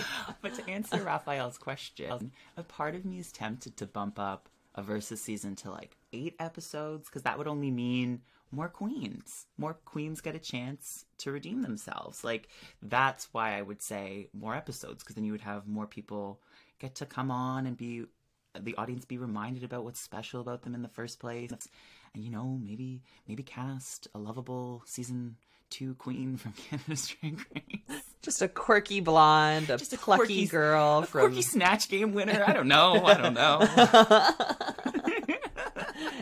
But 0.42 0.54
to 0.54 0.68
answer 0.68 1.02
Raphael's 1.02 1.58
question, 1.58 2.32
a 2.56 2.62
part 2.62 2.94
of 2.94 3.04
me 3.04 3.18
is 3.18 3.32
tempted 3.32 3.76
to 3.78 3.86
bump 3.86 4.18
up 4.18 4.48
a 4.74 4.82
versus 4.82 5.20
season 5.20 5.56
to 5.56 5.70
like 5.70 5.96
eight 6.12 6.34
episodes 6.38 7.08
because 7.08 7.22
that 7.22 7.38
would 7.38 7.48
only 7.48 7.70
mean 7.70 8.20
more 8.52 8.68
queens. 8.68 9.46
More 9.58 9.74
queens 9.74 10.20
get 10.20 10.34
a 10.34 10.38
chance 10.38 11.04
to 11.18 11.32
redeem 11.32 11.62
themselves. 11.62 12.22
Like 12.22 12.48
that's 12.82 13.28
why 13.32 13.56
I 13.58 13.62
would 13.62 13.82
say 13.82 14.28
more 14.32 14.54
episodes 14.54 15.02
because 15.02 15.16
then 15.16 15.24
you 15.24 15.32
would 15.32 15.40
have 15.40 15.66
more 15.66 15.86
people 15.86 16.40
get 16.78 16.94
to 16.96 17.06
come 17.06 17.30
on 17.30 17.66
and 17.66 17.76
be 17.76 18.04
the 18.58 18.74
audience 18.76 19.04
be 19.04 19.18
reminded 19.18 19.64
about 19.64 19.84
what's 19.84 20.00
special 20.00 20.40
about 20.40 20.62
them 20.62 20.74
in 20.74 20.80
the 20.80 20.88
first 20.88 21.20
place 21.20 21.50
and 22.14 22.24
you 22.24 22.30
know 22.30 22.58
maybe 22.62 23.02
maybe 23.28 23.42
cast 23.42 24.08
a 24.14 24.18
lovable 24.18 24.82
season 24.86 25.36
two 25.70 25.94
queen 25.94 26.36
from 26.36 26.52
Canada's 26.70 27.08
Drag 27.08 27.38
Race 27.54 28.02
just 28.26 28.42
a 28.42 28.48
quirky 28.48 28.98
blonde, 28.98 29.70
a 29.70 29.76
just 29.76 29.92
a 29.92 29.96
plucky 29.96 30.18
quirky 30.18 30.46
girl 30.48 30.98
a 30.98 31.06
from 31.06 31.20
quirky 31.20 31.42
snatch 31.42 31.88
game 31.88 32.12
winner. 32.12 32.42
I 32.44 32.52
don't 32.52 32.66
know. 32.66 33.04
I 33.04 33.14
don't 33.14 33.34
know. 33.34 33.60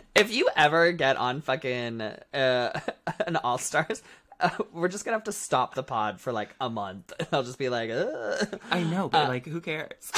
if 0.14 0.30
you 0.32 0.50
ever 0.54 0.92
get 0.92 1.16
on 1.16 1.40
fucking 1.40 2.02
uh, 2.02 2.80
an 3.26 3.36
All 3.36 3.56
Stars, 3.56 4.02
we're 4.70 4.88
just 4.88 5.06
gonna 5.06 5.16
have 5.16 5.24
to 5.24 5.32
stop 5.32 5.74
the 5.74 5.82
pod 5.82 6.20
for 6.20 6.30
like 6.30 6.54
a 6.60 6.68
month. 6.68 7.10
I'll 7.32 7.42
just 7.42 7.58
be 7.58 7.70
like, 7.70 7.90
Ugh. 7.90 8.60
I 8.70 8.82
know, 8.82 9.08
but 9.08 9.28
like, 9.28 9.46
who 9.46 9.62
cares? 9.62 10.12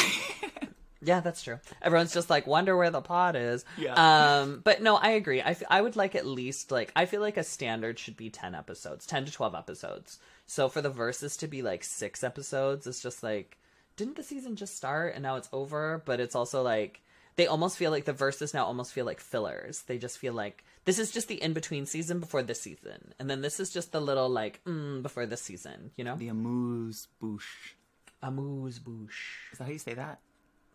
Yeah, 1.03 1.21
that's 1.21 1.43
true. 1.43 1.59
Everyone's 1.83 2.15
just 2.15 2.31
like, 2.31 2.47
wonder 2.47 2.77
where 2.77 2.91
the 2.91 3.01
pot 3.01 3.37
is. 3.37 3.65
Yeah. 3.77 3.95
Um, 4.41 4.61
but 4.65 4.83
no, 4.83 4.97
I 4.97 5.11
agree. 5.11 5.41
I, 5.43 5.51
f- 5.51 5.63
I 5.69 5.81
would 5.81 5.97
like 5.97 6.15
at 6.15 6.27
least 6.27 6.71
like 6.71 6.93
I 6.97 7.07
feel 7.07 7.21
like 7.21 7.37
a 7.37 7.45
standard 7.45 7.99
should 7.99 8.17
be 8.17 8.31
ten 8.31 8.55
episodes, 8.55 9.07
ten 9.07 9.25
to 9.25 9.33
twelve 9.33 9.55
episodes. 9.55 10.19
So 10.47 10.69
for 10.69 10.81
the 10.81 10.91
verses 10.91 11.37
to 11.39 11.49
be 11.49 11.63
like 11.63 11.85
six 11.85 12.23
episodes, 12.25 12.87
it's 12.87 13.03
just 13.03 13.23
like, 13.23 13.59
didn't 13.97 14.17
the 14.17 14.23
season 14.23 14.57
just 14.57 14.77
start 14.77 15.15
and 15.15 15.23
now 15.23 15.37
it's 15.37 15.49
over? 15.53 16.03
But 16.05 16.21
it's 16.21 16.35
also 16.35 16.63
like 16.63 17.03
they 17.37 17.47
almost 17.47 17.77
feel 17.77 17.91
like 17.91 18.05
the 18.07 18.13
verses 18.13 18.55
now 18.55 18.65
almost 18.65 18.93
feel 18.93 19.05
like 19.05 19.21
fillers. 19.21 19.83
They 19.83 19.99
just 19.99 20.19
feel 20.19 20.33
like 20.33 20.65
this 20.87 20.99
is 20.99 21.11
just 21.11 21.29
the 21.29 21.43
in 21.43 21.53
between 21.53 21.85
season 21.85 22.21
before 22.21 22.43
this 22.43 22.61
season, 22.63 23.13
and 23.19 23.29
then 23.29 23.43
this 23.43 23.61
is 23.61 23.71
just 23.71 23.93
the 23.93 24.01
little 24.01 24.29
like 24.29 24.61
mm, 24.65 25.03
before 25.03 25.27
this 25.27 25.43
season. 25.43 25.91
You 25.97 26.05
know, 26.05 26.17
the 26.17 26.29
amuse 26.29 27.09
bouche. 27.21 27.75
amuse 28.23 28.79
bouche. 28.79 29.51
Is 29.53 29.59
that 29.59 29.65
how 29.65 29.71
you 29.71 29.79
say 29.79 29.95
that? 29.95 30.21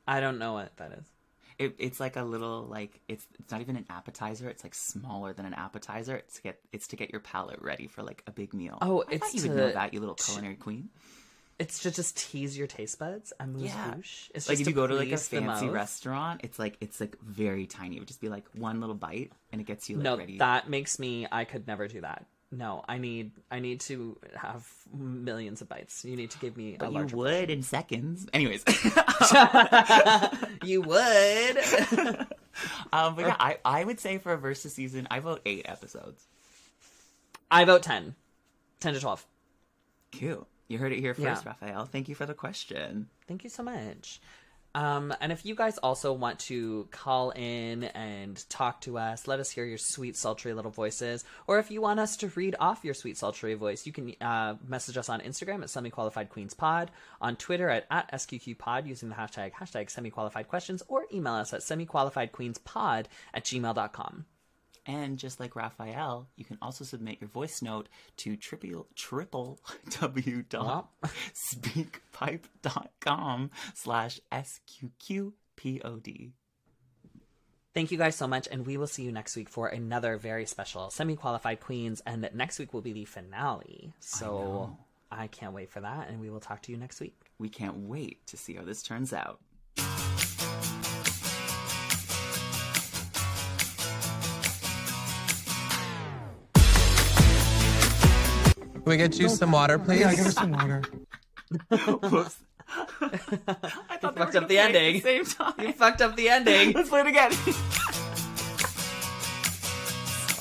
I 0.07 0.19
don't 0.19 0.39
know 0.39 0.53
what 0.53 0.75
that 0.77 0.91
is. 0.93 1.05
It, 1.57 1.75
it's 1.77 1.99
like 1.99 2.15
a 2.15 2.23
little 2.23 2.63
like 2.63 3.01
it's 3.07 3.27
it's 3.39 3.51
not 3.51 3.61
even 3.61 3.75
an 3.75 3.85
appetizer. 3.89 4.49
It's 4.49 4.63
like 4.63 4.73
smaller 4.73 5.33
than 5.33 5.45
an 5.45 5.53
appetizer. 5.53 6.15
It's 6.15 6.35
to 6.37 6.41
get 6.41 6.59
it's 6.71 6.87
to 6.87 6.95
get 6.95 7.11
your 7.11 7.19
palate 7.19 7.61
ready 7.61 7.87
for 7.87 8.01
like 8.01 8.23
a 8.25 8.31
big 8.31 8.53
meal. 8.53 8.77
Oh, 8.81 9.03
I 9.07 9.13
it's 9.13 9.25
thought 9.25 9.33
you 9.35 9.49
would 9.49 9.57
know 9.57 9.71
that, 9.71 9.93
you 9.93 9.99
little 9.99 10.15
culinary 10.15 10.55
queen. 10.55 10.89
It's 11.59 11.83
to 11.83 11.91
just 11.91 12.17
tease 12.17 12.57
your 12.57 12.65
taste 12.65 12.97
buds. 12.97 13.33
Amuse 13.39 13.69
Yeah. 13.69 13.91
bouche. 13.93 14.31
It's 14.33 14.49
like 14.49 14.57
just 14.57 14.61
if 14.61 14.67
you 14.67 14.73
go 14.73 14.87
to 14.87 14.95
like 14.95 15.11
a 15.11 15.17
fancy 15.17 15.69
restaurant, 15.69 16.41
it's 16.43 16.57
like 16.57 16.77
it's 16.81 16.99
like 16.99 17.19
very 17.21 17.67
tiny. 17.67 17.97
It 17.97 17.99
would 17.99 18.07
just 18.07 18.21
be 18.21 18.29
like 18.29 18.45
one 18.53 18.79
little 18.79 18.95
bite, 18.95 19.31
and 19.51 19.61
it 19.61 19.65
gets 19.65 19.87
you 19.87 19.97
like 19.97 20.03
no, 20.03 20.17
ready. 20.17 20.39
that 20.39 20.67
makes 20.67 20.97
me. 20.97 21.27
I 21.31 21.45
could 21.45 21.67
never 21.67 21.87
do 21.87 22.01
that. 22.01 22.25
No, 22.51 22.83
I 22.87 22.97
need. 22.97 23.31
I 23.49 23.59
need 23.59 23.79
to 23.81 24.17
have 24.35 24.67
millions 24.93 25.61
of 25.61 25.69
bites. 25.69 26.03
You 26.03 26.17
need 26.17 26.31
to 26.31 26.39
give 26.39 26.57
me 26.57 26.75
a 26.75 26.77
but 26.77 26.89
you 26.91 26.97
larger. 26.97 27.15
would 27.15 27.49
in 27.49 27.63
seconds. 27.63 28.27
Anyways, 28.33 28.63
you 30.63 30.81
would. 30.81 31.57
um, 32.91 33.15
but 33.15 33.25
yeah, 33.25 33.35
I 33.39 33.57
I 33.63 33.83
would 33.85 33.99
say 34.01 34.17
for 34.17 34.33
a 34.33 34.37
versus 34.37 34.73
season, 34.73 35.07
I 35.09 35.19
vote 35.19 35.41
eight 35.45 35.65
episodes. 35.69 36.27
I 37.49 37.65
vote 37.65 37.83
10. 37.83 38.15
10 38.79 38.93
to 38.93 38.99
12. 38.99 39.25
Cute. 40.11 40.45
You 40.69 40.77
heard 40.77 40.93
it 40.93 40.99
here 40.99 41.13
first, 41.13 41.45
Yeah. 41.45 41.51
Raphael. 41.61 41.85
Thank 41.85 42.07
you 42.07 42.15
for 42.15 42.25
the 42.25 42.33
question. 42.33 43.07
Thank 43.27 43.43
you 43.43 43.49
so 43.49 43.61
much. 43.61 44.21
Um, 44.73 45.13
and 45.19 45.31
if 45.31 45.45
you 45.45 45.55
guys 45.55 45.77
also 45.77 46.13
want 46.13 46.39
to 46.39 46.87
call 46.91 47.31
in 47.31 47.83
and 47.83 48.43
talk 48.49 48.81
to 48.81 48.97
us, 48.97 49.27
let 49.27 49.39
us 49.39 49.51
hear 49.51 49.65
your 49.65 49.77
sweet, 49.77 50.15
sultry 50.15 50.53
little 50.53 50.71
voices, 50.71 51.25
or 51.47 51.59
if 51.59 51.71
you 51.71 51.81
want 51.81 51.99
us 51.99 52.17
to 52.17 52.27
read 52.29 52.55
off 52.59 52.85
your 52.85 52.93
sweet, 52.93 53.17
sultry 53.17 53.53
voice, 53.53 53.85
you 53.85 53.91
can 53.91 54.15
uh, 54.21 54.55
message 54.67 54.97
us 54.97 55.09
on 55.09 55.19
Instagram 55.21 55.61
at 55.61 55.69
semi-qualified 55.69 56.29
queens 56.29 56.53
pod, 56.53 56.89
on 57.19 57.35
Twitter 57.35 57.69
at, 57.69 57.85
at 57.91 58.11
SQQ 58.13 58.57
pod 58.57 58.87
using 58.87 59.09
the 59.09 59.15
hashtag 59.15 59.51
hashtag 59.53 59.89
semi-qualified 59.89 60.47
questions, 60.47 60.81
or 60.87 61.05
email 61.13 61.33
us 61.33 61.53
at 61.53 61.63
semi-qualifiedqueenspod 61.63 63.05
at 63.33 63.43
gmail.com. 63.43 64.25
And 64.85 65.17
just 65.19 65.39
like 65.39 65.55
Raphael, 65.55 66.27
you 66.35 66.45
can 66.45 66.57
also 66.61 66.83
submit 66.83 67.21
your 67.21 67.29
voice 67.29 67.61
note 67.61 67.87
to 68.17 68.35
triple 68.35 68.87
triple 68.95 69.59
w 69.99 70.43
dot 70.43 70.89
speakpipe 71.53 72.43
dot 72.61 72.91
com 72.99 73.51
slash 73.75 74.19
sqqpod. 74.31 75.33
Thank 77.73 77.91
you 77.91 77.97
guys 77.97 78.15
so 78.17 78.27
much, 78.27 78.49
and 78.51 78.65
we 78.65 78.75
will 78.75 78.87
see 78.87 79.03
you 79.03 79.13
next 79.13 79.35
week 79.37 79.47
for 79.47 79.67
another 79.69 80.17
very 80.17 80.45
special 80.45 80.89
semi-qualified 80.89 81.61
queens, 81.61 82.01
and 82.05 82.29
next 82.33 82.59
week 82.59 82.73
will 82.73 82.81
be 82.81 82.91
the 82.91 83.05
finale. 83.05 83.93
So 84.01 84.77
I 85.11 85.27
can't 85.27 85.53
wait 85.53 85.69
for 85.69 85.79
that, 85.79 86.09
and 86.09 86.19
we 86.19 86.29
will 86.29 86.41
talk 86.41 86.63
to 86.63 86.71
you 86.71 86.77
next 86.77 86.99
week. 86.99 87.15
We 87.37 87.47
can't 87.49 87.77
wait 87.87 88.25
to 88.27 88.35
see 88.37 88.55
how 88.55 88.63
this 88.63 88.83
turns 88.83 89.13
out. 89.13 89.39
Can 98.83 98.89
we 98.89 98.97
get 98.97 99.19
you 99.19 99.29
some 99.29 99.51
water, 99.51 99.77
please? 99.77 99.99
Yeah, 100.01 100.15
give 100.15 100.25
her 100.25 100.31
some 100.31 100.51
water. 100.51 100.81
Whoops. 101.69 102.37
I 103.01 103.17
thought 103.17 104.15
they 104.15 104.21
were 104.21 104.31
fucked 104.31 104.33
gonna 104.33 104.45
up 104.45 104.47
the 104.47 104.55
play 104.55 104.57
at 104.57 104.75
ending. 104.75 104.93
the 104.95 104.99
same 105.01 105.25
time. 105.25 105.53
You 105.59 105.73
fucked 105.73 106.01
up 106.01 106.15
the 106.15 106.29
ending. 106.35 106.71
Let's 106.71 106.89
play 106.89 107.01
it 107.01 107.07
again. 107.07 107.31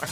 Sorry. 0.00 0.10